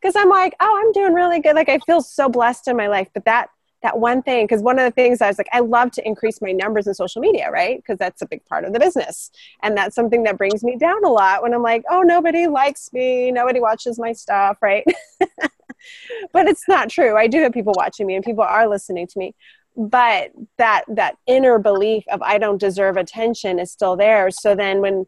because 0.00 0.16
I'm 0.16 0.28
like, 0.28 0.54
oh, 0.60 0.82
I'm 0.82 0.92
doing 0.92 1.12
really 1.12 1.40
good. 1.40 1.54
Like 1.54 1.68
I 1.68 1.78
feel 1.80 2.00
so 2.00 2.28
blessed 2.28 2.68
in 2.68 2.76
my 2.76 2.88
life. 2.88 3.08
But 3.12 3.24
that 3.24 3.48
that 3.82 3.98
one 3.98 4.22
thing, 4.22 4.46
because 4.46 4.62
one 4.62 4.78
of 4.78 4.84
the 4.84 4.90
things 4.90 5.20
I 5.20 5.28
was 5.28 5.38
like, 5.38 5.48
I 5.52 5.60
love 5.60 5.90
to 5.92 6.06
increase 6.06 6.40
my 6.40 6.50
numbers 6.50 6.86
in 6.86 6.94
social 6.94 7.20
media, 7.20 7.50
right? 7.50 7.76
Because 7.76 7.98
that's 7.98 8.22
a 8.22 8.26
big 8.26 8.44
part 8.46 8.64
of 8.64 8.72
the 8.72 8.80
business, 8.80 9.30
and 9.62 9.76
that's 9.76 9.94
something 9.94 10.22
that 10.24 10.38
brings 10.38 10.64
me 10.64 10.76
down 10.76 11.04
a 11.04 11.10
lot 11.10 11.42
when 11.42 11.52
I'm 11.52 11.62
like, 11.62 11.84
oh, 11.90 12.02
nobody 12.02 12.46
likes 12.46 12.92
me, 12.92 13.30
nobody 13.30 13.60
watches 13.60 13.98
my 13.98 14.12
stuff, 14.12 14.58
right? 14.62 14.84
but 16.32 16.48
it's 16.48 16.66
not 16.66 16.88
true. 16.88 17.16
I 17.16 17.26
do 17.26 17.42
have 17.42 17.52
people 17.52 17.74
watching 17.76 18.06
me, 18.06 18.14
and 18.14 18.24
people 18.24 18.44
are 18.44 18.68
listening 18.68 19.06
to 19.06 19.18
me 19.18 19.34
but 19.76 20.32
that 20.56 20.84
that 20.88 21.16
inner 21.26 21.58
belief 21.58 22.04
of 22.10 22.22
i 22.22 22.38
don't 22.38 22.58
deserve 22.58 22.96
attention 22.96 23.58
is 23.58 23.70
still 23.70 23.96
there. 23.96 24.30
So 24.30 24.54
then 24.54 24.80
when 24.80 25.06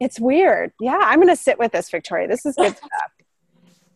it's 0.00 0.20
weird. 0.20 0.72
Yeah 0.80 1.00
i'm 1.02 1.18
gonna 1.20 1.36
sit 1.36 1.58
with 1.58 1.72
this 1.72 1.90
victoria. 1.90 2.28
This 2.28 2.46
is 2.46 2.54
good 2.54 2.76
stuff. 2.76 2.90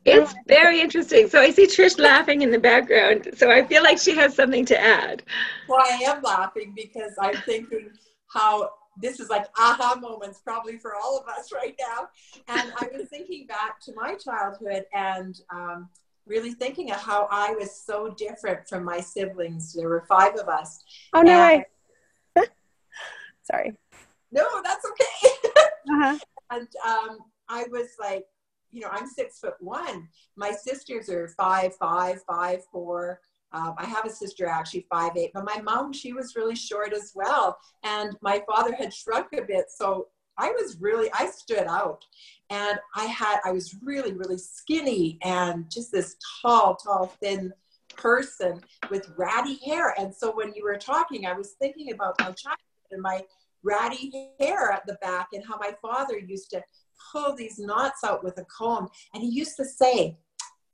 It's 0.05 0.33
very 0.47 0.81
interesting. 0.81 1.29
So 1.29 1.39
i 1.39 1.51
see 1.51 1.66
trish 1.66 1.99
laughing 1.99 2.41
in 2.43 2.51
the 2.51 2.59
background. 2.59 3.29
So 3.37 3.51
i 3.51 3.64
feel 3.64 3.83
like 3.83 3.99
she 3.99 4.16
has 4.16 4.35
something 4.35 4.64
to 4.66 4.81
add. 4.81 5.23
Well 5.69 5.83
i 5.85 6.01
am 6.07 6.23
laughing 6.23 6.73
because 6.75 7.12
i'm 7.21 7.37
thinking 7.43 7.91
how 8.33 8.71
this 9.01 9.21
is 9.21 9.29
like 9.29 9.47
aha 9.57 9.97
moments 10.01 10.41
probably 10.41 10.77
for 10.79 10.95
all 10.97 11.19
of 11.19 11.29
us 11.29 11.53
right 11.53 11.77
now. 11.79 12.09
And 12.49 12.73
i 12.81 12.89
was 12.97 13.09
thinking 13.09 13.47
back 13.47 13.81
to 13.83 13.93
my 13.95 14.14
childhood 14.14 14.85
and 14.95 15.39
um, 15.53 15.91
really 16.29 16.53
thinking 16.53 16.91
of 16.91 16.99
how 16.99 17.29
I 17.31 17.53
was 17.53 17.74
so 17.85 18.14
different 18.16 18.68
from 18.68 18.85
my 18.85 19.01
siblings. 19.01 19.72
There 19.72 19.89
were 19.89 20.05
five 20.09 20.35
of 20.37 20.49
us. 20.49 20.83
Oh 21.14 21.22
no 21.22 21.39
way. 21.39 21.66
Sorry. 23.43 23.74
No, 24.31 24.47
that's 24.62 24.85
okay. 24.85 25.35
uh-huh. 25.91 26.18
And 26.51 26.68
um, 26.87 27.18
I 27.49 27.64
was 27.70 27.89
like, 27.99 28.26
you 28.70 28.81
know, 28.81 28.89
I'm 28.91 29.07
six 29.07 29.39
foot 29.39 29.55
one. 29.61 30.09
My 30.37 30.53
sisters 30.53 31.09
are 31.09 31.29
five, 31.29 31.74
five, 31.76 32.20
five, 32.26 32.61
four. 32.70 33.20
Um, 33.53 33.74
I 33.79 33.87
have 33.87 34.05
a 34.05 34.11
sister 34.11 34.47
actually 34.47 34.87
five 34.91 35.12
eight, 35.16 35.31
but 35.33 35.45
my 35.45 35.61
mom 35.62 35.93
she 35.93 36.12
was 36.12 36.37
really 36.37 36.55
short 36.55 36.93
as 36.93 37.12
well, 37.14 37.59
and 37.83 38.14
my 38.20 38.43
father 38.47 38.74
had 38.74 38.93
shrunk 38.93 39.29
a 39.33 39.43
bit, 39.43 39.66
so 39.70 40.09
I 40.37 40.51
was 40.51 40.76
really 40.81 41.11
I 41.12 41.31
stood 41.31 41.66
out, 41.66 42.05
and 42.51 42.79
I 42.95 43.05
had 43.07 43.41
I 43.45 43.53
was 43.53 43.77
really 43.83 44.13
really 44.13 44.39
skinny 44.39 45.19
and 45.23 45.71
just 45.71 45.93
this 45.93 46.17
tall 46.43 46.77
tall 46.77 47.15
thin 47.21 47.53
person 47.97 48.61
with 48.91 49.13
ratty 49.17 49.59
hair 49.65 49.95
and 49.99 50.15
so 50.15 50.31
when 50.35 50.53
you 50.55 50.65
were 50.65 50.77
talking 50.77 51.27
I 51.27 51.33
was 51.33 51.55
thinking 51.61 51.93
about 51.93 52.15
my 52.21 52.27
childhood 52.27 52.91
and 52.91 53.03
my 53.03 53.23
ratty 53.63 54.33
hair 54.39 54.71
at 54.71 54.87
the 54.87 54.97
back 55.03 55.29
and 55.33 55.45
how 55.45 55.59
my 55.59 55.73
father 55.83 56.19
used 56.19 56.51
to 56.51 56.63
pull 57.13 57.35
these 57.35 57.59
knots 57.59 58.05
out 58.05 58.23
with 58.23 58.39
a 58.39 58.45
comb 58.45 58.89
and 59.15 59.23
he 59.23 59.29
used 59.29 59.57
to 59.57 59.65
say 59.65 60.17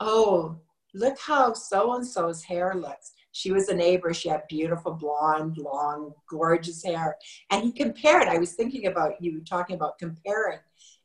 oh 0.01 0.57
look 0.95 1.18
how 1.18 1.53
so 1.53 1.95
and 1.95 2.07
so's 2.07 2.43
hair 2.43 2.75
looks 2.75 3.12
she 3.35 3.51
was 3.51 3.68
a 3.68 3.75
neighbor. 3.75 4.14
She 4.14 4.29
had 4.29 4.47
beautiful 4.49 4.93
blonde, 4.93 5.59
long, 5.59 6.14
gorgeous 6.31 6.85
hair. 6.85 7.16
And 7.51 7.64
he 7.64 7.72
compared, 7.72 8.29
I 8.29 8.39
was 8.39 8.53
thinking 8.53 8.87
about 8.87 9.20
you 9.20 9.41
talking 9.41 9.75
about 9.75 9.99
comparing. 9.99 10.61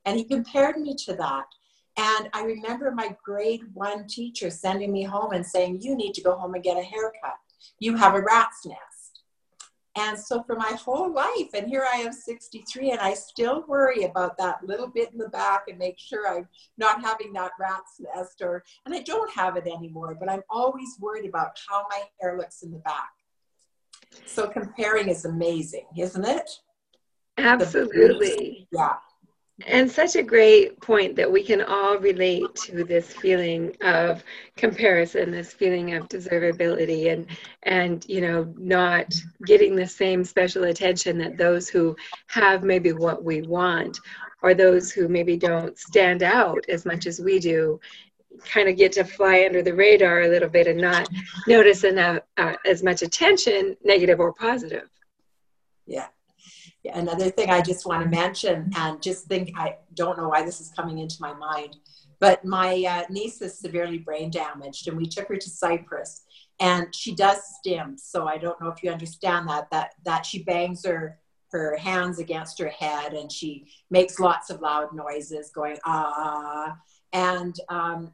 And 0.10 0.18
he 0.18 0.24
compared 0.24 0.78
me 0.78 0.96
to 1.06 1.14
that. 1.18 1.46
And 1.96 2.30
I 2.34 2.42
remember 2.42 2.90
my 2.90 3.16
grade 3.24 3.62
one 3.76 4.08
teacher 4.08 4.50
sending 4.50 4.92
me 4.92 5.04
home 5.04 5.34
and 5.34 5.46
saying, 5.46 5.82
You 5.82 5.96
need 5.96 6.16
to 6.16 6.24
go 6.24 6.36
home 6.36 6.56
and 6.56 6.64
get 6.64 6.78
a 6.78 6.82
haircut. 6.82 7.36
You 7.78 7.96
have 7.96 8.16
a 8.16 8.22
rat's 8.22 8.66
nest. 8.66 9.22
And 9.96 10.18
so 10.18 10.42
for 10.42 10.56
my 10.56 10.72
whole 10.84 11.14
life, 11.14 11.50
and 11.54 11.68
here 11.68 11.86
I 11.94 11.98
am 11.98 12.12
63, 12.12 12.90
and 12.90 13.00
I 13.00 13.14
still 13.14 13.66
worry 13.68 14.06
about 14.06 14.36
that 14.40 14.64
little 14.66 14.88
bit 14.88 15.12
in 15.12 15.20
the 15.20 15.30
back 15.30 15.66
and 15.68 15.78
make 15.78 16.00
sure 16.00 16.28
I'm 16.28 16.48
not 16.80 17.04
having 17.04 17.32
that 17.34 17.52
rat's 17.60 18.00
nest, 18.00 18.42
or, 18.42 18.64
and 18.88 18.96
I 18.96 19.02
don't 19.02 19.30
have 19.32 19.58
it 19.58 19.68
anymore, 19.68 20.18
but 20.20 20.32
I'm 20.32 20.44
always 20.50 20.90
worried 21.00 21.30
about 21.30 21.60
how 21.70 21.86
my 21.88 22.02
hair 22.20 22.36
looks 22.36 22.64
in 22.64 22.72
the 22.72 22.80
back. 22.80 23.12
So 24.26 24.48
comparing 24.48 25.10
is 25.10 25.26
amazing, 25.26 25.86
isn't 25.96 26.26
it? 26.26 26.50
Absolutely. 27.38 28.68
Yeah. 28.72 28.96
And 29.68 29.92
such 29.92 30.16
a 30.16 30.24
great 30.24 30.80
point 30.80 31.16
that 31.18 31.32
we 31.32 31.44
can 31.44 31.62
all 31.62 31.98
relate 31.98 32.56
to 32.66 32.84
this 32.84 33.14
feeling 33.14 33.76
of 33.82 34.24
comparison, 34.56 35.32
this 35.32 35.52
feeling 35.52 35.96
of 35.96 36.08
deservability 36.08 37.12
and 37.12 37.28
and 37.64 38.06
you 38.08 38.22
know 38.22 38.54
not 38.58 39.14
getting 39.46 39.76
the 39.76 39.88
same 39.88 40.24
special 40.24 40.66
attention 40.66 41.18
that 41.18 41.38
those 41.38 41.68
who 41.68 41.96
have 42.28 42.64
maybe 42.64 42.94
what 42.94 43.24
we 43.24 43.42
want 43.42 44.00
or 44.42 44.54
those 44.54 44.92
who 44.92 45.10
maybe 45.10 45.36
don't 45.36 45.78
stand 45.78 46.24
out 46.24 46.64
as 46.70 46.86
much 46.86 47.06
as 47.06 47.20
we 47.20 47.40
do 47.40 47.80
kind 48.46 48.70
of 48.70 48.78
get 48.78 48.94
to 48.94 49.04
fly 49.04 49.44
under 49.46 49.62
the 49.62 49.74
radar 49.74 50.22
a 50.22 50.30
little 50.30 50.48
bit 50.48 50.68
and 50.68 50.80
not 50.80 51.10
notice 51.48 51.84
enough 51.84 52.20
uh, 52.38 52.56
as 52.66 52.82
much 52.82 53.02
attention 53.02 53.76
negative 53.84 54.22
or 54.22 54.32
positive. 54.32 54.90
Yeah 55.86 56.08
another 56.94 57.30
thing 57.30 57.50
I 57.50 57.62
just 57.62 57.86
want 57.86 58.04
to 58.04 58.10
mention, 58.10 58.72
and 58.76 59.02
just 59.02 59.26
think, 59.26 59.52
I 59.58 59.78
don't 59.94 60.18
know 60.18 60.30
why 60.30 60.44
this 60.44 60.62
is 60.62 60.70
coming 60.70 61.00
into 61.00 61.18
my 61.20 61.34
mind, 61.34 61.78
but 62.20 62.44
my 62.44 62.84
uh, 62.84 63.04
niece 63.10 63.42
is 63.42 63.58
severely 63.58 63.98
brain 63.98 64.30
damaged, 64.30 64.88
and 64.88 64.98
we 64.98 65.06
took 65.06 65.28
her 65.28 65.38
to 65.38 65.50
Cyprus, 65.50 66.24
and 66.60 66.94
she 66.94 67.16
does 67.16 67.40
stim. 67.60 67.98
So 67.98 68.28
I 68.28 68.38
don't 68.38 68.60
know 68.62 68.70
if 68.70 68.84
you 68.84 68.92
understand 68.92 69.50
that 69.50 69.70
that 69.72 69.92
that 70.06 70.26
she 70.26 70.44
bangs 70.44 70.86
her 70.86 71.20
her 71.52 71.78
hands 71.78 72.20
against 72.20 72.60
her 72.60 72.70
head, 72.70 73.14
and 73.14 73.32
she 73.32 73.68
makes 73.90 74.20
lots 74.20 74.50
of 74.50 74.62
loud 74.62 74.94
noises, 74.94 75.52
going 75.52 75.78
ah, 75.86 76.78
and 77.14 77.60
um, 77.70 78.12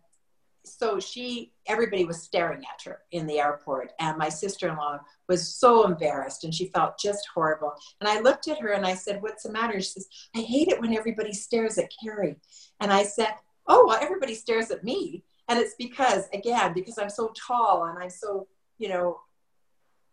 so 0.65 0.99
she 0.99 1.51
everybody 1.67 2.05
was 2.05 2.21
staring 2.21 2.63
at 2.63 2.81
her 2.83 2.99
in 3.11 3.27
the 3.27 3.39
airport 3.39 3.91
and 3.99 4.17
my 4.17 4.29
sister-in-law 4.29 4.99
was 5.27 5.55
so 5.55 5.85
embarrassed 5.85 6.43
and 6.43 6.53
she 6.53 6.67
felt 6.67 6.99
just 6.99 7.27
horrible. 7.33 7.73
And 7.99 8.09
i 8.09 8.19
looked 8.19 8.47
at 8.47 8.59
her 8.59 8.69
and 8.73 8.85
i 8.85 8.93
said 8.93 9.21
what's 9.21 9.43
the 9.43 9.51
matter? 9.51 9.79
She 9.79 9.89
says 9.89 10.07
i 10.35 10.41
hate 10.41 10.67
it 10.67 10.81
when 10.81 10.95
everybody 10.95 11.33
stares 11.33 11.77
at 11.77 11.91
carrie. 12.03 12.35
And 12.79 12.91
i 12.91 13.03
said 13.03 13.35
oh 13.67 13.85
well 13.87 13.99
everybody 14.01 14.35
stares 14.35 14.71
at 14.71 14.83
me. 14.83 15.23
And 15.47 15.59
it's 15.59 15.75
because 15.77 16.27
again 16.33 16.73
because 16.73 16.97
i'm 16.97 17.09
so 17.09 17.31
tall 17.35 17.85
and 17.85 17.97
i'm 18.01 18.09
so 18.09 18.47
you 18.77 18.89
know 18.89 19.19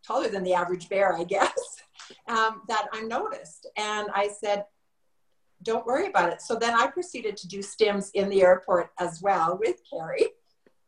taller 0.07 0.29
than 0.29 0.43
the 0.45 0.55
average 0.55 0.89
bear 0.89 1.15
i 1.15 1.25
guess 1.25 1.83
um, 2.29 2.63
that 2.69 2.89
i'm 2.93 3.09
noticed. 3.09 3.67
And 3.77 4.09
i 4.15 4.29
said 4.29 4.65
don't 5.63 5.87
worry 5.87 6.07
about 6.09 6.33
it. 6.33 6.43
So 6.43 6.57
then 6.57 6.75
I 6.75 6.87
proceeded 6.89 7.37
to 7.39 7.49
do 7.49 7.59
stims 7.59 8.11
in 8.15 8.29
the 8.29 8.43
airport 8.43 8.91
as 8.99 9.21
well 9.23 9.59
with 9.61 9.77
Carrie. 9.89 10.29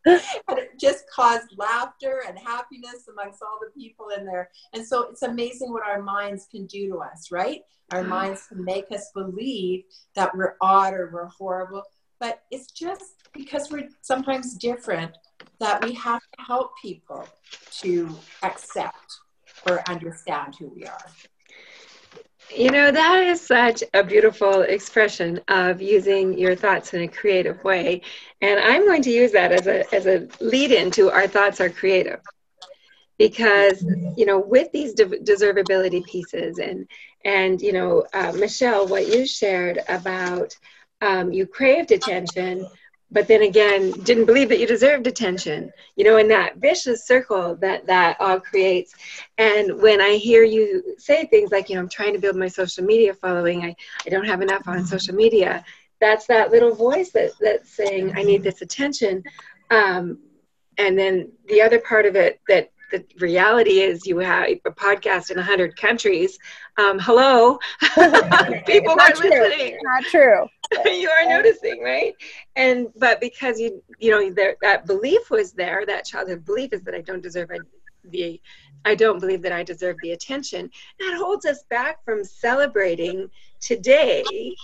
and 0.49 0.59
it 0.59 0.79
just 0.79 1.05
caused 1.11 1.57
laughter 1.57 2.23
and 2.29 2.39
happiness 2.39 3.09
amongst 3.11 3.43
all 3.43 3.59
the 3.61 3.81
people 3.81 4.09
in 4.17 4.27
there. 4.27 4.51
And 4.73 4.87
so 4.87 5.09
it's 5.11 5.23
amazing 5.23 5.73
what 5.73 5.83
our 5.83 6.03
minds 6.03 6.47
can 6.51 6.67
do 6.67 6.89
to 6.91 6.99
us, 6.99 7.31
right? 7.31 7.63
Our 7.93 8.01
mm-hmm. 8.01 8.11
minds 8.11 8.47
can 8.47 8.65
make 8.65 8.91
us 8.93 9.11
believe 9.15 9.85
that 10.15 10.37
we're 10.37 10.57
odd 10.61 10.95
or 10.95 11.11
we're 11.13 11.27
horrible. 11.27 11.85
But 12.21 12.43
it's 12.51 12.71
just 12.71 13.29
because 13.33 13.71
we're 13.71 13.89
sometimes 14.03 14.55
different 14.55 15.17
that 15.59 15.85
we 15.85 15.93
have 15.95 16.21
to 16.21 16.43
help 16.43 16.73
people 16.81 17.27
to 17.81 18.15
accept 18.43 19.21
or 19.69 19.83
understand 19.89 20.57
who 20.59 20.69
we 20.69 20.85
are. 20.85 21.07
You 22.51 22.70
know, 22.70 22.90
that 22.90 23.24
is 23.24 23.40
such 23.40 23.82
a 23.92 24.03
beautiful 24.03 24.62
expression 24.62 25.40
of 25.49 25.80
using 25.80 26.38
your 26.38 26.55
thoughts 26.55 26.95
in 26.95 27.03
a 27.03 27.09
creative 27.09 27.62
way. 27.64 28.03
And 28.40 28.61
I'm 28.61 28.86
going 28.86 29.03
to 29.03 29.11
use 29.11 29.32
that 29.32 29.53
as 29.53 29.66
a, 29.66 29.92
as 29.95 30.07
a 30.07 30.28
lead 30.40 30.70
in 30.70 30.90
to 30.92 31.11
our 31.11 31.26
thoughts 31.26 31.61
are 31.61 31.70
creative. 31.70 32.20
Because, 33.18 33.84
you 34.16 34.26
know, 34.26 34.38
with 34.38 34.72
these 34.72 34.95
de- 34.95 35.05
deservability 35.07 36.05
pieces 36.05 36.59
and, 36.59 36.86
and 37.24 37.61
you 37.61 37.72
know, 37.72 38.05
uh, 38.12 38.32
Michelle, 38.32 38.86
what 38.86 39.09
you 39.09 39.26
shared 39.26 39.80
about 39.88 40.57
um, 41.01 41.32
you 41.32 41.47
craved 41.47 41.92
attention, 41.92 42.66
but 43.11 43.29
then 43.29 43.43
again 43.43 43.93
didn't 44.03 44.25
believe 44.25 44.49
that 44.49 44.59
you 44.59 44.67
deserved 44.67 45.07
attention 45.07 45.71
you 45.97 46.05
know 46.05 46.17
in 46.17 46.29
that 46.29 46.57
vicious 46.57 47.07
circle 47.07 47.55
that 47.57 47.87
that 47.87 48.17
all 48.21 48.41
creates. 48.41 48.95
And 49.39 49.81
when 49.81 50.01
i 50.01 50.15
hear 50.15 50.43
you 50.43 50.95
say 50.99 51.27
things 51.27 51.51
like 51.51 51.69
you 51.69 51.77
know 51.77 51.83
i'm 51.83 51.89
trying 51.89 52.13
to 52.13 52.19
build 52.19 52.37
my 52.37 52.49
social 52.49 52.85
media 52.85 53.15
following 53.15 53.65
i, 53.65 53.77
I 54.07 54.11
don't 54.11 54.27
have 54.27 54.43
enough 54.43 54.67
on 54.67 54.85
social 54.85 55.15
media 55.15 55.65
that's 56.01 56.27
that 56.27 56.51
little 56.51 56.75
voice 56.75 57.11
that 57.11 57.33
that's 57.41 57.71
saying 57.71 58.13
i 58.17 58.23
need 58.23 58.43
this 58.43 58.63
attention. 58.63 59.23
Um, 59.71 60.19
and 60.79 60.99
then 60.99 61.31
the 61.49 61.63
other 61.63 61.81
part 61.81 62.07
of 62.07 62.17
it 62.17 62.41
that 62.49 62.71
the 62.91 63.05
reality 63.19 63.81
is 63.81 64.07
you 64.07 64.19
have 64.19 64.49
a 64.49 64.71
podcast 64.71 65.31
in 65.31 65.37
100 65.37 65.77
countries. 65.77 66.39
Um, 66.79 66.99
hello? 66.99 67.59
People 68.67 68.93
are 69.01 69.15
listening. 69.15 69.79
Not 69.83 70.05
true 70.05 70.49
you 70.87 71.11
are 71.11 71.29
noticing 71.29 71.83
right? 71.83 72.14
And 72.57 72.89
but 72.97 73.20
because 73.20 73.61
you 73.61 73.83
you 73.99 74.11
know 74.11 74.31
there, 74.31 74.57
that 74.62 74.87
belief 74.87 75.31
was 75.31 75.53
there 75.53 75.85
that 75.87 76.05
childhood 76.05 76.45
belief 76.45 76.72
is 76.72 76.83
that 76.83 76.95
i 76.95 77.01
don't 77.01 77.22
deserve 77.22 77.51
the 78.05 78.41
i 78.85 78.95
don't 78.95 79.20
believe 79.20 79.43
that 79.43 79.53
i 79.53 79.62
deserve 79.62 80.01
the 80.01 80.12
attention 80.12 80.70
that 80.99 81.16
holds 81.18 81.47
us 81.47 81.64
back 81.70 82.05
from 82.05 82.25
celebrating 82.25 83.29
today 83.61 84.55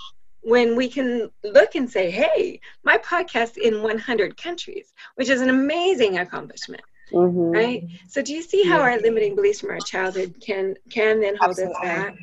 when 0.43 0.77
we 0.77 0.89
can 0.89 1.31
look 1.45 1.75
and 1.75 1.91
say 1.91 2.11
hey 2.11 2.61
my 2.85 2.99
podcast 2.99 3.57
in 3.57 3.83
100 3.83 4.37
countries 4.37 4.93
which 5.15 5.29
is 5.29 5.41
an 5.41 5.51
amazing 5.51 6.19
accomplishment 6.19 6.83
Mm-hmm. 7.13 7.53
Right. 7.53 7.89
So 8.09 8.23
do 8.23 8.33
you 8.33 8.43
see 8.43 8.65
how 8.65 8.81
our 8.81 8.99
limiting 8.99 9.35
beliefs 9.35 9.61
from 9.61 9.71
our 9.71 9.81
childhood 9.81 10.37
can 10.41 10.77
can 10.91 11.21
then 11.21 11.37
hold 11.37 11.51
Absolutely. 11.51 11.75
us 11.75 11.83
back? 11.83 12.15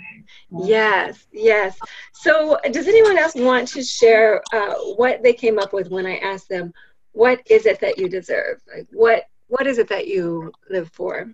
Yes, 0.51 1.27
yes. 1.31 1.77
So 2.13 2.57
does 2.71 2.87
anyone 2.87 3.17
else 3.17 3.35
want 3.35 3.67
to 3.69 3.83
share 3.83 4.43
uh, 4.53 4.73
what 4.95 5.23
they 5.23 5.33
came 5.33 5.59
up 5.59 5.73
with 5.73 5.89
when 5.89 6.05
I 6.05 6.17
asked 6.17 6.49
them, 6.49 6.73
what 7.11 7.41
is 7.49 7.65
it 7.65 7.79
that 7.81 7.97
you 7.97 8.09
deserve? 8.09 8.61
Like 8.73 8.87
what 8.91 9.23
what 9.47 9.67
is 9.67 9.77
it 9.77 9.89
that 9.89 10.07
you 10.07 10.51
live 10.69 10.89
for? 10.93 11.33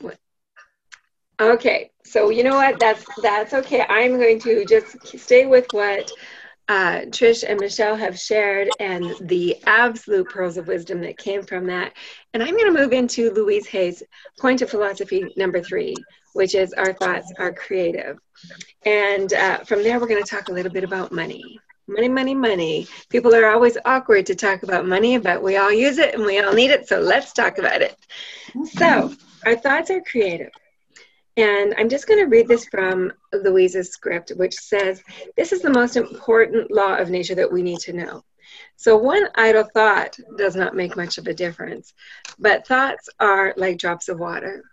What? 0.00 0.18
Okay, 1.40 1.90
so 2.04 2.30
you 2.30 2.44
know 2.44 2.56
what? 2.56 2.78
That's 2.78 3.04
that's 3.22 3.54
okay. 3.54 3.84
I'm 3.88 4.18
going 4.18 4.38
to 4.40 4.64
just 4.64 5.18
stay 5.18 5.46
with 5.46 5.72
what 5.72 6.10
uh, 6.70 7.00
Trish 7.06 7.42
and 7.42 7.58
Michelle 7.58 7.96
have 7.96 8.16
shared 8.16 8.68
and 8.78 9.12
the 9.22 9.56
absolute 9.66 10.28
pearls 10.28 10.56
of 10.56 10.68
wisdom 10.68 11.00
that 11.00 11.18
came 11.18 11.42
from 11.42 11.66
that. 11.66 11.94
And 12.32 12.44
I'm 12.44 12.56
going 12.56 12.72
to 12.72 12.80
move 12.80 12.92
into 12.92 13.32
Louise 13.32 13.66
Hay's 13.66 14.04
point 14.38 14.62
of 14.62 14.70
philosophy 14.70 15.34
number 15.36 15.60
three, 15.60 15.96
which 16.32 16.54
is 16.54 16.72
our 16.74 16.92
thoughts 16.92 17.32
are 17.40 17.52
creative. 17.52 18.18
And 18.86 19.32
uh, 19.32 19.58
from 19.64 19.82
there, 19.82 19.98
we're 19.98 20.06
going 20.06 20.22
to 20.22 20.30
talk 20.30 20.48
a 20.48 20.52
little 20.52 20.70
bit 20.70 20.84
about 20.84 21.10
money. 21.10 21.58
Money, 21.88 22.08
money, 22.08 22.36
money. 22.36 22.86
People 23.08 23.34
are 23.34 23.50
always 23.50 23.76
awkward 23.84 24.26
to 24.26 24.36
talk 24.36 24.62
about 24.62 24.86
money, 24.86 25.18
but 25.18 25.42
we 25.42 25.56
all 25.56 25.72
use 25.72 25.98
it 25.98 26.14
and 26.14 26.24
we 26.24 26.38
all 26.38 26.52
need 26.52 26.70
it. 26.70 26.86
So 26.86 27.00
let's 27.00 27.32
talk 27.32 27.58
about 27.58 27.82
it. 27.82 27.96
So, 28.74 29.12
our 29.44 29.56
thoughts 29.56 29.90
are 29.90 30.02
creative. 30.02 30.52
And 31.36 31.74
I'm 31.78 31.88
just 31.88 32.06
going 32.06 32.20
to 32.20 32.28
read 32.28 32.48
this 32.48 32.66
from 32.66 33.12
Louise's 33.32 33.90
script, 33.90 34.32
which 34.36 34.54
says, 34.54 35.02
This 35.36 35.52
is 35.52 35.62
the 35.62 35.70
most 35.70 35.96
important 35.96 36.70
law 36.70 36.96
of 36.96 37.10
nature 37.10 37.34
that 37.36 37.50
we 37.50 37.62
need 37.62 37.78
to 37.80 37.92
know. 37.92 38.24
So, 38.76 38.96
one 38.96 39.28
idle 39.36 39.68
thought 39.74 40.18
does 40.36 40.56
not 40.56 40.74
make 40.74 40.96
much 40.96 41.18
of 41.18 41.26
a 41.26 41.34
difference, 41.34 41.94
but 42.38 42.66
thoughts 42.66 43.08
are 43.20 43.54
like 43.56 43.78
drops 43.78 44.08
of 44.08 44.18
water. 44.18 44.64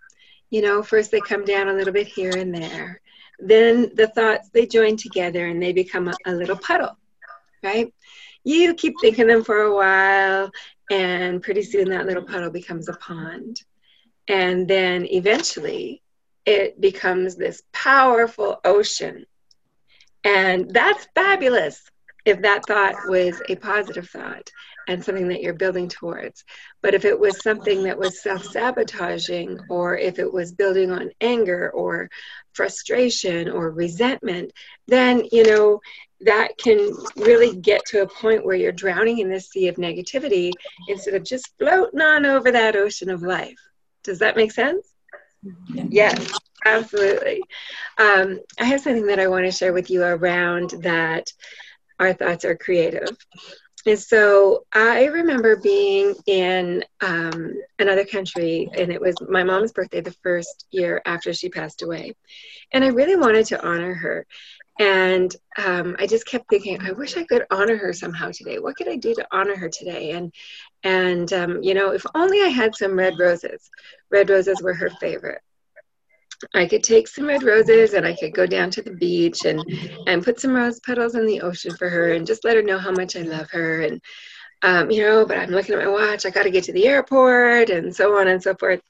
You 0.50 0.62
know, 0.62 0.82
first 0.82 1.10
they 1.10 1.20
come 1.20 1.44
down 1.44 1.68
a 1.68 1.74
little 1.74 1.92
bit 1.92 2.08
here 2.08 2.36
and 2.36 2.54
there. 2.54 3.00
Then 3.38 3.92
the 3.94 4.08
thoughts, 4.08 4.48
they 4.48 4.66
join 4.66 4.96
together 4.96 5.46
and 5.46 5.62
they 5.62 5.72
become 5.72 6.08
a, 6.08 6.14
a 6.26 6.32
little 6.32 6.56
puddle, 6.56 6.96
right? 7.62 7.92
You 8.44 8.74
keep 8.74 8.94
thinking 9.00 9.26
them 9.26 9.44
for 9.44 9.62
a 9.62 9.74
while, 9.74 10.50
and 10.90 11.42
pretty 11.42 11.62
soon 11.62 11.90
that 11.90 12.06
little 12.06 12.24
puddle 12.24 12.50
becomes 12.50 12.88
a 12.88 12.94
pond. 12.94 13.62
And 14.26 14.66
then 14.66 15.06
eventually, 15.06 16.02
it 16.48 16.80
becomes 16.80 17.36
this 17.36 17.62
powerful 17.74 18.58
ocean. 18.64 19.26
And 20.24 20.72
that's 20.72 21.06
fabulous 21.14 21.78
if 22.24 22.40
that 22.40 22.64
thought 22.66 23.06
was 23.06 23.42
a 23.50 23.56
positive 23.56 24.08
thought 24.08 24.50
and 24.86 25.04
something 25.04 25.28
that 25.28 25.42
you're 25.42 25.52
building 25.52 25.88
towards. 25.88 26.44
But 26.80 26.94
if 26.94 27.04
it 27.04 27.20
was 27.20 27.42
something 27.42 27.82
that 27.82 27.98
was 27.98 28.22
self 28.22 28.46
sabotaging, 28.46 29.60
or 29.68 29.98
if 29.98 30.18
it 30.18 30.32
was 30.32 30.52
building 30.52 30.90
on 30.90 31.10
anger 31.20 31.70
or 31.70 32.08
frustration 32.54 33.50
or 33.50 33.70
resentment, 33.70 34.50
then, 34.86 35.24
you 35.30 35.44
know, 35.44 35.82
that 36.22 36.56
can 36.56 36.94
really 37.16 37.56
get 37.56 37.84
to 37.88 38.00
a 38.00 38.08
point 38.08 38.46
where 38.46 38.56
you're 38.56 38.72
drowning 38.72 39.18
in 39.18 39.28
this 39.28 39.50
sea 39.50 39.68
of 39.68 39.76
negativity 39.76 40.52
instead 40.88 41.12
of 41.12 41.24
just 41.24 41.52
floating 41.58 42.00
on 42.00 42.24
over 42.24 42.50
that 42.50 42.74
ocean 42.74 43.10
of 43.10 43.20
life. 43.20 43.60
Does 44.02 44.20
that 44.20 44.34
make 44.34 44.52
sense? 44.52 44.94
Yes, 45.90 46.38
absolutely. 46.64 47.42
Um, 47.98 48.40
I 48.60 48.64
have 48.64 48.80
something 48.80 49.06
that 49.06 49.20
I 49.20 49.28
want 49.28 49.44
to 49.44 49.52
share 49.52 49.72
with 49.72 49.90
you 49.90 50.02
around 50.02 50.70
that 50.82 51.32
our 51.98 52.12
thoughts 52.12 52.44
are 52.44 52.56
creative. 52.56 53.16
And 53.86 53.98
so 53.98 54.64
I 54.72 55.06
remember 55.06 55.56
being 55.56 56.14
in 56.26 56.84
um, 57.00 57.54
another 57.78 58.04
country, 58.04 58.68
and 58.76 58.92
it 58.92 59.00
was 59.00 59.16
my 59.28 59.44
mom's 59.44 59.72
birthday 59.72 60.00
the 60.00 60.14
first 60.22 60.66
year 60.70 61.00
after 61.06 61.32
she 61.32 61.48
passed 61.48 61.82
away. 61.82 62.14
And 62.72 62.84
I 62.84 62.88
really 62.88 63.16
wanted 63.16 63.46
to 63.46 63.66
honor 63.66 63.94
her. 63.94 64.26
And 64.78 65.34
um, 65.56 65.96
I 65.98 66.06
just 66.06 66.26
kept 66.26 66.48
thinking, 66.48 66.80
I 66.82 66.92
wish 66.92 67.16
I 67.16 67.24
could 67.24 67.44
honor 67.50 67.76
her 67.76 67.92
somehow 67.92 68.30
today. 68.32 68.58
What 68.58 68.76
could 68.76 68.88
I 68.88 68.96
do 68.96 69.14
to 69.14 69.26
honor 69.32 69.56
her 69.56 69.68
today? 69.68 70.12
And 70.12 70.32
and 70.84 71.32
um, 71.32 71.62
you 71.62 71.74
know, 71.74 71.90
if 71.90 72.04
only 72.14 72.42
I 72.42 72.48
had 72.48 72.74
some 72.74 72.98
red 72.98 73.18
roses. 73.18 73.70
Red 74.10 74.30
roses 74.30 74.62
were 74.62 74.74
her 74.74 74.90
favorite. 75.00 75.42
I 76.54 76.66
could 76.66 76.84
take 76.84 77.08
some 77.08 77.26
red 77.26 77.42
roses 77.42 77.94
and 77.94 78.06
I 78.06 78.14
could 78.14 78.32
go 78.32 78.46
down 78.46 78.70
to 78.70 78.82
the 78.82 78.92
beach 78.92 79.44
and 79.44 79.60
and 80.06 80.24
put 80.24 80.40
some 80.40 80.54
rose 80.54 80.80
petals 80.80 81.14
in 81.14 81.26
the 81.26 81.40
ocean 81.40 81.74
for 81.76 81.88
her 81.88 82.12
and 82.12 82.26
just 82.26 82.44
let 82.44 82.56
her 82.56 82.62
know 82.62 82.78
how 82.78 82.92
much 82.92 83.16
I 83.16 83.22
love 83.22 83.50
her 83.50 83.82
and 83.82 84.00
um, 84.62 84.90
you 84.90 85.02
know, 85.02 85.24
but 85.24 85.38
I'm 85.38 85.50
looking 85.50 85.74
at 85.76 85.84
my 85.84 85.90
watch. 85.90 86.26
I 86.26 86.30
got 86.30 86.42
to 86.42 86.50
get 86.50 86.64
to 86.64 86.72
the 86.72 86.88
airport 86.88 87.70
and 87.70 87.94
so 87.94 88.18
on 88.18 88.26
and 88.26 88.42
so 88.42 88.54
forth. 88.54 88.80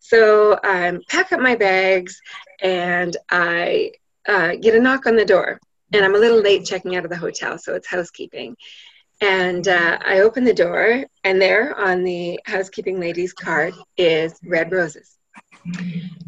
So 0.00 0.58
I 0.62 0.88
um, 0.88 1.00
pack 1.08 1.32
up 1.32 1.40
my 1.40 1.56
bags 1.56 2.20
and 2.60 3.16
I 3.30 3.92
uh, 4.28 4.56
get 4.56 4.74
a 4.74 4.80
knock 4.80 5.06
on 5.06 5.16
the 5.16 5.24
door. 5.24 5.58
And 5.92 6.04
I'm 6.04 6.16
a 6.16 6.18
little 6.18 6.42
late 6.42 6.64
checking 6.64 6.96
out 6.96 7.04
of 7.04 7.10
the 7.10 7.16
hotel, 7.16 7.58
so 7.58 7.74
it's 7.74 7.86
housekeeping. 7.86 8.56
And 9.20 9.66
uh, 9.66 9.98
I 10.04 10.20
open 10.20 10.44
the 10.44 10.52
door, 10.52 11.04
and 11.24 11.40
there 11.40 11.74
on 11.78 12.04
the 12.04 12.38
housekeeping 12.44 13.00
lady's 13.00 13.32
card 13.32 13.74
is 13.96 14.38
red 14.44 14.70
roses. 14.72 15.16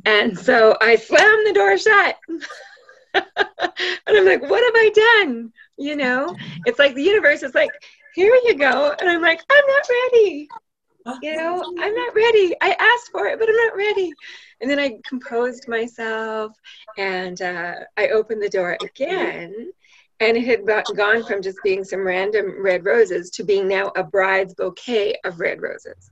And 0.06 0.38
so 0.38 0.76
I 0.80 0.96
slam 0.96 1.44
the 1.44 1.52
door 1.52 1.76
shut. 1.76 2.16
and 3.14 4.16
I'm 4.16 4.24
like, 4.24 4.42
what 4.42 4.64
have 4.64 4.74
I 4.74 5.24
done? 5.24 5.52
You 5.76 5.96
know, 5.96 6.34
it's 6.64 6.78
like 6.78 6.94
the 6.94 7.02
universe 7.02 7.42
is 7.42 7.54
like, 7.54 7.70
here 8.14 8.34
you 8.44 8.54
go. 8.54 8.94
And 8.98 9.08
I'm 9.08 9.22
like, 9.22 9.40
I'm 9.50 9.66
not 9.66 9.88
ready. 10.12 10.48
You 11.22 11.36
know, 11.36 11.62
I'm 11.78 11.94
not 11.94 12.14
ready. 12.14 12.54
I 12.60 12.76
asked 12.78 13.10
for 13.12 13.26
it, 13.26 13.38
but 13.38 13.48
I'm 13.48 13.56
not 13.56 13.76
ready. 13.76 14.12
And 14.60 14.70
then 14.70 14.78
I 14.78 14.98
composed 15.06 15.68
myself 15.68 16.52
and 16.96 17.40
uh, 17.40 17.74
I 17.96 18.08
opened 18.08 18.42
the 18.42 18.48
door 18.48 18.76
again 18.82 19.72
and 20.20 20.36
it 20.36 20.44
had 20.44 20.66
gone 20.96 21.24
from 21.24 21.42
just 21.42 21.58
being 21.62 21.84
some 21.84 22.06
random 22.06 22.62
red 22.62 22.84
roses 22.84 23.30
to 23.30 23.44
being 23.44 23.68
now 23.68 23.92
a 23.96 24.02
bride's 24.02 24.54
bouquet 24.54 25.16
of 25.24 25.40
red 25.40 25.62
roses. 25.62 26.10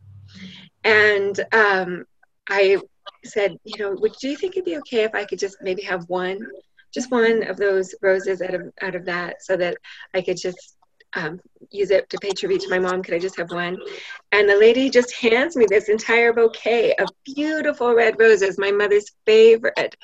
And 0.85 1.39
um, 1.53 2.05
I 2.49 2.79
said, 3.25 3.57
you 3.65 3.79
know, 3.79 3.97
would 3.99 4.15
do 4.21 4.29
you 4.29 4.37
think 4.37 4.55
it'd 4.57 4.65
be 4.65 4.79
okay 4.79 5.03
if 5.03 5.15
I 5.15 5.25
could 5.25 5.39
just 5.39 5.57
maybe 5.61 5.83
have 5.83 6.09
one, 6.09 6.39
just 6.95 7.11
one 7.11 7.43
of 7.49 7.57
those 7.57 7.95
roses 8.01 8.41
out 8.41 8.55
of 8.55 8.73
out 8.81 8.95
of 8.95 9.05
that, 9.07 9.43
so 9.43 9.57
that 9.57 9.77
I 10.15 10.23
could 10.23 10.37
just 10.37 10.77
um, 11.15 11.41
use 11.71 11.91
it 11.91 12.09
to 12.11 12.19
pay 12.19 12.31
tribute 12.31 12.61
to 12.63 12.71
my 12.71 12.79
mom. 12.79 13.03
Could 13.03 13.15
I 13.15 13.19
just 13.19 13.39
have 13.39 13.51
one? 13.51 13.77
And 14.33 14.49
the 14.49 14.57
lady 14.57 14.91
just 14.91 15.15
hands 15.15 15.57
me 15.57 15.67
this 15.69 15.89
entire 15.89 16.33
bouquet 16.33 16.95
of 16.95 17.09
beautiful 17.25 17.95
red 17.95 18.19
roses, 18.19 18.59
my 18.59 18.71
mother's 18.71 19.11
favorite. 19.25 19.97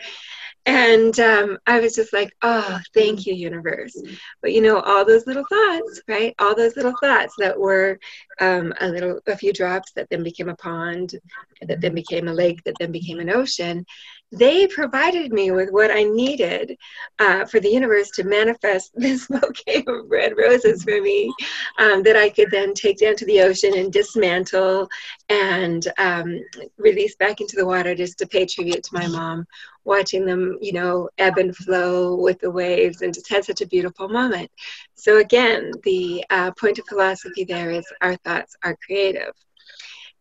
And 0.65 1.19
um, 1.19 1.59
I 1.67 1.81
was 1.81 1.95
just 1.95 2.13
like, 2.13 2.37
oh, 2.43 2.79
thank 2.95 3.27
you, 3.27 3.35
universe. 3.35 4.01
But 4.41 4.53
you 4.53 4.61
know, 4.61 4.81
all 4.81 5.05
those 5.05 5.27
little 5.27 5.45
thoughts, 5.49 6.03
right? 6.07 6.35
All 6.39 6.55
those 6.55 6.77
little 6.77 6.95
thoughts 7.03 7.35
that 7.39 7.59
were 7.59 7.99
um, 8.41 8.73
a 8.81 8.89
little, 8.89 9.21
a 9.27 9.37
few 9.37 9.53
drops 9.53 9.93
that 9.93 10.09
then 10.11 10.23
became 10.23 10.49
a 10.49 10.57
pond, 10.57 11.19
that 11.61 11.81
then 11.81 11.95
became 11.95 12.29
a 12.29 12.33
lake, 12.33 12.63
that 12.65 12.75
then 12.79 12.93
became 12.93 13.21
an 13.21 13.31
ocean. 13.31 13.85
They 14.33 14.67
provided 14.67 15.31
me 15.33 15.51
with 15.51 15.71
what 15.71 15.91
I 15.91 16.05
needed 16.05 16.79
uh, 17.19 17.45
for 17.45 17.61
the 17.61 17.69
universe 17.69 18.11
to 18.13 18.25
manifest 18.25 18.93
this 18.95 19.27
bouquet 19.27 19.85
of 19.87 20.11
red 20.11 20.37
roses 20.39 20.83
for 20.85 21.01
me 21.01 21.33
um, 21.79 22.03
that 22.05 22.17
I 22.17 22.31
could 22.31 22.51
then 22.51 22.73
take 22.73 22.99
down 22.99 23.17
to 23.17 23.27
the 23.27 23.43
ocean 23.43 23.77
and 23.77 23.93
dismantle 23.93 24.89
and 25.29 25.87
um, 25.99 26.41
release 26.79 27.15
back 27.17 27.41
into 27.41 27.57
the 27.57 27.67
water 27.67 27.95
just 27.95 28.19
to 28.19 28.27
pay 28.27 28.47
tribute 28.47 28.83
to 28.85 28.95
my 28.95 29.07
mom 29.07 29.47
watching 29.85 30.25
them, 30.25 30.59
you 30.61 30.73
know, 30.73 31.09
ebb 31.19 31.39
and 31.39 31.57
flow 31.57 32.15
with 32.15 32.39
the 32.41 32.51
waves 32.51 33.03
and 33.03 33.13
just 33.13 33.29
had 33.29 33.45
such 33.45 33.61
a 33.61 33.67
beautiful 33.67 34.09
moment. 34.09 34.51
So, 34.95 35.19
again, 35.19 35.73
the 35.83 36.25
uh, 36.31 36.53
point 36.53 36.79
of 36.79 36.87
philosophy 36.87 37.45
there 37.45 37.71
is 37.71 37.85
our 38.01 38.17
thoughts 38.25 38.57
are 38.65 38.77
creative. 38.85 39.33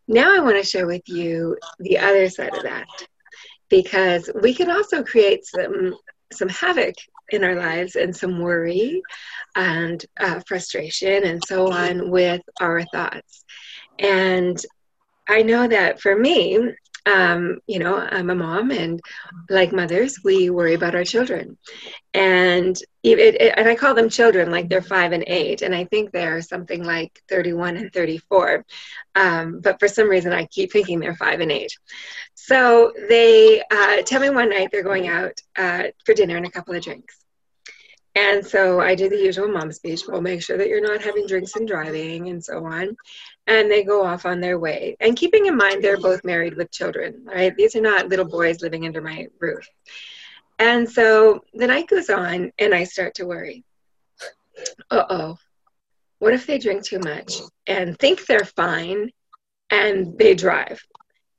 Now, 0.07 0.35
I 0.35 0.39
want 0.39 0.57
to 0.57 0.69
share 0.69 0.87
with 0.87 1.07
you 1.07 1.57
the 1.79 1.97
other 1.99 2.29
side 2.29 2.55
of 2.55 2.63
that 2.63 2.87
because 3.69 4.29
we 4.41 4.53
can 4.53 4.69
also 4.69 5.03
create 5.03 5.45
some 5.45 5.95
some 6.33 6.49
havoc 6.49 6.95
in 7.31 7.43
our 7.43 7.55
lives 7.55 7.95
and 7.95 8.15
some 8.15 8.39
worry 8.39 9.01
and 9.55 10.05
uh, 10.19 10.39
frustration 10.47 11.25
and 11.25 11.41
so 11.45 11.71
on 11.71 12.09
with 12.09 12.41
our 12.59 12.83
thoughts. 12.93 13.43
And 13.99 14.57
I 15.27 15.41
know 15.41 15.67
that 15.67 16.01
for 16.01 16.15
me, 16.15 16.59
um, 17.05 17.59
you 17.67 17.79
know, 17.79 17.95
I'm 17.97 18.29
a 18.29 18.35
mom, 18.35 18.71
and 18.71 18.99
like 19.49 19.71
mothers, 19.73 20.19
we 20.23 20.49
worry 20.49 20.73
about 20.73 20.95
our 20.95 21.03
children, 21.03 21.57
and 22.13 22.77
it, 23.03 23.19
it, 23.19 23.53
and 23.57 23.67
I 23.67 23.75
call 23.75 23.95
them 23.95 24.09
children, 24.09 24.51
like 24.51 24.69
they're 24.69 24.81
five 24.81 25.11
and 25.11 25.23
eight, 25.25 25.61
and 25.61 25.73
I 25.73 25.85
think 25.85 26.11
they're 26.11 26.41
something 26.41 26.83
like 26.83 27.19
31 27.29 27.77
and 27.77 27.93
34, 27.93 28.65
um, 29.15 29.61
but 29.61 29.79
for 29.79 29.87
some 29.87 30.09
reason 30.09 30.31
I 30.31 30.45
keep 30.45 30.71
thinking 30.71 30.99
they're 30.99 31.15
five 31.15 31.39
and 31.39 31.51
eight. 31.51 31.71
So 32.35 32.93
they 33.09 33.61
uh, 33.71 34.03
tell 34.03 34.21
me 34.21 34.29
one 34.29 34.49
night 34.49 34.69
they're 34.71 34.83
going 34.83 35.07
out 35.07 35.39
uh, 35.57 35.85
for 36.05 36.13
dinner 36.13 36.37
and 36.37 36.45
a 36.45 36.51
couple 36.51 36.75
of 36.75 36.83
drinks. 36.83 37.17
And 38.13 38.45
so 38.45 38.81
I 38.81 38.95
do 38.95 39.07
the 39.07 39.17
usual 39.17 39.47
mom 39.47 39.71
speech. 39.71 40.01
We'll 40.05 40.21
make 40.21 40.43
sure 40.43 40.57
that 40.57 40.67
you're 40.67 40.81
not 40.81 41.01
having 41.01 41.27
drinks 41.27 41.55
and 41.55 41.67
driving 41.67 42.29
and 42.29 42.43
so 42.43 42.65
on 42.65 42.97
and 43.47 43.69
they 43.69 43.83
go 43.83 44.05
off 44.05 44.25
on 44.25 44.39
their 44.39 44.59
way. 44.59 44.95
And 44.99 45.17
keeping 45.17 45.45
in 45.47 45.57
mind 45.57 45.83
they're 45.83 45.97
both 45.97 46.23
married 46.23 46.55
with 46.55 46.71
children, 46.71 47.25
right? 47.25 47.55
These 47.55 47.75
are 47.75 47.81
not 47.81 48.09
little 48.09 48.25
boys 48.25 48.61
living 48.61 48.85
under 48.85 49.01
my 49.01 49.27
roof. 49.39 49.67
And 50.59 50.89
so 50.89 51.41
the 51.53 51.67
night 51.67 51.87
goes 51.87 52.09
on, 52.09 52.51
and 52.59 52.73
I 52.73 52.83
start 52.83 53.15
to 53.15 53.25
worry. 53.25 53.63
Uh 54.89 55.05
oh, 55.09 55.37
what 56.19 56.33
if 56.33 56.45
they 56.45 56.59
drink 56.59 56.83
too 56.83 56.99
much 56.99 57.33
and 57.65 57.97
think 57.97 58.25
they're 58.25 58.45
fine 58.45 59.09
and 59.71 60.17
they 60.19 60.35
drive? 60.35 60.79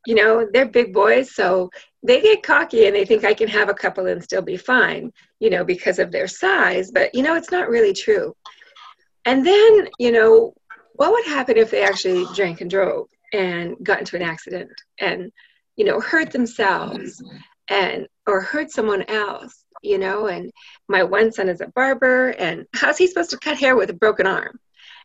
You 0.06 0.16
know, 0.16 0.48
they're 0.52 0.66
big 0.66 0.92
boys, 0.92 1.32
so 1.32 1.70
they 2.02 2.20
get 2.20 2.42
cocky 2.42 2.86
and 2.86 2.96
they 2.96 3.04
think 3.04 3.24
I 3.24 3.34
can 3.34 3.46
have 3.46 3.68
a 3.68 3.74
couple 3.74 4.08
and 4.08 4.20
still 4.20 4.42
be 4.42 4.56
fine, 4.56 5.12
you 5.38 5.50
know, 5.50 5.64
because 5.64 6.00
of 6.00 6.10
their 6.10 6.26
size. 6.26 6.90
But, 6.90 7.14
you 7.14 7.22
know, 7.22 7.36
it's 7.36 7.52
not 7.52 7.68
really 7.68 7.92
true. 7.92 8.34
And 9.24 9.46
then, 9.46 9.88
you 10.00 10.10
know, 10.10 10.52
what 10.94 11.12
would 11.12 11.26
happen 11.26 11.56
if 11.56 11.70
they 11.70 11.82
actually 11.82 12.26
drank 12.34 12.60
and 12.60 12.70
drove 12.70 13.08
and 13.32 13.76
got 13.82 14.00
into 14.00 14.16
an 14.16 14.22
accident 14.22 14.70
and 14.98 15.32
you 15.76 15.84
know 15.84 16.00
hurt 16.00 16.30
themselves 16.30 17.22
and 17.68 18.06
or 18.26 18.40
hurt 18.40 18.70
someone 18.70 19.02
else 19.08 19.62
you 19.82 19.98
know? 19.98 20.26
And 20.26 20.50
my 20.88 21.02
one 21.02 21.32
son 21.32 21.48
is 21.48 21.60
a 21.60 21.66
barber 21.66 22.30
and 22.30 22.66
how's 22.74 22.98
he 22.98 23.06
supposed 23.06 23.30
to 23.30 23.38
cut 23.38 23.58
hair 23.58 23.76
with 23.76 23.90
a 23.90 23.94
broken 23.94 24.26
arm? 24.26 24.58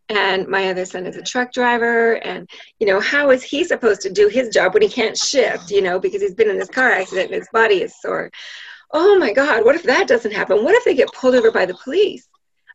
And 0.09 0.47
my 0.47 0.69
other 0.69 0.85
son 0.85 1.05
is 1.05 1.17
a 1.17 1.21
truck 1.21 1.51
driver 1.51 2.13
and 2.13 2.49
you 2.79 2.88
know 2.88 3.01
how 3.01 3.29
is 3.31 3.43
he 3.43 3.65
supposed 3.65 4.01
to 4.01 4.09
do 4.09 4.29
his 4.29 4.49
job 4.49 4.73
when 4.73 4.83
he 4.83 4.88
can't 4.88 5.17
shift 5.17 5.69
you 5.69 5.81
know 5.81 5.99
because 5.99 6.21
he's 6.21 6.33
been 6.33 6.49
in 6.49 6.57
this 6.57 6.69
car 6.69 6.91
accident 6.91 7.31
and 7.31 7.39
his 7.39 7.49
body 7.51 7.81
is 7.81 7.99
sore? 7.99 8.31
Oh 8.93 9.17
my 9.17 9.33
god 9.33 9.65
what 9.65 9.75
if 9.75 9.83
that 9.83 10.07
doesn't 10.07 10.31
happen? 10.31 10.63
What 10.63 10.75
if 10.75 10.85
they 10.85 10.93
get 10.93 11.11
pulled 11.11 11.35
over 11.35 11.51
by 11.51 11.65
the 11.65 11.77
police? 11.83 12.27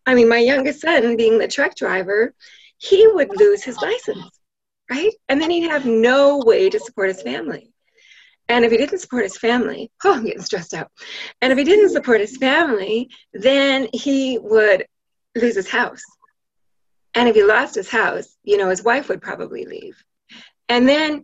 I 0.04 0.14
mean 0.14 0.28
my 0.28 0.38
youngest 0.38 0.82
son 0.82 1.16
being 1.16 1.38
the 1.38 1.48
truck 1.48 1.74
driver 1.74 2.34
he 2.82 3.06
would 3.06 3.30
lose 3.38 3.62
his 3.62 3.76
license, 3.76 4.40
right? 4.90 5.12
And 5.28 5.40
then 5.40 5.50
he'd 5.50 5.70
have 5.70 5.86
no 5.86 6.38
way 6.38 6.68
to 6.68 6.80
support 6.80 7.08
his 7.08 7.22
family. 7.22 7.72
And 8.48 8.64
if 8.64 8.72
he 8.72 8.76
didn't 8.76 8.98
support 8.98 9.22
his 9.22 9.38
family, 9.38 9.90
oh, 10.04 10.14
I'm 10.14 10.24
getting 10.24 10.42
stressed 10.42 10.74
out. 10.74 10.90
And 11.40 11.52
if 11.52 11.58
he 11.58 11.64
didn't 11.64 11.90
support 11.90 12.20
his 12.20 12.36
family, 12.36 13.08
then 13.32 13.88
he 13.92 14.38
would 14.38 14.84
lose 15.36 15.54
his 15.54 15.70
house. 15.70 16.02
And 17.14 17.28
if 17.28 17.36
he 17.36 17.44
lost 17.44 17.76
his 17.76 17.88
house, 17.88 18.36
you 18.42 18.56
know, 18.56 18.68
his 18.68 18.82
wife 18.82 19.08
would 19.08 19.22
probably 19.22 19.64
leave. 19.64 20.02
And 20.68 20.88
then 20.88 21.22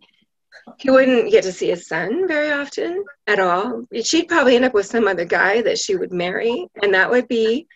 he 0.79 0.91
wouldn't 0.91 1.33
get 1.33 1.43
to 1.43 1.53
see 1.53 1.71
his 1.71 1.89
son 1.89 2.29
very 2.29 2.53
often 2.53 3.05
at 3.27 3.41
all. 3.41 3.85
She'd 4.05 4.29
probably 4.29 4.55
end 4.55 4.65
up 4.65 4.75
with 4.75 4.87
some 4.87 5.09
other 5.09 5.25
guy 5.25 5.61
that 5.63 5.79
she 5.79 5.97
would 5.97 6.13
marry, 6.13 6.69
and 6.83 6.95
that 6.95 7.11
would 7.11 7.27
be 7.27 7.67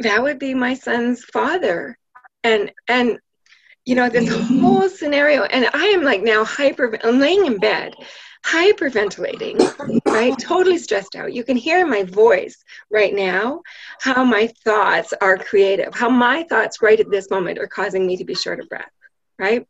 that 0.00 0.22
would 0.22 0.40
be 0.40 0.54
my 0.54 0.74
son's 0.74 1.24
father 1.24 1.96
and 2.44 2.70
and 2.88 3.18
you 3.84 3.94
know 3.94 4.08
this 4.08 4.30
whole 4.60 4.88
scenario 4.88 5.42
and 5.44 5.68
i 5.74 5.86
am 5.86 6.02
like 6.02 6.22
now 6.22 6.44
hyper 6.44 6.96
i'm 7.04 7.18
laying 7.18 7.46
in 7.46 7.58
bed 7.58 7.94
hyperventilating 8.44 9.58
right? 10.06 10.38
Totally 10.38 10.76
stressed 10.78 11.16
out. 11.16 11.32
You 11.32 11.44
can 11.44 11.56
hear 11.56 11.86
my 11.86 12.02
voice 12.02 12.62
right 12.90 13.14
now 13.14 13.62
how 14.00 14.22
my 14.22 14.48
thoughts 14.64 15.14
are 15.20 15.38
creative 15.38 15.94
how 15.94 16.10
my 16.10 16.44
thoughts 16.44 16.82
right 16.82 17.00
at 17.00 17.10
this 17.10 17.30
moment 17.30 17.58
are 17.58 17.66
causing 17.66 18.06
me 18.06 18.16
to 18.18 18.24
be 18.24 18.34
short 18.34 18.60
of 18.60 18.68
breath 18.68 18.90
right? 19.38 19.66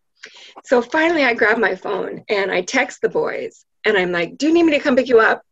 So 0.64 0.82
finally 0.82 1.24
i 1.24 1.34
grab 1.34 1.58
my 1.58 1.76
phone 1.76 2.24
and 2.28 2.50
i 2.50 2.62
text 2.62 3.00
the 3.00 3.08
boys 3.08 3.64
and 3.84 3.96
i'm 3.96 4.10
like 4.10 4.36
do 4.38 4.48
you 4.48 4.54
need 4.54 4.64
me 4.64 4.72
to 4.72 4.80
come 4.80 4.96
pick 4.96 5.08
you 5.08 5.20
up? 5.20 5.42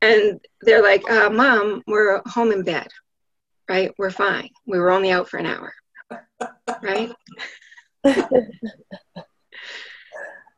And 0.00 0.40
they're 0.62 0.82
like 0.82 1.08
uh, 1.10 1.30
mom 1.30 1.82
we're 1.86 2.22
home 2.26 2.52
in 2.52 2.62
bed 2.62 2.88
right? 3.68 3.92
We're 3.98 4.10
fine. 4.10 4.50
We 4.66 4.78
were 4.78 4.90
only 4.90 5.10
out 5.10 5.28
for 5.28 5.38
an 5.38 5.46
hour 5.46 5.72
right? 6.82 7.12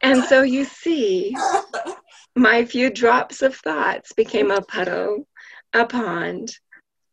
and 0.03 0.25
so 0.25 0.43
you 0.43 0.65
see, 0.65 1.37
my 2.37 2.65
few 2.65 2.91
drops 2.91 3.43
of 3.43 3.55
thoughts 3.57 4.13
became 4.13 4.51
a 4.51 4.63
puddle, 4.63 5.27
a 5.73 5.87
pond, 5.87 6.51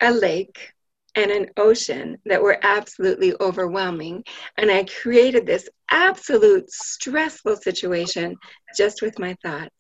a 0.01 0.11
lake, 0.11 0.73
and 1.15 1.29
an 1.29 1.47
ocean 1.57 2.17
that 2.25 2.41
were 2.41 2.57
absolutely 2.61 3.33
overwhelming. 3.41 4.23
And 4.57 4.71
I 4.71 4.85
created 4.85 5.45
this 5.45 5.67
absolute 5.89 6.69
stressful 6.71 7.57
situation 7.57 8.37
just 8.77 9.01
with 9.01 9.19
my 9.19 9.35
thoughts. 9.43 9.75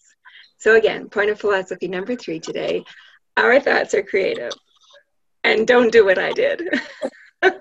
So, 0.57 0.75
again, 0.75 1.09
point 1.09 1.29
of 1.29 1.39
philosophy 1.39 1.87
number 1.87 2.15
three 2.15 2.39
today 2.39 2.83
our 3.37 3.59
thoughts 3.59 3.93
are 3.93 4.03
creative. 4.03 4.51
And 5.43 5.65
don't 5.65 5.91
do 5.91 6.05
what 6.05 6.19
I 6.19 6.31
did. 6.33 6.63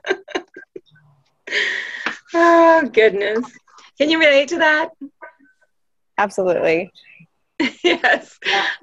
oh, 2.34 2.88
goodness. 2.92 3.51
Can 3.98 4.11
you 4.11 4.18
relate 4.18 4.48
to 4.48 4.59
that? 4.59 4.90
Absolutely. 6.18 6.90
yes. 7.84 8.38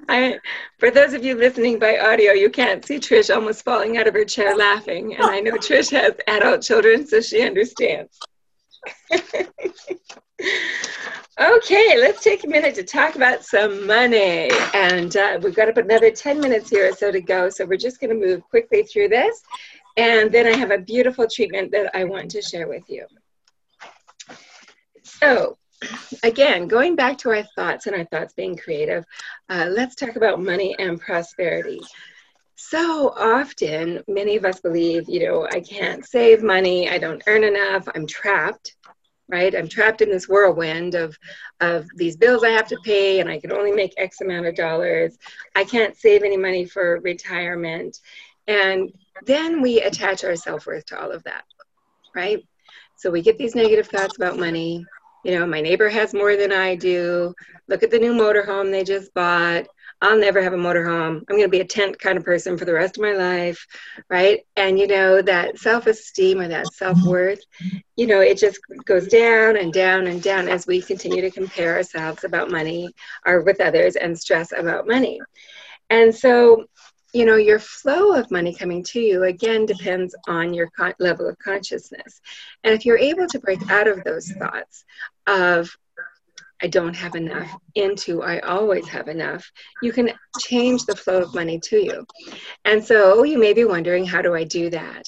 I, 0.08 0.38
for 0.78 0.90
those 0.90 1.12
of 1.12 1.24
you 1.24 1.34
listening 1.34 1.78
by 1.78 1.98
audio, 1.98 2.32
you 2.32 2.50
can't 2.50 2.84
see 2.84 2.98
Trish 2.98 3.34
almost 3.34 3.64
falling 3.64 3.96
out 3.98 4.06
of 4.06 4.14
her 4.14 4.24
chair 4.24 4.56
laughing. 4.56 5.14
And 5.14 5.24
I 5.24 5.40
know 5.40 5.52
Trish 5.56 5.90
has 5.90 6.14
adult 6.26 6.62
children, 6.62 7.06
so 7.06 7.20
she 7.20 7.42
understands. 7.42 8.18
okay, 11.40 11.98
let's 11.98 12.22
take 12.22 12.44
a 12.44 12.48
minute 12.48 12.74
to 12.76 12.84
talk 12.84 13.16
about 13.16 13.44
some 13.44 13.86
money. 13.86 14.50
And 14.74 15.16
uh, 15.16 15.40
we've 15.42 15.56
got 15.56 15.68
about 15.68 15.84
another 15.84 16.10
10 16.10 16.40
minutes 16.40 16.70
here 16.70 16.90
or 16.90 16.92
so 16.92 17.10
to 17.10 17.20
go. 17.20 17.50
So 17.50 17.64
we're 17.66 17.78
just 17.78 18.00
going 18.00 18.10
to 18.10 18.26
move 18.26 18.42
quickly 18.48 18.84
through 18.84 19.08
this. 19.08 19.42
And 19.98 20.30
then 20.30 20.46
I 20.46 20.56
have 20.56 20.70
a 20.70 20.78
beautiful 20.78 21.26
treatment 21.26 21.72
that 21.72 21.90
I 21.92 22.04
want 22.04 22.30
to 22.30 22.40
share 22.40 22.68
with 22.68 22.84
you. 22.88 23.04
So, 25.02 25.58
again, 26.22 26.68
going 26.68 26.94
back 26.94 27.18
to 27.18 27.30
our 27.30 27.42
thoughts 27.56 27.86
and 27.86 27.96
our 27.96 28.04
thoughts 28.04 28.32
being 28.32 28.56
creative, 28.56 29.04
uh, 29.48 29.66
let's 29.68 29.96
talk 29.96 30.14
about 30.14 30.40
money 30.40 30.76
and 30.78 31.00
prosperity. 31.00 31.80
So 32.54 33.12
often, 33.16 34.04
many 34.06 34.36
of 34.36 34.44
us 34.44 34.60
believe, 34.60 35.08
you 35.08 35.26
know, 35.26 35.48
I 35.50 35.60
can't 35.60 36.06
save 36.06 36.44
money, 36.44 36.88
I 36.88 36.98
don't 36.98 37.22
earn 37.26 37.42
enough, 37.42 37.88
I'm 37.92 38.06
trapped, 38.06 38.76
right? 39.28 39.52
I'm 39.52 39.68
trapped 39.68 40.00
in 40.00 40.10
this 40.10 40.28
whirlwind 40.28 40.94
of, 40.94 41.18
of 41.60 41.86
these 41.96 42.16
bills 42.16 42.44
I 42.44 42.50
have 42.50 42.68
to 42.68 42.78
pay, 42.84 43.18
and 43.18 43.28
I 43.28 43.40
can 43.40 43.50
only 43.50 43.72
make 43.72 43.94
X 43.96 44.20
amount 44.20 44.46
of 44.46 44.54
dollars. 44.54 45.18
I 45.56 45.64
can't 45.64 45.96
save 45.96 46.22
any 46.22 46.36
money 46.36 46.66
for 46.66 47.00
retirement. 47.00 47.98
And 48.46 48.92
then 49.26 49.60
we 49.60 49.80
attach 49.80 50.24
our 50.24 50.36
self 50.36 50.66
worth 50.66 50.86
to 50.86 51.00
all 51.00 51.10
of 51.10 51.24
that, 51.24 51.44
right? 52.14 52.44
So 52.96 53.10
we 53.10 53.22
get 53.22 53.38
these 53.38 53.54
negative 53.54 53.86
thoughts 53.86 54.16
about 54.16 54.38
money. 54.38 54.84
You 55.24 55.38
know, 55.38 55.46
my 55.46 55.60
neighbor 55.60 55.88
has 55.88 56.14
more 56.14 56.36
than 56.36 56.52
I 56.52 56.74
do. 56.74 57.34
Look 57.68 57.82
at 57.82 57.90
the 57.90 57.98
new 57.98 58.12
motorhome 58.12 58.70
they 58.70 58.84
just 58.84 59.12
bought. 59.14 59.66
I'll 60.00 60.18
never 60.18 60.40
have 60.40 60.52
a 60.52 60.56
motorhome. 60.56 61.18
I'm 61.28 61.36
going 61.36 61.42
to 61.42 61.48
be 61.48 61.60
a 61.60 61.64
tent 61.64 61.98
kind 61.98 62.16
of 62.16 62.24
person 62.24 62.56
for 62.56 62.64
the 62.64 62.72
rest 62.72 62.96
of 62.96 63.02
my 63.02 63.12
life, 63.12 63.66
right? 64.08 64.40
And 64.56 64.78
you 64.78 64.86
know, 64.86 65.20
that 65.22 65.58
self 65.58 65.86
esteem 65.86 66.40
or 66.40 66.48
that 66.48 66.72
self 66.72 67.02
worth, 67.02 67.40
you 67.96 68.06
know, 68.06 68.20
it 68.20 68.38
just 68.38 68.60
goes 68.84 69.08
down 69.08 69.56
and 69.56 69.72
down 69.72 70.06
and 70.06 70.22
down 70.22 70.48
as 70.48 70.66
we 70.66 70.80
continue 70.80 71.20
to 71.20 71.30
compare 71.30 71.74
ourselves 71.74 72.22
about 72.22 72.50
money 72.50 72.94
or 73.26 73.42
with 73.42 73.60
others 73.60 73.96
and 73.96 74.16
stress 74.16 74.52
about 74.52 74.86
money. 74.86 75.20
And 75.90 76.14
so, 76.14 76.66
you 77.12 77.24
know, 77.24 77.36
your 77.36 77.58
flow 77.58 78.14
of 78.14 78.30
money 78.30 78.54
coming 78.54 78.82
to 78.84 79.00
you 79.00 79.24
again 79.24 79.64
depends 79.66 80.14
on 80.26 80.52
your 80.52 80.68
con- 80.76 80.94
level 80.98 81.28
of 81.28 81.38
consciousness. 81.38 82.20
And 82.64 82.74
if 82.74 82.84
you're 82.84 82.98
able 82.98 83.26
to 83.28 83.38
break 83.38 83.70
out 83.70 83.88
of 83.88 84.04
those 84.04 84.30
thoughts 84.32 84.84
of, 85.26 85.70
I 86.60 86.66
don't 86.66 86.94
have 86.94 87.14
enough, 87.14 87.48
into 87.74 88.22
I 88.22 88.40
always 88.40 88.86
have 88.88 89.08
enough, 89.08 89.50
you 89.82 89.92
can 89.92 90.10
change 90.40 90.84
the 90.84 90.96
flow 90.96 91.22
of 91.22 91.34
money 91.34 91.60
to 91.60 91.76
you. 91.82 92.04
And 92.64 92.84
so 92.84 93.22
you 93.22 93.38
may 93.38 93.52
be 93.52 93.64
wondering, 93.64 94.04
how 94.04 94.22
do 94.22 94.34
I 94.34 94.44
do 94.44 94.68
that? 94.70 95.04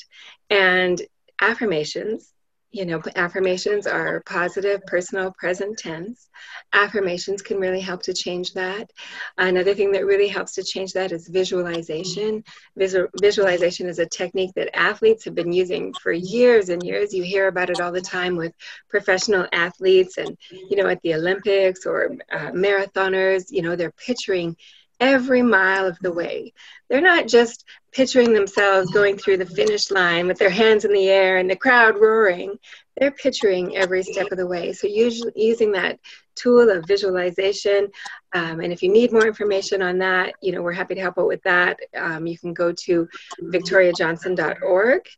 And 0.49 1.01
affirmations 1.41 2.33
you 2.73 2.87
know, 2.87 3.03
affirmations 3.17 3.87
are 3.87 4.23
positive, 4.27 4.81
personal, 4.87 5.33
present 5.39 5.77
tense. 5.77 6.29
Affirmations 6.73 7.43
can 7.43 7.59
really 7.59 7.81
help 7.81 8.03
to 8.03 8.15
change 8.15 8.53
that. 8.55 8.91
Another 9.39 9.75
thing 9.75 9.91
that 9.93 10.07
really 10.07 10.29
helps 10.29 10.53
to 10.55 10.63
change 10.63 10.93
that 10.93 11.11
is 11.11 11.29
visualization. 11.29 12.45
Visual, 12.77 13.09
visualization 13.21 13.89
is 13.89 13.99
a 13.99 14.07
technique 14.07 14.53
that 14.55 14.75
athletes 14.79 15.25
have 15.25 15.35
been 15.35 15.53
using 15.53 15.93
for 15.95 16.13
years 16.13 16.69
and 16.69 16.85
years. 16.85 17.13
You 17.13 17.25
hear 17.25 17.49
about 17.49 17.71
it 17.71 17.81
all 17.81 17.93
the 17.93 18.01
time 18.01 18.37
with 18.37 18.53
professional 18.89 19.49
athletes 19.53 20.17
and, 20.19 20.37
you 20.51 20.77
know, 20.77 20.89
at 20.89 21.03
the 21.03 21.15
Olympics 21.15 21.87
or 21.87 22.17
uh, 22.31 22.51
marathoners, 22.53 23.47
you 23.51 23.63
know, 23.63 23.75
they're 23.75 23.93
picturing 23.93 24.57
every 25.01 25.43
mile 25.43 25.87
of 25.87 25.99
the 26.01 26.13
way. 26.13 26.53
They're 26.89 27.01
not 27.01 27.27
just 27.27 27.65
picturing 27.93 28.33
themselves 28.33 28.91
going 28.91 29.17
through 29.17 29.39
the 29.39 29.47
finish 29.47 29.91
line 29.91 30.27
with 30.27 30.39
their 30.39 30.51
hands 30.51 30.85
in 30.85 30.93
the 30.93 31.09
air 31.09 31.39
and 31.39 31.51
the 31.51 31.57
crowd 31.57 31.97
roaring. 31.99 32.57
They're 32.97 33.11
picturing 33.11 33.77
every 33.77 34.03
step 34.03 34.31
of 34.31 34.39
the 34.39 34.47
way. 34.47 34.73
So, 34.73 34.87
usually 34.87 35.33
using 35.35 35.73
that 35.73 35.99
tool 36.35 36.71
of 36.71 36.85
visualization. 36.87 37.89
Um, 38.33 38.61
and 38.61 38.73
if 38.73 38.83
you 38.83 38.93
need 38.93 39.13
more 39.13 39.27
information 39.27 39.83
on 39.83 39.99
that, 39.99 40.35
you 40.43 40.53
know, 40.53 40.63
we're 40.63 40.73
happy 40.73 40.95
to 40.95 41.01
help 41.01 41.19
out 41.19 41.27
with 41.27 41.43
that. 41.43 41.79
Um, 41.97 42.27
you 42.27 42.39
can 42.39 42.53
go 42.53 42.73
to 42.73 43.09
victoriajohnson.org 43.43 45.09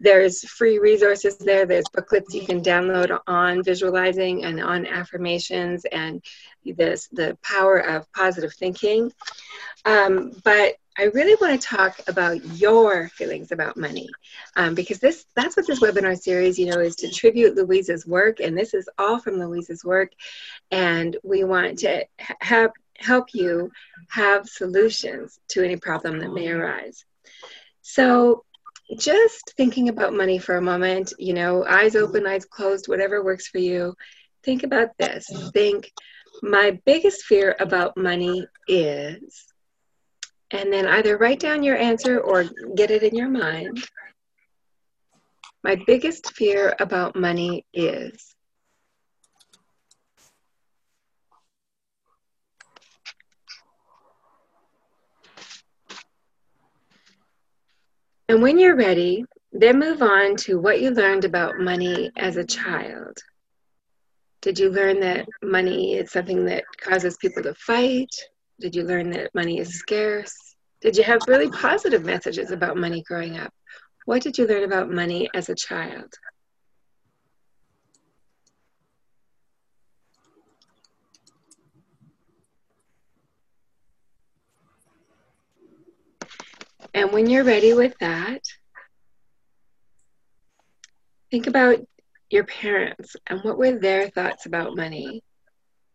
there's 0.00 0.48
free 0.48 0.78
resources 0.78 1.38
there. 1.38 1.66
There's 1.66 1.88
booklets 1.92 2.34
you 2.34 2.46
can 2.46 2.62
download 2.62 3.18
on 3.26 3.62
visualizing 3.62 4.44
and 4.44 4.60
on 4.60 4.86
affirmations 4.86 5.84
and 5.86 6.22
this 6.64 7.08
the 7.08 7.36
power 7.42 7.78
of 7.78 8.10
positive 8.12 8.52
thinking. 8.52 9.12
Um, 9.84 10.32
but 10.44 10.76
I 10.98 11.04
really 11.14 11.36
want 11.40 11.60
to 11.60 11.66
talk 11.66 12.00
about 12.08 12.44
your 12.56 13.08
feelings 13.10 13.52
about 13.52 13.76
money 13.76 14.08
um, 14.56 14.74
because 14.74 14.98
this 14.98 15.26
that's 15.36 15.56
what 15.56 15.66
this 15.66 15.80
webinar 15.80 16.18
series, 16.18 16.58
you 16.58 16.66
know, 16.66 16.80
is 16.80 16.96
to 16.96 17.10
tribute 17.10 17.54
Louise's 17.54 18.04
work, 18.04 18.40
and 18.40 18.58
this 18.58 18.74
is 18.74 18.88
all 18.98 19.20
from 19.20 19.38
Louise's 19.38 19.84
work, 19.84 20.12
and 20.72 21.16
we 21.22 21.44
want 21.44 21.78
to 21.80 22.04
have 22.40 22.72
help 22.96 23.32
you 23.32 23.70
have 24.08 24.48
solutions 24.48 25.38
to 25.48 25.62
any 25.62 25.76
problem 25.76 26.18
that 26.18 26.32
may 26.32 26.48
arise. 26.48 27.04
So 27.80 28.44
just 28.96 29.52
thinking 29.56 29.88
about 29.88 30.14
money 30.14 30.38
for 30.38 30.56
a 30.56 30.62
moment, 30.62 31.12
you 31.18 31.34
know, 31.34 31.64
eyes 31.66 31.94
mm-hmm. 31.94 32.04
open, 32.04 32.26
eyes 32.26 32.44
closed, 32.44 32.88
whatever 32.88 33.22
works 33.22 33.48
for 33.48 33.58
you. 33.58 33.94
Think 34.44 34.62
about 34.62 34.90
this. 34.98 35.26
Think, 35.52 35.92
my 36.42 36.78
biggest 36.86 37.24
fear 37.24 37.56
about 37.58 37.96
money 37.96 38.46
is, 38.68 39.46
and 40.50 40.72
then 40.72 40.86
either 40.86 41.18
write 41.18 41.40
down 41.40 41.62
your 41.62 41.76
answer 41.76 42.20
or 42.20 42.44
get 42.76 42.90
it 42.90 43.02
in 43.02 43.14
your 43.14 43.28
mind. 43.28 43.82
My 45.64 45.76
biggest 45.86 46.32
fear 46.34 46.74
about 46.78 47.16
money 47.16 47.66
is. 47.74 48.36
And 58.28 58.42
when 58.42 58.58
you're 58.58 58.76
ready, 58.76 59.24
then 59.52 59.78
move 59.78 60.02
on 60.02 60.36
to 60.36 60.60
what 60.60 60.82
you 60.82 60.90
learned 60.90 61.24
about 61.24 61.58
money 61.58 62.10
as 62.16 62.36
a 62.36 62.44
child. 62.44 63.16
Did 64.42 64.58
you 64.58 64.68
learn 64.68 65.00
that 65.00 65.26
money 65.42 65.94
is 65.94 66.12
something 66.12 66.44
that 66.44 66.64
causes 66.78 67.16
people 67.16 67.42
to 67.42 67.54
fight? 67.54 68.14
Did 68.60 68.76
you 68.76 68.82
learn 68.82 69.10
that 69.12 69.34
money 69.34 69.58
is 69.58 69.78
scarce? 69.78 70.34
Did 70.82 70.96
you 70.96 71.04
have 71.04 71.22
really 71.26 71.50
positive 71.50 72.04
messages 72.04 72.50
about 72.50 72.76
money 72.76 73.02
growing 73.02 73.38
up? 73.38 73.52
What 74.04 74.22
did 74.22 74.36
you 74.36 74.46
learn 74.46 74.64
about 74.64 74.90
money 74.90 75.30
as 75.32 75.48
a 75.48 75.54
child? 75.54 76.12
And 86.98 87.12
when 87.12 87.30
you're 87.30 87.44
ready 87.44 87.74
with 87.74 87.96
that, 88.00 88.42
think 91.30 91.46
about 91.46 91.78
your 92.28 92.42
parents 92.42 93.14
and 93.28 93.40
what 93.44 93.56
were 93.56 93.78
their 93.78 94.10
thoughts 94.10 94.46
about 94.46 94.74
money. 94.74 95.22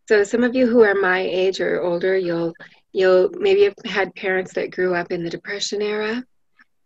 So 0.08 0.24
some 0.24 0.46
of 0.46 0.56
you 0.56 0.66
who 0.66 0.82
are 0.84 0.96
my 0.96 1.20
age 1.20 1.60
or 1.60 1.82
older, 1.82 2.16
you'll 2.18 2.54
you'll 2.94 3.32
maybe 3.34 3.64
have 3.64 3.76
had 3.84 4.16
parents 4.16 4.54
that 4.54 4.72
grew 4.72 4.96
up 4.96 5.12
in 5.12 5.26
the 5.26 5.30
depression 5.30 5.82
era. 5.82 6.24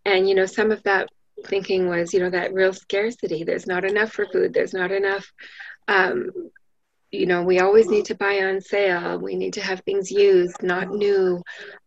And 0.03 0.27
you 0.27 0.33
know, 0.33 0.47
some 0.47 0.71
of 0.71 0.81
that 0.81 1.09
thinking 1.45 1.87
was, 1.87 2.11
you 2.11 2.19
know, 2.19 2.31
that 2.31 2.55
real 2.55 2.73
scarcity. 2.73 3.43
There's 3.43 3.67
not 3.67 3.85
enough 3.85 4.13
for 4.13 4.25
food, 4.25 4.51
there's 4.51 4.73
not 4.73 4.91
enough 4.91 5.31
um, 5.87 6.31
you 7.11 7.27
know, 7.27 7.43
we 7.43 7.59
always 7.59 7.87
need 7.87 8.05
to 8.05 8.15
buy 8.15 8.39
on 8.41 8.61
sale. 8.61 9.19
We 9.19 9.35
need 9.35 9.53
to 9.53 9.61
have 9.61 9.81
things 9.81 10.11
used, 10.11 10.61
not 10.61 10.89
new. 10.89 11.41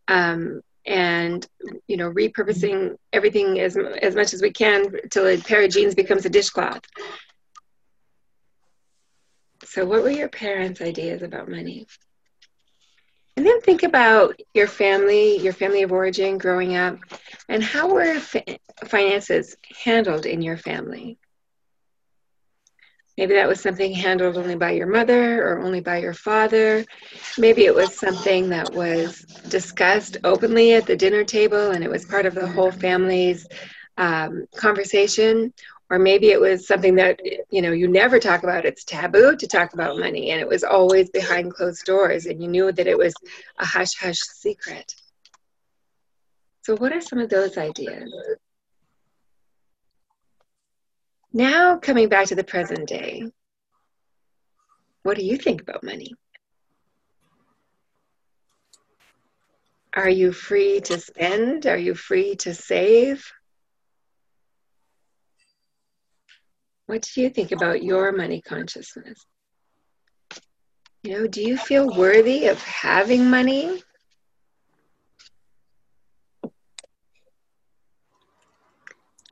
Um, 0.08 0.62
and 0.86 1.46
you 1.86 1.96
know 1.96 2.10
repurposing 2.10 2.96
everything 3.12 3.60
as, 3.60 3.76
as 3.76 4.14
much 4.14 4.32
as 4.34 4.42
we 4.42 4.50
can 4.50 4.92
till 5.10 5.26
a 5.26 5.38
pair 5.38 5.62
of 5.62 5.70
jeans 5.70 5.94
becomes 5.94 6.24
a 6.24 6.30
dishcloth. 6.30 6.80
So 9.64 9.84
what 9.84 10.02
were 10.02 10.10
your 10.10 10.28
parents 10.28 10.80
ideas 10.80 11.22
about 11.22 11.48
money? 11.48 11.86
And 13.36 13.46
then 13.46 13.60
think 13.60 13.82
about 13.84 14.40
your 14.54 14.66
family 14.66 15.36
your 15.38 15.52
family 15.52 15.82
of 15.82 15.92
origin 15.92 16.38
growing 16.38 16.76
up 16.76 16.98
and 17.48 17.62
how 17.62 17.88
were 17.88 18.20
finances 18.86 19.56
handled 19.84 20.26
in 20.26 20.42
your 20.42 20.56
family 20.56 21.18
Maybe 23.20 23.34
that 23.34 23.48
was 23.48 23.60
something 23.60 23.92
handled 23.92 24.38
only 24.38 24.56
by 24.56 24.70
your 24.70 24.86
mother 24.86 25.46
or 25.46 25.60
only 25.60 25.82
by 25.82 25.98
your 25.98 26.14
father. 26.14 26.86
Maybe 27.36 27.66
it 27.66 27.74
was 27.74 27.94
something 27.94 28.48
that 28.48 28.72
was 28.72 29.26
discussed 29.50 30.16
openly 30.24 30.72
at 30.72 30.86
the 30.86 30.96
dinner 30.96 31.22
table 31.22 31.72
and 31.72 31.84
it 31.84 31.90
was 31.90 32.06
part 32.06 32.24
of 32.24 32.34
the 32.34 32.46
whole 32.46 32.70
family's 32.70 33.46
um, 33.98 34.46
conversation. 34.56 35.52
Or 35.90 35.98
maybe 35.98 36.30
it 36.30 36.40
was 36.40 36.66
something 36.66 36.94
that 36.94 37.20
you 37.50 37.60
know 37.60 37.72
you 37.72 37.88
never 37.88 38.18
talk 38.18 38.42
about. 38.42 38.64
It's 38.64 38.84
taboo 38.84 39.36
to 39.36 39.46
talk 39.46 39.74
about 39.74 39.98
money, 39.98 40.30
and 40.30 40.40
it 40.40 40.48
was 40.48 40.64
always 40.64 41.10
behind 41.10 41.52
closed 41.52 41.84
doors, 41.84 42.24
and 42.24 42.40
you 42.40 42.48
knew 42.48 42.72
that 42.72 42.86
it 42.86 42.96
was 42.96 43.12
a 43.58 43.66
hush 43.66 43.98
hush 44.00 44.20
secret. 44.20 44.94
So, 46.62 46.74
what 46.76 46.92
are 46.92 47.00
some 47.02 47.18
of 47.18 47.28
those 47.28 47.58
ideas? 47.58 48.10
Now, 51.32 51.76
coming 51.78 52.08
back 52.08 52.26
to 52.28 52.34
the 52.34 52.42
present 52.42 52.88
day, 52.88 53.24
what 55.02 55.16
do 55.16 55.24
you 55.24 55.36
think 55.36 55.62
about 55.62 55.84
money? 55.84 56.12
Are 59.94 60.08
you 60.08 60.32
free 60.32 60.80
to 60.80 60.98
spend? 60.98 61.66
Are 61.66 61.76
you 61.76 61.94
free 61.94 62.34
to 62.36 62.54
save? 62.54 63.24
What 66.86 67.02
do 67.02 67.20
you 67.20 67.30
think 67.30 67.52
about 67.52 67.84
your 67.84 68.10
money 68.10 68.40
consciousness? 68.40 69.24
You 71.02 71.12
know, 71.12 71.26
do 71.28 71.42
you 71.42 71.56
feel 71.56 71.88
worthy 71.96 72.46
of 72.46 72.60
having 72.62 73.30
money? 73.30 73.82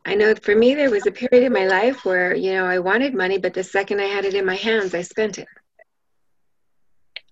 I 0.09 0.15
know 0.15 0.35
for 0.35 0.57
me, 0.57 0.75
there 0.75 0.91
was 0.91 1.07
a 1.07 1.11
period 1.11 1.45
in 1.45 1.53
my 1.53 1.67
life 1.67 2.03
where, 2.07 2.35
you 2.35 2.55
know, 2.55 2.65
I 2.65 2.79
wanted 2.79 3.15
money, 3.15 3.37
but 3.37 3.53
the 3.53 3.63
second 3.63 4.01
I 4.01 4.07
had 4.07 4.25
it 4.25 4.33
in 4.33 4.47
my 4.47 4.55
hands, 4.55 4.95
I 4.95 5.03
spent 5.03 5.37
it. 5.37 5.47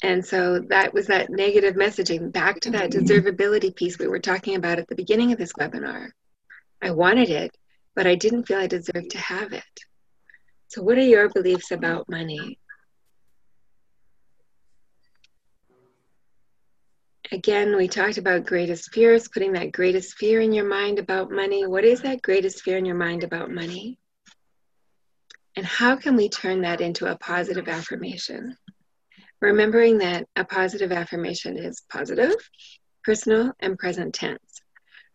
And 0.02 0.22
so 0.22 0.58
that 0.68 0.92
was 0.92 1.06
that 1.06 1.30
negative 1.30 1.74
messaging 1.74 2.30
back 2.30 2.60
to 2.60 2.70
that 2.72 2.90
mm-hmm. 2.90 3.06
deservability 3.06 3.74
piece 3.74 3.98
we 3.98 4.08
were 4.08 4.18
talking 4.18 4.56
about 4.56 4.78
at 4.78 4.88
the 4.88 4.94
beginning 4.94 5.32
of 5.32 5.38
this 5.38 5.54
webinar. 5.54 6.10
I 6.82 6.90
wanted 6.90 7.30
it, 7.30 7.56
but 7.94 8.06
I 8.06 8.14
didn't 8.14 8.44
feel 8.44 8.58
I 8.58 8.66
deserved 8.66 9.08
to 9.12 9.18
have 9.18 9.54
it. 9.54 9.64
So, 10.68 10.82
what 10.82 10.98
are 10.98 11.00
your 11.00 11.30
beliefs 11.30 11.70
about 11.70 12.10
money? 12.10 12.58
Again, 17.32 17.76
we 17.76 17.88
talked 17.88 18.18
about 18.18 18.46
greatest 18.46 18.92
fears, 18.92 19.28
putting 19.28 19.52
that 19.52 19.72
greatest 19.72 20.16
fear 20.16 20.40
in 20.40 20.52
your 20.52 20.68
mind 20.68 20.98
about 20.98 21.30
money. 21.30 21.66
What 21.66 21.84
is 21.84 22.02
that 22.02 22.22
greatest 22.22 22.62
fear 22.62 22.78
in 22.78 22.84
your 22.84 22.96
mind 22.96 23.24
about 23.24 23.50
money? 23.50 23.98
And 25.56 25.64
how 25.64 25.96
can 25.96 26.16
we 26.16 26.28
turn 26.28 26.62
that 26.62 26.80
into 26.80 27.06
a 27.10 27.16
positive 27.16 27.68
affirmation? 27.68 28.56
Remembering 29.40 29.98
that 29.98 30.26
a 30.36 30.44
positive 30.44 30.92
affirmation 30.92 31.56
is 31.56 31.82
positive, 31.90 32.34
personal, 33.04 33.52
and 33.60 33.78
present 33.78 34.14
tense. 34.14 34.60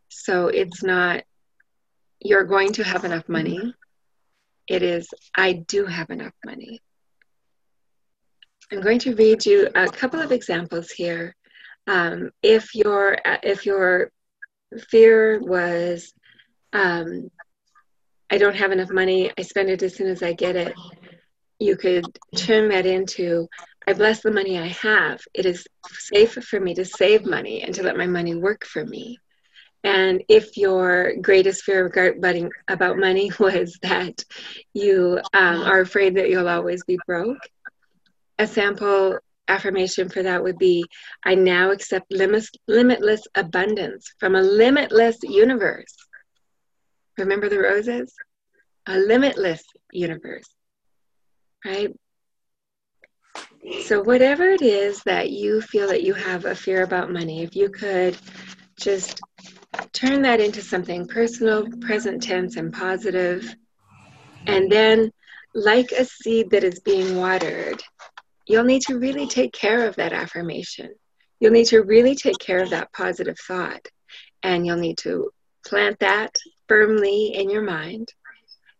So 0.09 0.47
it's 0.47 0.83
not, 0.83 1.23
you're 2.19 2.43
going 2.43 2.73
to 2.73 2.83
have 2.83 3.05
enough 3.05 3.27
money. 3.29 3.73
It 4.67 4.83
is, 4.83 5.07
I 5.35 5.53
do 5.53 5.85
have 5.85 6.09
enough 6.09 6.33
money. 6.45 6.81
I'm 8.71 8.81
going 8.81 8.99
to 8.99 9.15
read 9.15 9.45
you 9.45 9.67
a 9.75 9.87
couple 9.87 10.21
of 10.21 10.31
examples 10.31 10.89
here. 10.91 11.35
Um, 11.87 12.31
if 12.41 12.75
your 12.75 13.17
if 13.25 13.65
your 13.65 14.11
fear 14.89 15.39
was 15.39 16.13
um, 16.73 17.29
I 18.31 18.37
don't 18.37 18.55
have 18.55 18.71
enough 18.71 18.89
money, 18.89 19.29
I 19.37 19.41
spend 19.41 19.69
it 19.69 19.83
as 19.83 19.95
soon 19.95 20.07
as 20.07 20.23
I 20.23 20.31
get 20.31 20.55
it. 20.55 20.73
You 21.59 21.75
could 21.75 22.17
turn 22.35 22.69
that 22.69 22.85
into, 22.85 23.47
I 23.85 23.93
bless 23.93 24.21
the 24.21 24.31
money 24.31 24.57
I 24.57 24.67
have. 24.67 25.19
It 25.33 25.45
is 25.45 25.65
safe 25.91 26.31
for 26.31 26.59
me 26.59 26.73
to 26.75 26.85
save 26.85 27.25
money 27.25 27.61
and 27.61 27.75
to 27.75 27.83
let 27.83 27.97
my 27.97 28.07
money 28.07 28.33
work 28.33 28.65
for 28.65 28.85
me. 28.85 29.19
And 29.83 30.23
if 30.29 30.55
your 30.55 31.13
greatest 31.21 31.63
fear 31.63 31.83
regarding 31.83 32.51
about 32.69 32.97
money 32.97 33.31
was 33.39 33.77
that 33.81 34.23
you 34.73 35.19
um, 35.33 35.63
are 35.63 35.81
afraid 35.81 36.15
that 36.15 36.29
you'll 36.29 36.47
always 36.47 36.83
be 36.83 36.99
broke, 37.05 37.49
a 38.39 38.47
sample 38.47 39.19
affirmation 39.47 40.09
for 40.09 40.23
that 40.23 40.43
would 40.43 40.57
be 40.57 40.85
I 41.23 41.35
now 41.35 41.71
accept 41.71 42.11
limitless 42.11 43.27
abundance 43.35 44.13
from 44.19 44.35
a 44.35 44.41
limitless 44.41 45.17
universe. 45.23 45.95
Remember 47.17 47.49
the 47.49 47.59
roses? 47.59 48.13
A 48.87 48.97
limitless 48.97 49.63
universe, 49.91 50.49
right? 51.65 51.91
So, 53.83 54.01
whatever 54.01 54.49
it 54.49 54.61
is 54.63 55.03
that 55.03 55.29
you 55.29 55.61
feel 55.61 55.87
that 55.89 56.03
you 56.03 56.13
have 56.15 56.45
a 56.45 56.55
fear 56.55 56.81
about 56.83 57.11
money, 57.11 57.43
if 57.43 57.55
you 57.55 57.69
could 57.69 58.17
just 58.79 59.21
turn 59.93 60.23
that 60.23 60.39
into 60.39 60.61
something 60.61 61.07
personal, 61.07 61.67
present 61.79 62.23
tense, 62.23 62.55
and 62.55 62.73
positive, 62.73 63.55
and 64.47 64.71
then, 64.71 65.11
like 65.53 65.91
a 65.91 66.05
seed 66.05 66.49
that 66.49 66.63
is 66.63 66.79
being 66.79 67.17
watered, 67.17 67.83
you'll 68.47 68.63
need 68.63 68.81
to 68.83 68.97
really 68.97 69.27
take 69.27 69.53
care 69.53 69.87
of 69.87 69.95
that 69.95 70.13
affirmation. 70.13 70.93
You'll 71.39 71.53
need 71.53 71.67
to 71.67 71.81
really 71.81 72.15
take 72.15 72.37
care 72.39 72.61
of 72.61 72.69
that 72.69 72.91
positive 72.93 73.37
thought, 73.39 73.87
and 74.43 74.65
you'll 74.65 74.77
need 74.77 74.97
to 74.99 75.31
plant 75.65 75.99
that 75.99 76.35
firmly 76.67 77.33
in 77.35 77.49
your 77.49 77.63
mind. 77.63 78.13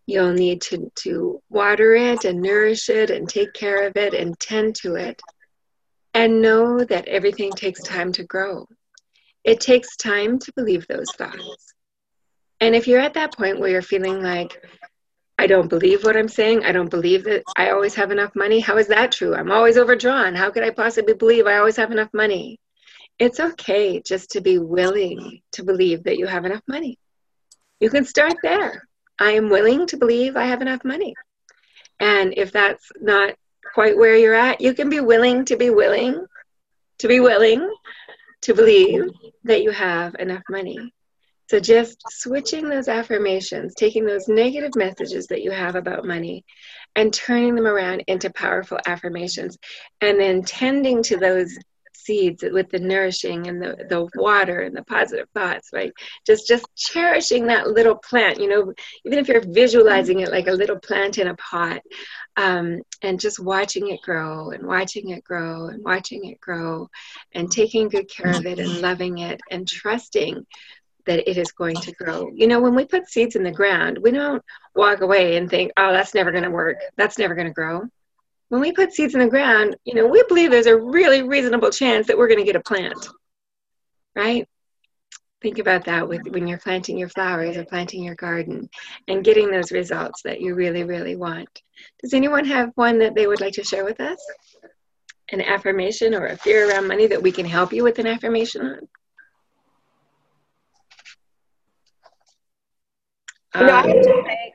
You'll 0.06 0.34
need 0.34 0.62
to, 0.64 0.92
to 1.04 1.42
water 1.50 1.94
it 1.94 2.26
and 2.26 2.42
nourish 2.42 2.90
it 2.90 3.10
and 3.10 3.30
take 3.30 3.54
care 3.54 3.88
of 3.88 3.96
it 3.96 4.14
and 4.14 4.38
tend 4.40 4.76
to 4.78 4.96
it. 4.96 5.22
And 6.14 6.42
know 6.42 6.84
that 6.84 7.08
everything 7.08 7.52
takes 7.52 7.82
time 7.84 8.12
to 8.14 8.24
grow. 8.24 8.68
It 9.44 9.62
takes 9.62 9.96
time 9.96 10.40
to 10.40 10.54
believe 10.56 10.86
those 10.88 11.10
thoughts. 11.18 11.74
And 12.60 12.76
if 12.76 12.88
you're 12.88 13.00
at 13.00 13.14
that 13.14 13.36
point 13.36 13.60
where 13.60 13.70
you're 13.70 13.82
feeling 13.82 14.22
like, 14.22 14.64
I 15.42 15.48
don't 15.48 15.70
believe 15.70 16.04
what 16.04 16.16
I'm 16.16 16.28
saying, 16.28 16.66
I 16.66 16.72
don't 16.72 16.92
believe 16.92 17.24
that 17.24 17.42
I 17.58 17.72
always 17.72 17.96
have 17.96 18.12
enough 18.12 18.36
money, 18.36 18.60
how 18.60 18.78
is 18.78 18.90
that 18.90 19.12
true? 19.12 19.34
I'm 19.34 19.52
always 19.52 19.76
overdrawn. 19.76 20.36
How 20.36 20.52
could 20.52 20.62
I 20.62 20.70
possibly 20.70 21.16
believe 21.16 21.48
I 21.48 21.58
always 21.58 21.78
have 21.78 21.90
enough 21.90 22.14
money? 22.14 22.60
It's 23.18 23.40
okay 23.40 24.04
just 24.06 24.30
to 24.34 24.42
be 24.42 24.60
willing 24.60 25.42
to 25.54 25.64
believe 25.64 26.04
that 26.04 26.20
you 26.20 26.28
have 26.28 26.46
enough 26.46 26.62
money. 26.68 27.00
You 27.80 27.90
can 27.90 28.06
start 28.06 28.36
there. 28.44 28.88
I 29.20 29.32
am 29.32 29.50
willing 29.50 29.88
to 29.88 29.98
believe 29.98 30.36
I 30.36 30.46
have 30.46 30.62
enough 30.62 30.86
money. 30.86 31.16
And 32.00 32.36
if 32.38 32.52
that's 32.52 32.92
not 33.02 33.34
quite 33.74 33.98
where 33.98 34.16
you're 34.16 34.36
at, 34.36 34.62
you 34.62 34.76
can 34.76 34.92
be 34.92 35.00
willing 35.00 35.46
to 35.46 35.58
be 35.58 35.72
willing 35.72 36.24
to 37.00 37.08
be 37.08 37.20
willing 37.20 37.68
to 38.42 38.54
believe 38.54 39.10
that 39.46 39.64
you 39.64 39.72
have 39.72 40.16
enough 40.20 40.44
money. 40.52 40.94
So 41.52 41.60
just 41.60 42.02
switching 42.10 42.70
those 42.70 42.88
affirmations, 42.88 43.74
taking 43.76 44.06
those 44.06 44.30
negative 44.30 44.72
messages 44.78 45.28
that 45.28 45.42
you 45.42 45.52
have 45.52 45.76
about 45.76 46.06
money 46.06 46.46
and 46.96 47.14
turning 47.14 47.56
them 47.56 47.68
around 47.68 48.06
into 48.08 48.30
powerful 48.30 48.80
affirmations 48.86 49.58
and 50.00 50.18
then 50.18 50.44
tending 50.44 51.04
to 51.04 51.18
those 51.18 51.58
seeds 51.94 52.42
with 52.42 52.70
the 52.70 52.80
nourishing 52.80 53.48
and 53.48 53.62
the, 53.62 53.76
the 53.90 54.08
water 54.16 54.62
and 54.62 54.74
the 54.74 54.84
positive 54.84 55.28
thoughts 55.34 55.72
right? 55.74 55.92
Just 56.26 56.48
just 56.48 56.66
cherishing 56.78 57.48
that 57.48 57.68
little 57.68 57.96
plant 57.98 58.40
you 58.40 58.48
know 58.48 58.74
even 59.04 59.20
if 59.20 59.28
you're 59.28 59.44
visualizing 59.46 60.22
it 60.22 60.32
like 60.32 60.48
a 60.48 60.54
little 60.54 60.80
plant 60.80 61.18
in 61.18 61.28
a 61.28 61.36
pot 61.36 61.82
um, 62.38 62.82
and 63.04 63.20
just 63.20 63.44
watching 63.44 63.90
it 63.90 64.02
grow 64.02 64.52
and 64.52 64.66
watching 64.66 65.10
it 65.10 65.24
grow 65.26 65.68
and 65.68 65.84
watching 65.84 66.26
it 66.30 66.40
grow 66.40 66.90
and 67.34 67.52
taking 67.52 67.90
good 67.90 68.10
care 68.10 68.32
of 68.32 68.46
it 68.46 68.58
and 68.58 68.82
loving 68.82 69.18
it 69.18 69.42
and 69.52 69.68
trusting 69.68 70.46
that 71.06 71.30
it 71.30 71.38
is 71.38 71.52
going 71.52 71.76
to 71.76 71.92
grow. 71.94 72.30
You 72.34 72.48
know, 72.48 72.60
when 72.62 72.76
we 72.76 72.86
put 72.86 73.10
seeds 73.10 73.36
in 73.36 73.44
the 73.44 73.52
ground, 73.52 74.00
we 74.02 74.12
don't 74.12 74.44
walk 74.76 75.02
away 75.02 75.38
and 75.38 75.50
think, 75.50 75.72
oh, 75.78 75.92
that's 75.92 76.14
never 76.14 76.32
going 76.32 76.44
to 76.44 76.52
work. 76.52 76.78
That's 76.98 77.18
never 77.18 77.36
going 77.36 77.48
to 77.48 77.54
grow 77.54 77.84
when 78.52 78.60
we 78.60 78.74
put 78.74 78.92
seeds 78.92 79.14
in 79.14 79.22
the 79.22 79.30
ground, 79.30 79.78
you 79.86 79.94
know, 79.94 80.06
we 80.06 80.22
believe 80.28 80.52
there's 80.52 80.66
a 80.66 80.78
really 80.78 81.22
reasonable 81.22 81.70
chance 81.70 82.08
that 82.08 82.18
we're 82.18 82.28
going 82.28 82.38
to 82.38 82.44
get 82.44 82.58
a 82.58 82.60
plant, 82.60 83.08
right? 84.14 84.46
Think 85.42 85.58
about 85.58 85.86
that 85.86 86.10
with 86.10 86.28
when 86.28 86.50
you're 86.50 86.58
planting 86.58 86.98
your 86.98 87.08
flowers 87.08 87.56
or 87.56 87.64
planting 87.64 88.04
your 88.04 88.16
garden 88.16 88.70
and 89.08 89.24
getting 89.24 89.50
those 89.50 89.72
results 89.72 90.24
that 90.24 90.42
you 90.42 90.54
really, 90.54 90.84
really 90.84 91.16
want. 91.16 91.48
Does 92.02 92.14
anyone 92.14 92.44
have 92.44 92.74
one 92.76 93.00
that 93.00 93.16
they 93.16 93.26
would 93.26 93.40
like 93.40 93.54
to 93.54 93.64
share 93.64 93.86
with 93.86 94.02
us? 94.02 94.20
An 95.32 95.40
affirmation 95.40 96.14
or 96.14 96.26
a 96.26 96.36
fear 96.36 96.70
around 96.70 96.90
money 96.90 97.08
that 97.08 97.24
we 97.24 97.32
can 97.32 97.46
help 97.46 97.72
you 97.72 97.86
with 97.86 98.00
an 98.00 98.08
affirmation 98.08 98.66
on? 98.66 98.80
You 103.56 103.66
know, 103.66 103.78
um, 103.78 103.94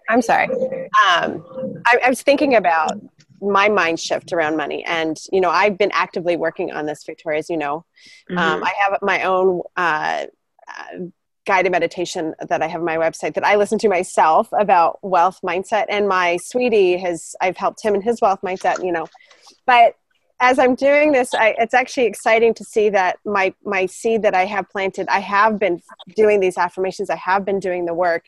I'm 0.09 0.23
sorry. 0.23 0.49
Um, 0.49 1.45
I, 1.87 1.99
I 2.05 2.09
was 2.09 2.23
thinking 2.23 2.55
about 2.55 2.99
my 3.41 3.69
mind 3.69 4.01
shift 4.01 4.33
around 4.33 4.57
money. 4.57 4.85
And 4.85 5.17
you 5.33 5.41
know 5.41 5.51
i've 5.51 5.79
been 5.79 5.91
actively 5.93 6.37
working 6.37 6.73
on 6.73 6.87
this 6.87 7.05
victoria 7.05 7.39
as 7.39 7.51
you 7.51 7.57
know. 7.57 7.85
Um, 8.31 8.37
mm-hmm. 8.37 8.39
um, 8.39 8.65
i 8.65 8.73
have 8.79 8.99
my 9.03 9.23
own 9.23 9.63
uh, 9.77 10.27
uh, 10.69 10.99
guided 11.45 11.73
meditation 11.73 12.35
that 12.49 12.63
i 12.63 12.67
have 12.67 12.81
on 12.81 12.87
my 12.87 12.97
website 12.97 13.35
that 13.35 13.45
i 13.45 13.57
listen 13.57 13.79
to 13.79 13.89
myself 13.89 14.49
about 14.59 14.99
wealth 15.03 15.41
mindset. 15.45 15.87
And 15.89 16.09
my 16.09 16.39
sweetie 16.39 16.97
has 16.99 17.37
i've 17.41 17.57
helped 17.57 17.83
him 17.83 17.95
in 17.95 18.03
his 18.03 18.21
wealth 18.21 18.41
mindset 18.43 18.85
you 18.85 18.93
know. 18.93 19.07
But 19.67 19.97
as 20.39 20.59
i'm 20.59 20.75
doing 20.75 21.13
this 21.13 21.33
I, 21.35 21.55
it's 21.59 21.75
actually 21.75 22.07
exciting 22.07 22.53
to 22.55 22.65
see 22.65 22.91
that 22.91 23.19
my 23.25 23.55
my 23.65 23.87
seed 23.87 24.23
that 24.23 24.35
i 24.35 24.45
have 24.45 24.69
planted 24.69 25.09
i 25.09 25.21
have 25.21 25.59
been 25.59 25.81
doing 26.15 26.41
these 26.41 26.59
affirmations. 26.59 27.09
I 27.11 27.17
have 27.17 27.45
been 27.45 27.59
doing 27.59 27.87
the 27.87 27.95
work 27.95 28.25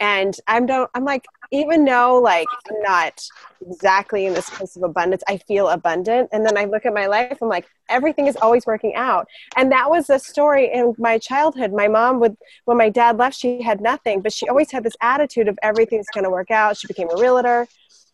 and 0.00 0.36
i'm 0.46 0.66
don't 0.66 0.90
i'm 0.94 1.04
like 1.04 1.24
even 1.52 1.84
though 1.84 2.20
like 2.22 2.46
i'm 2.70 2.82
not 2.82 3.24
exactly 3.66 4.26
in 4.26 4.34
this 4.34 4.50
place 4.50 4.76
of 4.76 4.82
abundance 4.82 5.22
i 5.28 5.36
feel 5.36 5.68
abundant. 5.68 6.28
And 6.32 6.44
then 6.44 6.56
i 6.58 6.64
look 6.64 6.84
at 6.84 6.92
my 6.92 7.06
life 7.06 7.38
i'm 7.40 7.48
like 7.48 7.66
everything 7.88 8.26
is 8.26 8.36
always 8.36 8.66
working 8.66 8.94
out. 8.94 9.26
And 9.56 9.70
that 9.72 9.88
was 9.88 10.06
the 10.06 10.18
story 10.18 10.70
in 10.72 10.94
my 10.98 11.18
childhood. 11.18 11.72
My 11.72 11.88
mom 11.88 12.20
would 12.20 12.36
when 12.64 12.76
my 12.76 12.88
dad 12.88 13.18
left 13.18 13.36
she 13.36 13.62
had 13.62 13.80
nothing 13.80 14.20
but 14.20 14.32
she 14.32 14.48
always 14.48 14.70
had 14.70 14.84
this 14.84 14.96
attitude 15.00 15.48
of 15.48 15.58
everything's 15.62 16.06
going 16.12 16.24
to 16.24 16.30
work 16.30 16.50
out. 16.50 16.76
She 16.76 16.86
became 16.86 17.08
a 17.10 17.16
realtor. 17.16 17.66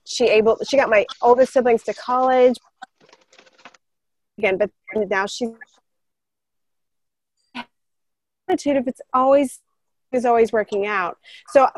She 0.05 0.26
able 0.26 0.59
she 0.68 0.76
got 0.76 0.91
my 0.91 1.07
oldest 1.20 1.53
siblings 1.53 1.83
to 1.85 1.95
college. 1.95 2.57
Again 4.39 4.59
but 4.59 4.70
now 4.95 5.26
she's 5.26 5.51
attitude 8.49 8.76
if 8.76 8.87
it's 8.87 9.01
always 9.12 9.61
is 10.13 10.25
always 10.25 10.53
working 10.53 10.87
out. 10.87 11.19
So, 11.49 11.69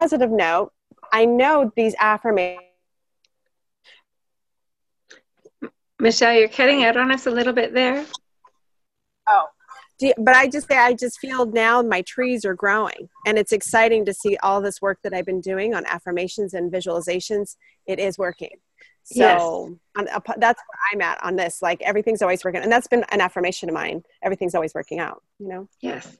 positive 0.00 0.30
note, 0.30 0.72
I 1.12 1.24
know 1.24 1.72
these 1.76 1.94
affirmations. 1.98 2.66
Michelle, 5.98 6.34
you're 6.34 6.48
cutting 6.48 6.84
out 6.84 6.96
on 6.96 7.12
us 7.12 7.26
a 7.26 7.30
little 7.30 7.52
bit 7.52 7.72
there. 7.74 8.04
Oh, 9.28 9.46
you, 10.00 10.12
but 10.18 10.34
I 10.34 10.48
just 10.48 10.68
say 10.68 10.76
I 10.76 10.94
just 10.94 11.18
feel 11.20 11.46
now 11.46 11.80
my 11.80 12.02
trees 12.02 12.44
are 12.44 12.54
growing, 12.54 13.08
and 13.26 13.38
it's 13.38 13.52
exciting 13.52 14.04
to 14.06 14.14
see 14.14 14.36
all 14.38 14.60
this 14.60 14.82
work 14.82 14.98
that 15.04 15.14
I've 15.14 15.26
been 15.26 15.40
doing 15.40 15.74
on 15.74 15.86
affirmations 15.86 16.54
and 16.54 16.72
visualizations. 16.72 17.56
It 17.86 18.00
is 18.00 18.18
working. 18.18 18.56
So 19.04 19.78
yes. 19.96 20.06
that's 20.38 20.60
where 20.60 20.80
I'm 20.92 21.00
at 21.02 21.22
on 21.24 21.36
this. 21.36 21.60
Like 21.60 21.82
everything's 21.82 22.22
always 22.22 22.44
working, 22.44 22.62
and 22.62 22.70
that's 22.70 22.88
been 22.88 23.04
an 23.10 23.20
affirmation 23.20 23.68
of 23.68 23.74
mine. 23.74 24.02
Everything's 24.22 24.54
always 24.54 24.74
working 24.74 24.98
out. 24.98 25.22
You 25.38 25.48
know. 25.48 25.68
Yes. 25.80 26.16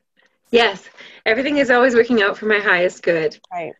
Yes, 0.53 0.89
everything 1.25 1.57
is 1.57 1.71
always 1.71 1.95
working 1.95 2.23
out 2.23 2.37
for 2.37 2.47
my 2.47 2.61
highest 2.61 3.03
good. 3.03 3.39
Right. 3.53 3.73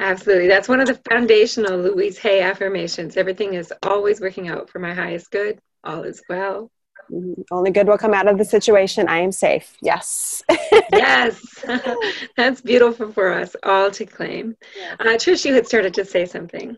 Absolutely. 0.00 0.48
That's 0.48 0.68
one 0.68 0.80
of 0.80 0.88
the 0.88 1.00
foundational 1.08 1.78
Louise 1.78 2.18
Hay 2.18 2.40
affirmations. 2.40 3.16
Everything 3.16 3.54
is 3.54 3.72
always 3.84 4.20
working 4.20 4.48
out 4.48 4.68
for 4.68 4.80
my 4.80 4.92
highest 4.92 5.30
good. 5.30 5.60
All 5.84 6.02
is 6.02 6.20
well. 6.28 6.70
Mm-hmm. 7.12 7.42
Only 7.52 7.70
good 7.70 7.86
will 7.86 7.96
come 7.96 8.12
out 8.12 8.26
of 8.26 8.38
the 8.38 8.44
situation. 8.44 9.08
I 9.08 9.18
am 9.18 9.30
safe. 9.30 9.76
Yes. 9.82 10.42
yes. 10.92 11.64
That's 12.36 12.60
beautiful 12.60 13.12
for 13.12 13.32
us 13.32 13.54
all 13.62 13.90
to 13.92 14.04
claim. 14.04 14.56
Uh, 14.98 15.14
Trish, 15.14 15.44
you 15.44 15.54
had 15.54 15.66
started 15.66 15.94
to 15.94 16.04
say 16.04 16.26
something. 16.26 16.76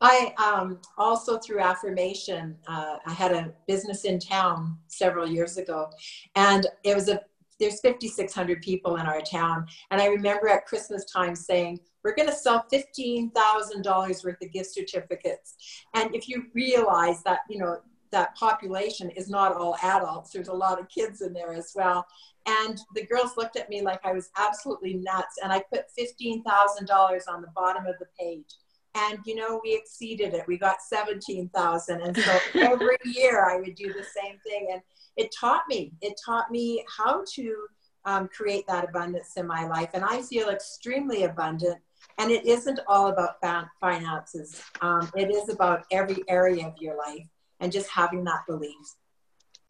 I 0.00 0.32
um, 0.38 0.78
also, 0.96 1.38
through 1.38 1.60
affirmation, 1.60 2.56
uh, 2.66 2.96
I 3.06 3.12
had 3.12 3.32
a 3.32 3.52
business 3.66 4.04
in 4.04 4.18
town 4.20 4.78
several 4.86 5.28
years 5.28 5.58
ago, 5.58 5.90
and 6.36 6.66
it 6.84 6.94
was 6.94 7.08
a 7.08 7.20
there's 7.58 7.80
5,600 7.80 8.62
people 8.62 8.96
in 8.96 9.06
our 9.06 9.20
town, 9.20 9.66
and 9.90 10.00
I 10.00 10.06
remember 10.06 10.48
at 10.48 10.66
Christmas 10.66 11.04
time 11.04 11.34
saying, 11.34 11.80
"We're 12.02 12.14
going 12.14 12.28
to 12.28 12.34
sell 12.34 12.64
$15,000 12.70 14.24
worth 14.24 14.42
of 14.42 14.52
gift 14.52 14.72
certificates." 14.72 15.56
And 15.94 16.14
if 16.14 16.28
you 16.28 16.46
realize 16.54 17.22
that, 17.24 17.40
you 17.48 17.58
know, 17.58 17.80
that 18.10 18.34
population 18.36 19.10
is 19.10 19.28
not 19.28 19.54
all 19.54 19.76
adults. 19.82 20.30
There's 20.30 20.48
a 20.48 20.52
lot 20.52 20.80
of 20.80 20.88
kids 20.88 21.20
in 21.20 21.32
there 21.32 21.52
as 21.52 21.72
well. 21.74 22.06
And 22.46 22.78
the 22.94 23.04
girls 23.04 23.36
looked 23.36 23.56
at 23.56 23.68
me 23.68 23.82
like 23.82 24.04
I 24.04 24.12
was 24.12 24.30
absolutely 24.36 24.94
nuts. 24.94 25.36
And 25.42 25.52
I 25.52 25.62
put 25.72 25.86
$15,000 25.98 27.28
on 27.28 27.42
the 27.42 27.48
bottom 27.54 27.86
of 27.86 27.98
the 27.98 28.06
page. 28.18 28.54
And, 28.94 29.18
you 29.24 29.34
know, 29.34 29.60
we 29.62 29.74
exceeded 29.74 30.34
it. 30.34 30.46
We 30.48 30.58
got 30.58 30.82
17,000. 30.82 32.00
And 32.00 32.16
so 32.16 32.38
every 32.54 32.96
year 33.04 33.48
I 33.48 33.56
would 33.60 33.74
do 33.74 33.92
the 33.92 34.04
same 34.04 34.38
thing. 34.46 34.68
And 34.72 34.82
it 35.16 35.34
taught 35.38 35.62
me, 35.68 35.92
it 36.00 36.18
taught 36.24 36.50
me 36.50 36.84
how 36.96 37.24
to 37.34 37.66
um, 38.04 38.28
create 38.28 38.66
that 38.66 38.88
abundance 38.88 39.36
in 39.36 39.46
my 39.46 39.66
life. 39.66 39.90
And 39.94 40.04
I 40.04 40.22
feel 40.22 40.48
extremely 40.48 41.24
abundant. 41.24 41.78
And 42.18 42.30
it 42.30 42.46
isn't 42.46 42.80
all 42.88 43.08
about 43.08 43.36
finances. 43.80 44.62
Um, 44.80 45.10
it 45.14 45.30
is 45.30 45.48
about 45.48 45.84
every 45.92 46.22
area 46.28 46.66
of 46.66 46.74
your 46.80 46.96
life 46.96 47.26
and 47.60 47.70
just 47.70 47.88
having 47.90 48.24
that 48.24 48.46
belief. 48.48 48.74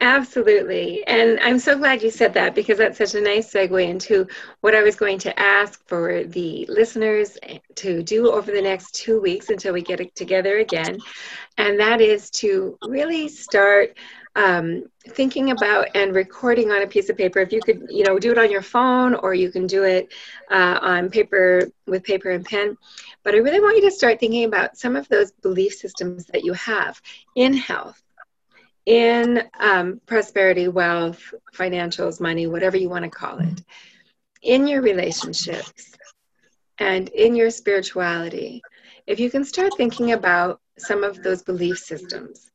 Absolutely. 0.01 1.05
And 1.07 1.39
I'm 1.41 1.59
so 1.59 1.77
glad 1.77 2.01
you 2.01 2.09
said 2.09 2.33
that 2.35 2.55
because 2.55 2.77
that's 2.77 2.97
such 2.97 3.15
a 3.15 3.21
nice 3.21 3.51
segue 3.51 3.85
into 3.85 4.27
what 4.61 4.73
I 4.73 4.81
was 4.81 4.95
going 4.95 5.19
to 5.19 5.37
ask 5.39 5.85
for 5.87 6.23
the 6.23 6.65
listeners 6.69 7.37
to 7.75 8.01
do 8.03 8.31
over 8.31 8.51
the 8.51 8.61
next 8.61 8.95
two 8.95 9.19
weeks 9.19 9.49
until 9.49 9.73
we 9.73 9.81
get 9.81 9.99
it 9.99 10.15
together 10.15 10.59
again. 10.59 10.99
And 11.57 11.79
that 11.79 11.99
is 11.99 12.29
to 12.31 12.77
really 12.81 13.27
start 13.27 13.97
um, 14.35 14.83
thinking 15.09 15.51
about 15.51 15.87
and 15.95 16.15
recording 16.15 16.71
on 16.71 16.81
a 16.81 16.87
piece 16.87 17.09
of 17.09 17.17
paper. 17.17 17.39
If 17.39 17.51
you 17.51 17.61
could, 17.61 17.81
you 17.89 18.05
know, 18.05 18.17
do 18.19 18.31
it 18.31 18.37
on 18.37 18.49
your 18.49 18.61
phone 18.61 19.15
or 19.15 19.33
you 19.33 19.51
can 19.51 19.67
do 19.67 19.83
it 19.83 20.13
uh, 20.49 20.79
on 20.81 21.09
paper 21.09 21.71
with 21.87 22.03
paper 22.03 22.29
and 22.29 22.45
pen. 22.45 22.77
But 23.23 23.35
I 23.35 23.39
really 23.39 23.59
want 23.59 23.75
you 23.75 23.83
to 23.83 23.91
start 23.91 24.19
thinking 24.19 24.45
about 24.45 24.77
some 24.77 24.95
of 24.95 25.09
those 25.09 25.31
belief 25.31 25.73
systems 25.73 26.27
that 26.27 26.43
you 26.45 26.53
have 26.53 27.01
in 27.35 27.53
health 27.53 28.01
in 28.89 29.43
um, 29.59 30.01
prosperity, 30.07 30.67
wealth, 30.67 31.21
financials, 31.53 32.19
money, 32.19 32.47
whatever 32.47 32.75
you 32.75 32.89
want 32.89 33.05
to 33.05 33.09
call 33.09 33.37
it, 33.37 33.61
in 34.41 34.65
your 34.65 34.81
relationships 34.81 35.95
and 36.79 37.09
in 37.09 37.35
your 37.35 37.51
spirituality, 37.51 38.63
if 39.05 39.19
you 39.19 39.29
can 39.29 39.45
start 39.45 39.77
thinking 39.77 40.13
about 40.13 40.59
some 40.79 41.03
of 41.03 41.21
those 41.21 41.43
belief 41.43 41.77
systems, 41.77 42.49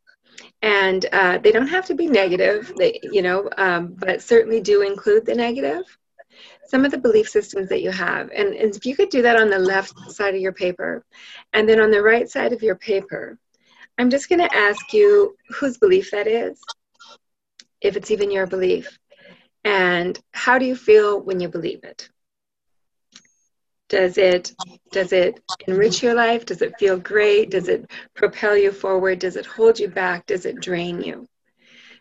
and 0.61 1.07
uh, 1.13 1.39
they 1.39 1.53
don't 1.53 1.69
have 1.69 1.87
to 1.87 1.95
be 1.95 2.09
negative, 2.09 2.73
they, 2.79 2.99
you 3.05 3.23
know, 3.23 3.49
um, 3.57 3.95
but 3.97 4.21
certainly 4.21 4.61
do 4.61 4.83
include 4.83 5.25
the 5.25 5.35
negative. 5.37 5.85
Some 6.67 6.85
of 6.85 6.91
the 6.91 6.99
belief 6.99 7.29
systems 7.29 7.69
that 7.69 7.83
you 7.83 7.93
have, 7.93 8.31
and, 8.35 8.55
and 8.55 8.75
if 8.75 8.85
you 8.85 8.97
could 8.97 9.11
do 9.11 9.23
that 9.23 9.41
on 9.41 9.51
the 9.51 9.59
left 9.59 9.97
side 10.11 10.35
of 10.35 10.41
your 10.41 10.53
paper, 10.53 11.05
and 11.53 11.69
then 11.69 11.81
on 11.81 11.93
the 11.93 12.03
right 12.03 12.29
side 12.29 12.53
of 12.53 12.61
your 12.61 12.75
paper, 12.75 13.39
I'm 13.99 14.11
just 14.11 14.29
going 14.29 14.41
to 14.41 14.57
ask 14.57 14.93
you 14.93 15.37
whose 15.49 15.79
belief 15.79 16.11
that 16.11 16.27
is, 16.27 16.61
if 17.81 17.97
it's 17.97 18.11
even 18.11 18.31
your 18.31 18.47
belief, 18.47 18.99
and 19.65 20.19
how 20.33 20.59
do 20.59 20.65
you 20.65 20.77
feel 20.77 21.21
when 21.21 21.41
you 21.41 21.49
believe 21.49 21.85
it? 21.85 22.09
Does 23.89 24.19
it 24.19 24.55
does 24.91 25.13
it 25.13 25.41
enrich 25.67 26.03
your 26.03 26.15
life? 26.15 26.47
Does 26.47 26.63
it 26.63 26.79
feel 26.79 26.99
great? 26.99 27.51
Does 27.51 27.69
it 27.69 27.91
propel 28.15 28.57
you 28.57 28.73
forward? 28.73 29.19
Does 29.19 29.37
it 29.37 29.47
hold 29.47 29.79
you 29.79 29.89
back? 29.89 30.27
Does 30.27 30.47
it 30.47 30.61
drain 30.61 31.03
you? 31.03 31.29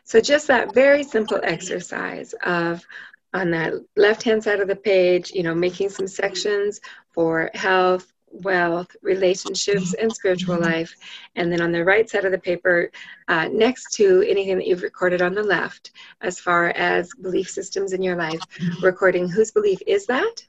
So 0.05 0.19
just 0.19 0.47
that 0.47 0.73
very 0.73 1.03
simple 1.03 1.39
exercise 1.43 2.33
of 2.43 2.85
on 3.33 3.51
that 3.51 3.73
left 3.95 4.23
hand 4.23 4.43
side 4.43 4.59
of 4.59 4.67
the 4.67 4.75
page, 4.75 5.31
you 5.31 5.43
know, 5.43 5.55
making 5.55 5.89
some 5.89 6.07
sections 6.07 6.79
for 7.11 7.49
health, 7.53 8.12
wealth, 8.33 8.95
relationships, 9.01 9.93
and 9.93 10.11
spiritual 10.11 10.59
life. 10.59 10.95
And 11.35 11.51
then 11.51 11.61
on 11.61 11.71
the 11.71 11.85
right 11.85 12.09
side 12.09 12.25
of 12.25 12.31
the 12.31 12.37
paper, 12.37 12.91
uh, 13.27 13.47
next 13.51 13.93
to 13.93 14.23
anything 14.27 14.57
that 14.57 14.67
you've 14.67 14.81
recorded 14.81 15.21
on 15.21 15.33
the 15.33 15.43
left, 15.43 15.91
as 16.21 16.39
far 16.39 16.69
as 16.69 17.11
belief 17.21 17.49
systems 17.49 17.93
in 17.93 18.01
your 18.01 18.15
life, 18.15 18.41
recording 18.81 19.29
whose 19.29 19.51
belief 19.51 19.79
is 19.85 20.05
that? 20.07 20.45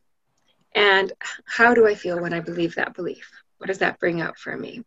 And 0.75 1.13
how 1.45 1.75
do 1.75 1.87
I 1.87 1.95
feel 1.95 2.21
when 2.21 2.33
I 2.33 2.41
believe 2.41 2.75
that 2.75 2.95
belief? 2.95 3.31
What 3.65 3.69
does 3.69 3.79
that 3.79 3.99
bring 3.99 4.21
up 4.21 4.37
for 4.37 4.55
me? 4.55 4.85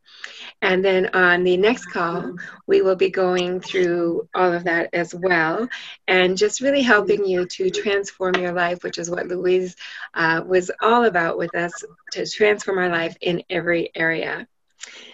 And 0.61 0.85
then 0.85 1.07
on 1.15 1.43
the 1.43 1.57
next 1.57 1.87
call, 1.87 2.35
we 2.67 2.83
will 2.83 2.95
be 2.95 3.09
going 3.09 3.59
through 3.59 4.29
all 4.35 4.53
of 4.53 4.65
that 4.65 4.91
as 4.93 5.15
well 5.15 5.67
and 6.07 6.37
just 6.37 6.61
really 6.61 6.83
helping 6.83 7.25
you 7.25 7.47
to 7.47 7.71
transform 7.71 8.35
your 8.35 8.51
life, 8.51 8.83
which 8.83 8.99
is 8.99 9.09
what 9.09 9.25
Louise 9.25 9.75
uh, 10.13 10.43
was 10.45 10.69
all 10.79 11.05
about 11.05 11.39
with 11.39 11.55
us 11.55 11.73
to 12.11 12.27
transform 12.27 12.77
our 12.77 12.89
life 12.89 13.17
in 13.19 13.41
every 13.49 13.89
area. 13.95 14.47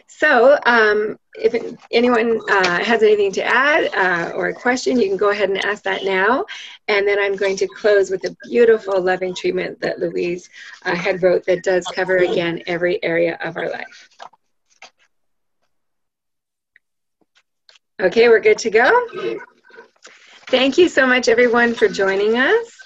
So, 0.07 0.59
um, 0.65 1.17
if 1.35 1.55
anyone 1.91 2.39
uh, 2.49 2.83
has 2.83 3.01
anything 3.01 3.31
to 3.33 3.43
add 3.43 3.93
uh, 3.95 4.35
or 4.35 4.49
a 4.49 4.53
question, 4.53 4.99
you 4.99 5.07
can 5.07 5.17
go 5.17 5.29
ahead 5.29 5.49
and 5.49 5.63
ask 5.65 5.83
that 5.83 6.03
now. 6.03 6.45
And 6.87 7.07
then 7.07 7.19
I'm 7.19 7.35
going 7.35 7.57
to 7.57 7.67
close 7.67 8.11
with 8.11 8.23
a 8.25 8.35
beautiful 8.43 9.01
loving 9.01 9.33
treatment 9.33 9.81
that 9.81 9.99
Louise 9.99 10.49
uh, 10.85 10.95
had 10.95 11.23
wrote 11.23 11.45
that 11.45 11.63
does 11.63 11.85
cover 11.87 12.17
again 12.17 12.61
every 12.67 13.03
area 13.03 13.37
of 13.43 13.57
our 13.57 13.69
life. 13.69 14.09
Okay, 18.01 18.27
we're 18.27 18.39
good 18.39 18.57
to 18.59 18.69
go. 18.69 19.39
Thank 20.47 20.77
you 20.77 20.89
so 20.89 21.07
much, 21.07 21.29
everyone, 21.29 21.73
for 21.73 21.87
joining 21.87 22.37
us. 22.37 22.82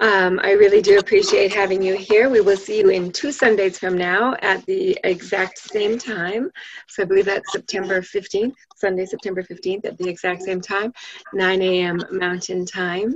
Um, 0.00 0.40
I 0.42 0.52
really 0.52 0.82
do 0.82 0.98
appreciate 0.98 1.52
having 1.52 1.80
you 1.80 1.96
here. 1.96 2.28
We 2.28 2.40
will 2.40 2.56
see 2.56 2.80
you 2.80 2.90
in 2.90 3.12
two 3.12 3.30
Sundays 3.30 3.78
from 3.78 3.96
now 3.96 4.34
at 4.42 4.66
the 4.66 4.98
exact 5.04 5.58
same 5.58 5.98
time. 5.98 6.50
So 6.88 7.04
I 7.04 7.06
believe 7.06 7.26
that's 7.26 7.52
September 7.52 8.00
15th, 8.00 8.54
Sunday, 8.74 9.06
September 9.06 9.44
15th 9.44 9.84
at 9.84 9.96
the 9.96 10.08
exact 10.08 10.42
same 10.42 10.60
time, 10.60 10.92
9 11.32 11.62
a.m. 11.62 12.02
Mountain 12.10 12.66
Time. 12.66 13.14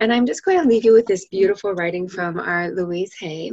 And 0.00 0.10
I'm 0.12 0.24
just 0.24 0.44
going 0.46 0.62
to 0.62 0.66
leave 0.66 0.84
you 0.84 0.94
with 0.94 1.06
this 1.06 1.26
beautiful 1.26 1.74
writing 1.74 2.08
from 2.08 2.40
our 2.40 2.70
Louise 2.70 3.12
Hay. 3.20 3.52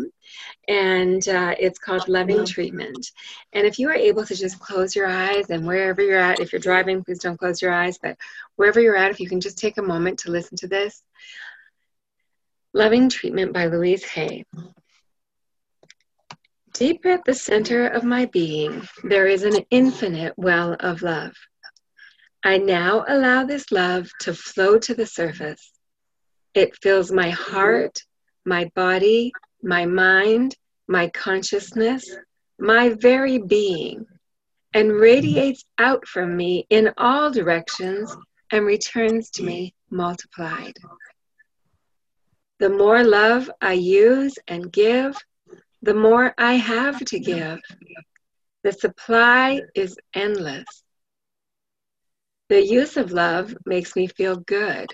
And 0.69 1.27
uh, 1.27 1.53
it's 1.59 1.77
called 1.77 2.07
Loving 2.07 2.45
Treatment. 2.45 3.11
And 3.51 3.67
if 3.67 3.79
you 3.79 3.89
are 3.89 3.95
able 3.95 4.25
to 4.25 4.35
just 4.35 4.59
close 4.59 4.95
your 4.95 5.07
eyes 5.07 5.49
and 5.49 5.67
wherever 5.67 6.01
you're 6.01 6.17
at, 6.17 6.39
if 6.39 6.53
you're 6.53 6.61
driving, 6.61 7.03
please 7.03 7.19
don't 7.19 7.37
close 7.37 7.61
your 7.61 7.73
eyes, 7.73 7.97
but 8.01 8.15
wherever 8.55 8.79
you're 8.79 8.95
at, 8.95 9.11
if 9.11 9.19
you 9.19 9.27
can 9.27 9.41
just 9.41 9.57
take 9.57 9.77
a 9.77 9.81
moment 9.81 10.19
to 10.19 10.31
listen 10.31 10.55
to 10.57 10.67
this. 10.67 11.03
Loving 12.73 13.09
Treatment 13.09 13.51
by 13.51 13.65
Louise 13.65 14.05
Hay. 14.05 14.45
Deep 16.73 17.05
at 17.05 17.25
the 17.25 17.33
center 17.33 17.85
of 17.85 18.05
my 18.05 18.27
being, 18.27 18.87
there 19.03 19.27
is 19.27 19.43
an 19.43 19.65
infinite 19.71 20.33
well 20.37 20.77
of 20.79 21.01
love. 21.01 21.33
I 22.45 22.59
now 22.59 23.03
allow 23.09 23.43
this 23.43 23.73
love 23.73 24.09
to 24.21 24.33
flow 24.33 24.77
to 24.79 24.93
the 24.95 25.05
surface. 25.05 25.73
It 26.53 26.77
fills 26.81 27.11
my 27.11 27.29
heart, 27.29 27.99
my 28.45 28.71
body, 28.73 29.33
my 29.61 29.85
mind, 29.85 30.55
my 30.87 31.09
consciousness, 31.09 32.09
my 32.57 32.95
very 33.01 33.37
being, 33.37 34.05
and 34.73 34.93
radiates 34.93 35.65
out 35.77 36.07
from 36.07 36.37
me 36.37 36.67
in 36.69 36.93
all 36.97 37.31
directions 37.31 38.15
and 38.49 38.65
returns 38.65 39.29
to 39.31 39.43
me 39.43 39.73
multiplied. 39.89 40.77
The 42.61 42.69
more 42.69 43.03
love 43.03 43.49
I 43.59 43.73
use 43.73 44.35
and 44.47 44.71
give, 44.71 45.17
the 45.81 45.95
more 45.95 46.31
I 46.37 46.53
have 46.57 47.03
to 47.05 47.19
give. 47.19 47.59
The 48.61 48.71
supply 48.71 49.61
is 49.73 49.97
endless. 50.13 50.83
The 52.49 52.63
use 52.63 52.97
of 52.97 53.13
love 53.13 53.57
makes 53.65 53.95
me 53.95 54.05
feel 54.05 54.35
good. 54.35 54.87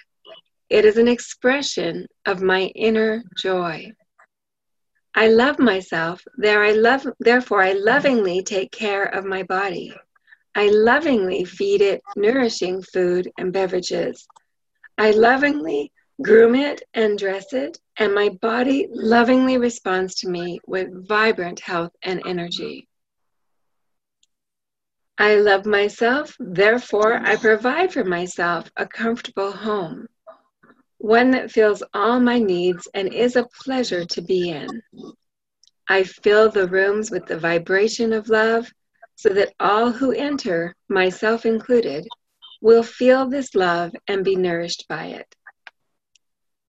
It 0.70 0.86
is 0.86 0.95
an 0.95 1.09
expression 1.09 2.07
of 2.26 2.41
my 2.41 2.68
inner 2.74 3.22
joy. 3.38 3.91
I 5.13 5.28
love 5.28 5.59
myself, 5.59 6.24
there 6.38 6.63
I 6.63 6.72
love, 6.72 7.05
therefore 7.20 7.61
I 7.63 7.74
lovingly 7.74 8.43
take 8.43 8.72
care 8.72 9.03
of 9.03 9.26
my 9.26 9.43
body. 9.43 9.93
I 10.55 10.70
lovingly 10.70 11.43
feed 11.43 11.82
it 11.82 11.99
nourishing 12.15 12.82
food 12.82 13.30
and 13.38 13.51
beverages. 13.51 14.26
I 14.97 15.11
lovingly 15.11 15.91
groom 16.22 16.55
it 16.55 16.82
and 16.93 17.18
dress 17.18 17.53
it, 17.53 17.78
and 17.97 18.13
my 18.13 18.30
body 18.41 18.88
lovingly 18.91 19.57
responds 19.57 20.15
to 20.15 20.30
me 20.30 20.59
with 20.65 21.07
vibrant 21.07 21.59
health 21.59 21.91
and 22.03 22.22
energy. 22.26 22.88
I 25.18 25.36
love 25.36 25.65
myself, 25.65 26.36
therefore, 26.39 27.15
I 27.15 27.36
provide 27.36 27.91
for 27.91 28.03
myself 28.03 28.70
a 28.78 28.86
comfortable 28.86 29.51
home, 29.51 30.07
one 30.99 31.32
that 31.32 31.51
fills 31.51 31.82
all 31.93 32.20
my 32.20 32.38
needs 32.38 32.88
and 32.93 33.11
is 33.13 33.36
a 33.36 33.47
pleasure 33.63 34.05
to 34.05 34.22
be 34.22 34.49
in. 34.49 34.68
I 35.89 36.03
fill 36.03 36.49
the 36.49 36.68
rooms 36.68 37.09
with 37.09 37.26
the 37.26 37.39
vibration 37.39 38.13
of 38.13 38.30
love 38.30 38.72
so 39.15 39.30
that 39.30 39.53
all 39.59 39.91
who 39.91 40.11
enter, 40.11 40.76
myself 40.89 41.45
included, 41.45 42.07
will 42.61 42.84
feel 42.84 43.28
this 43.28 43.55
love 43.55 43.91
and 44.07 44.24
be 44.24 44.36
nourished 44.36 44.86
by 44.88 45.05
it. 45.05 45.36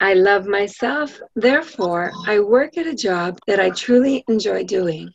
I 0.01 0.15
love 0.15 0.47
myself, 0.47 1.21
therefore, 1.35 2.13
I 2.25 2.39
work 2.39 2.79
at 2.79 2.87
a 2.87 2.95
job 2.95 3.41
that 3.49 3.59
I 3.59 3.71
truly 3.71 4.23
enjoy 4.29 4.63
doing, 4.63 5.11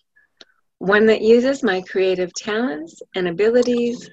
one 0.80 1.06
that 1.06 1.22
uses 1.22 1.64
my 1.64 1.82
creative 1.82 2.34
talents 2.34 3.02
and 3.16 3.30
abilities, 3.30 4.10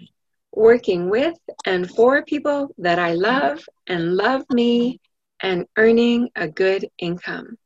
working 0.52 1.10
with 1.10 1.36
and 1.66 1.90
for 1.90 2.24
people 2.24 2.68
that 2.78 3.00
I 3.00 3.14
love 3.14 3.68
and 3.88 4.14
love 4.16 4.44
me, 4.52 5.00
and 5.42 5.66
earning 5.76 6.30
a 6.36 6.46
good 6.46 6.88
income. 6.98 7.58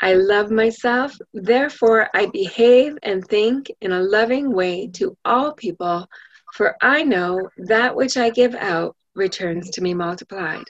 I 0.00 0.14
love 0.14 0.52
myself, 0.52 1.18
therefore, 1.34 2.08
I 2.14 2.26
behave 2.26 2.96
and 3.02 3.24
think 3.24 3.72
in 3.80 3.90
a 3.90 4.02
loving 4.02 4.52
way 4.52 4.86
to 4.94 5.16
all 5.24 5.52
people, 5.52 6.06
for 6.54 6.76
I 6.80 7.02
know 7.02 7.48
that 7.56 7.96
which 7.96 8.16
I 8.16 8.30
give 8.30 8.54
out 8.54 8.96
returns 9.16 9.70
to 9.70 9.80
me 9.80 9.94
multiplied. 9.94 10.64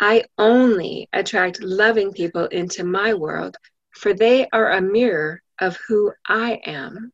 I 0.00 0.24
only 0.38 1.08
attract 1.12 1.62
loving 1.62 2.12
people 2.12 2.46
into 2.46 2.84
my 2.84 3.14
world, 3.14 3.56
for 3.90 4.14
they 4.14 4.48
are 4.52 4.70
a 4.70 4.80
mirror 4.80 5.42
of 5.60 5.76
who 5.88 6.12
I 6.26 6.60
am. 6.64 7.12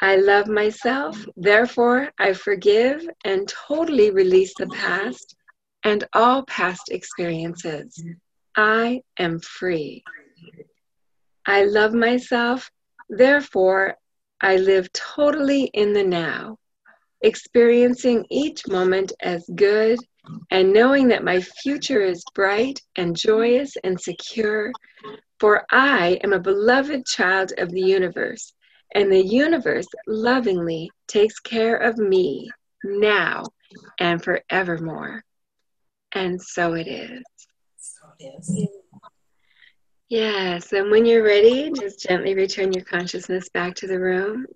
I 0.00 0.16
love 0.16 0.46
myself, 0.46 1.24
therefore, 1.36 2.12
I 2.18 2.32
forgive 2.34 3.08
and 3.24 3.48
totally 3.48 4.10
release 4.10 4.52
the 4.56 4.66
past 4.68 5.34
and 5.84 6.04
all 6.12 6.44
past 6.44 6.90
experiences. 6.90 8.04
I 8.56 9.02
am 9.18 9.40
free. 9.40 10.04
I 11.46 11.64
love 11.64 11.94
myself, 11.94 12.70
therefore, 13.08 13.96
I 14.40 14.56
live 14.56 14.92
totally 14.92 15.64
in 15.64 15.92
the 15.92 16.04
now, 16.04 16.58
experiencing 17.26 18.24
each 18.30 18.66
moment 18.68 19.12
as 19.20 19.44
good 19.54 19.98
and 20.50 20.72
knowing 20.72 21.08
that 21.08 21.24
my 21.24 21.40
future 21.40 22.00
is 22.00 22.24
bright 22.34 22.80
and 22.96 23.16
joyous 23.16 23.76
and 23.84 24.00
secure. 24.00 24.72
For 25.38 25.64
I 25.70 26.18
am 26.24 26.32
a 26.32 26.40
beloved 26.40 27.04
child 27.06 27.52
of 27.58 27.70
the 27.70 27.82
universe, 27.82 28.54
and 28.94 29.12
the 29.12 29.24
universe 29.24 29.86
lovingly 30.06 30.90
takes 31.06 31.38
care 31.40 31.76
of 31.76 31.98
me 31.98 32.50
now 32.82 33.44
and 34.00 34.22
forevermore. 34.22 35.22
And 36.12 36.40
so 36.40 36.74
it 36.74 36.88
is 36.88 37.22
is. 38.20 38.68
Yes, 40.08 40.72
and 40.72 40.90
when 40.90 41.04
you're 41.04 41.24
ready, 41.24 41.70
just 41.72 42.06
gently 42.06 42.34
return 42.34 42.72
your 42.72 42.84
consciousness 42.84 43.48
back 43.48 43.74
to 43.76 43.86
the 43.86 43.98
room. 43.98 44.46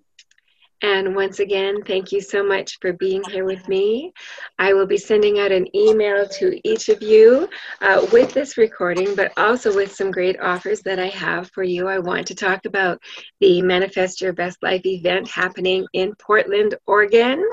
And 0.83 1.15
once 1.15 1.39
again, 1.39 1.83
thank 1.83 2.11
you 2.11 2.21
so 2.21 2.43
much 2.43 2.79
for 2.79 2.93
being 2.93 3.23
here 3.29 3.45
with 3.45 3.67
me. 3.67 4.13
I 4.57 4.73
will 4.73 4.87
be 4.87 4.97
sending 4.97 5.37
out 5.39 5.51
an 5.51 5.67
email 5.75 6.27
to 6.27 6.59
each 6.67 6.89
of 6.89 7.03
you 7.03 7.47
uh, 7.81 8.07
with 8.11 8.33
this 8.33 8.57
recording, 8.57 9.13
but 9.15 9.31
also 9.37 9.75
with 9.75 9.93
some 9.93 10.09
great 10.09 10.39
offers 10.39 10.81
that 10.81 10.97
I 10.97 11.07
have 11.09 11.51
for 11.51 11.61
you. 11.61 11.87
I 11.87 11.99
want 11.99 12.25
to 12.27 12.35
talk 12.35 12.65
about 12.65 12.99
the 13.39 13.61
Manifest 13.61 14.21
Your 14.21 14.33
Best 14.33 14.63
Life 14.63 14.85
event 14.85 15.27
happening 15.27 15.85
in 15.93 16.15
Portland, 16.15 16.75
Oregon. 16.87 17.47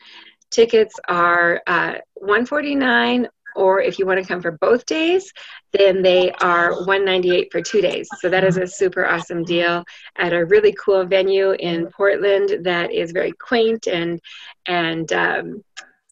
Tickets 0.49 0.95
are 1.07 1.61
uh, 1.67 1.93
149 2.15 3.27
or 3.55 3.81
if 3.81 3.99
you 3.99 4.05
want 4.05 4.19
to 4.19 4.25
come 4.25 4.41
for 4.41 4.51
both 4.51 4.85
days, 4.85 5.31
then 5.73 6.01
they 6.01 6.31
are 6.41 6.71
198 6.71 7.51
for 7.51 7.61
two 7.61 7.81
days. 7.81 8.07
So 8.19 8.29
that 8.29 8.43
is 8.43 8.57
a 8.57 8.67
super 8.67 9.05
awesome 9.05 9.43
deal 9.43 9.83
at 10.17 10.33
a 10.33 10.45
really 10.45 10.73
cool 10.73 11.05
venue 11.05 11.51
in 11.51 11.87
Portland 11.87 12.63
that 12.63 12.91
is 12.91 13.11
very 13.11 13.33
quaint 13.33 13.87
and 13.87 14.19
and 14.65 15.11
um, 15.13 15.63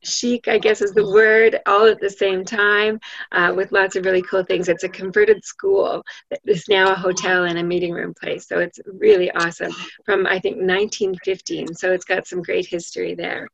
chic, 0.07 0.47
I 0.47 0.57
guess 0.57 0.81
is 0.81 0.93
the 0.93 1.09
word, 1.09 1.59
all 1.65 1.85
at 1.85 1.99
the 1.99 2.09
same 2.09 2.45
time 2.45 2.99
uh, 3.31 3.53
with 3.55 3.71
lots 3.71 3.95
of 3.95 4.05
really 4.05 4.21
cool 4.21 4.43
things. 4.43 4.69
It's 4.69 4.83
a 4.83 4.89
converted 4.89 5.43
school 5.43 6.03
that 6.29 6.39
is 6.45 6.67
now 6.67 6.91
a 6.91 6.95
hotel 6.95 7.45
and 7.45 7.59
a 7.59 7.63
meeting 7.63 7.93
room 7.93 8.13
place. 8.13 8.47
So 8.47 8.59
it's 8.59 8.79
really 8.85 9.31
awesome 9.31 9.73
from, 10.05 10.25
I 10.25 10.39
think, 10.39 10.57
1915. 10.57 11.75
So 11.75 11.91
it's 11.91 12.05
got 12.05 12.27
some 12.27 12.41
great 12.41 12.65
history 12.65 13.15
there. 13.15 13.47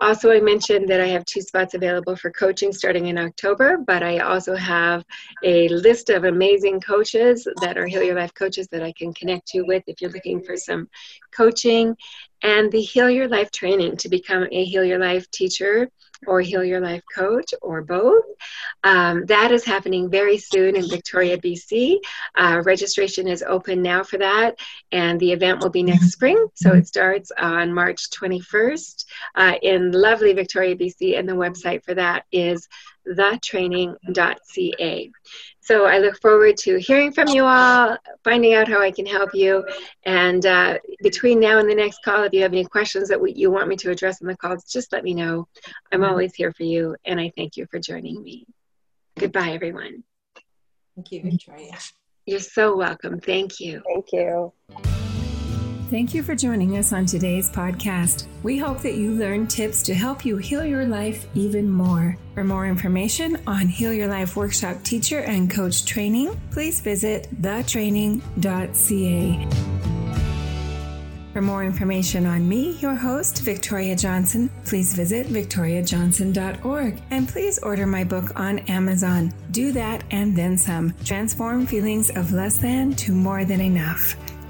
Also, 0.00 0.30
I 0.30 0.40
mentioned 0.40 0.88
that 0.88 1.00
I 1.00 1.08
have 1.08 1.26
two 1.26 1.42
spots 1.42 1.74
available 1.74 2.16
for 2.16 2.30
coaching 2.30 2.72
starting 2.72 3.06
in 3.06 3.18
October, 3.18 3.76
but 3.86 4.02
I 4.02 4.20
also 4.20 4.56
have 4.56 5.04
a 5.44 5.68
list 5.68 6.08
of 6.08 6.24
amazing 6.24 6.80
coaches 6.80 7.46
that 7.60 7.76
are 7.76 7.86
Heal 7.86 8.02
Your 8.02 8.14
Life 8.14 8.32
coaches 8.32 8.66
that 8.68 8.82
I 8.82 8.92
can 8.92 9.12
connect 9.12 9.52
you 9.52 9.66
with 9.66 9.82
if 9.86 10.00
you're 10.00 10.10
looking 10.10 10.42
for 10.42 10.56
some 10.56 10.88
coaching. 11.32 11.94
And 12.42 12.72
the 12.72 12.80
Heal 12.80 13.10
Your 13.10 13.28
Life 13.28 13.50
training 13.50 13.98
to 13.98 14.08
become 14.08 14.46
a 14.50 14.64
Heal 14.64 14.84
Your 14.84 14.98
Life 14.98 15.30
teacher 15.30 15.90
or 16.26 16.40
Heal 16.40 16.64
Your 16.64 16.80
Life 16.80 17.02
coach 17.14 17.52
or 17.62 17.82
both. 17.82 18.24
Um, 18.84 19.26
that 19.26 19.52
is 19.52 19.64
happening 19.64 20.10
very 20.10 20.38
soon 20.38 20.76
in 20.76 20.88
Victoria, 20.88 21.38
BC. 21.38 21.98
Uh, 22.34 22.62
registration 22.64 23.28
is 23.28 23.42
open 23.42 23.82
now 23.82 24.02
for 24.02 24.18
that, 24.18 24.58
and 24.92 25.18
the 25.20 25.32
event 25.32 25.60
will 25.60 25.70
be 25.70 25.82
next 25.82 26.12
spring. 26.12 26.48
So 26.54 26.72
it 26.72 26.86
starts 26.86 27.30
on 27.38 27.72
March 27.72 28.10
21st 28.10 29.04
uh, 29.34 29.54
in 29.62 29.92
lovely 29.92 30.32
Victoria, 30.32 30.76
BC, 30.76 31.18
and 31.18 31.28
the 31.28 31.32
website 31.32 31.84
for 31.84 31.94
that 31.94 32.24
is 32.32 32.68
thetraining.ca. 33.06 35.10
So 35.70 35.84
I 35.84 35.98
look 35.98 36.20
forward 36.20 36.56
to 36.62 36.80
hearing 36.80 37.12
from 37.12 37.28
you 37.28 37.44
all, 37.44 37.96
finding 38.24 38.54
out 38.54 38.66
how 38.66 38.82
I 38.82 38.90
can 38.90 39.06
help 39.06 39.30
you. 39.32 39.64
And 40.04 40.44
uh, 40.44 40.78
between 41.00 41.38
now 41.38 41.60
and 41.60 41.70
the 41.70 41.76
next 41.76 42.00
call, 42.04 42.24
if 42.24 42.32
you 42.32 42.42
have 42.42 42.52
any 42.52 42.64
questions 42.64 43.08
that 43.08 43.20
we, 43.20 43.34
you 43.34 43.52
want 43.52 43.68
me 43.68 43.76
to 43.76 43.90
address 43.92 44.20
in 44.20 44.26
the 44.26 44.36
calls, 44.36 44.64
just 44.64 44.92
let 44.92 45.04
me 45.04 45.14
know. 45.14 45.46
I'm 45.92 46.02
always 46.02 46.34
here 46.34 46.52
for 46.52 46.64
you, 46.64 46.96
and 47.04 47.20
I 47.20 47.30
thank 47.36 47.56
you 47.56 47.66
for 47.70 47.78
joining 47.78 48.20
me. 48.20 48.46
Goodbye, 49.16 49.52
everyone. 49.52 50.02
Thank 50.96 51.12
you, 51.12 51.22
Victoria. 51.22 51.78
You're 52.26 52.40
so 52.40 52.76
welcome. 52.76 53.20
Thank 53.20 53.60
you. 53.60 53.80
Thank 53.86 54.06
you. 54.12 54.52
Thank 55.90 56.14
you 56.14 56.22
for 56.22 56.36
joining 56.36 56.78
us 56.78 56.92
on 56.92 57.04
today's 57.04 57.50
podcast. 57.50 58.26
We 58.44 58.58
hope 58.58 58.78
that 58.82 58.94
you 58.94 59.10
learn 59.10 59.48
tips 59.48 59.82
to 59.82 59.92
help 59.92 60.24
you 60.24 60.36
heal 60.36 60.64
your 60.64 60.86
life 60.86 61.26
even 61.34 61.68
more. 61.68 62.16
For 62.34 62.44
more 62.44 62.68
information 62.68 63.36
on 63.44 63.66
Heal 63.66 63.92
Your 63.92 64.06
Life 64.06 64.36
Workshop 64.36 64.84
Teacher 64.84 65.18
and 65.22 65.50
Coach 65.50 65.84
Training, 65.84 66.40
please 66.52 66.80
visit 66.80 67.26
thetraining.ca. 67.42 68.20
For 71.32 71.42
more 71.42 71.64
information 71.64 72.24
on 72.24 72.48
me, 72.48 72.76
your 72.78 72.94
host, 72.94 73.40
Victoria 73.40 73.96
Johnson, 73.96 74.48
please 74.64 74.94
visit 74.94 75.26
victoriajohnson.org 75.26 77.02
and 77.10 77.28
please 77.28 77.58
order 77.58 77.86
my 77.88 78.04
book 78.04 78.38
on 78.38 78.60
Amazon. 78.60 79.32
Do 79.50 79.72
that 79.72 80.04
and 80.12 80.36
then 80.36 80.56
some. 80.56 80.94
Transform 81.04 81.66
feelings 81.66 82.10
of 82.10 82.32
less 82.32 82.58
than 82.58 82.94
to 82.94 83.10
more 83.10 83.44
than 83.44 83.60
enough. 83.60 84.14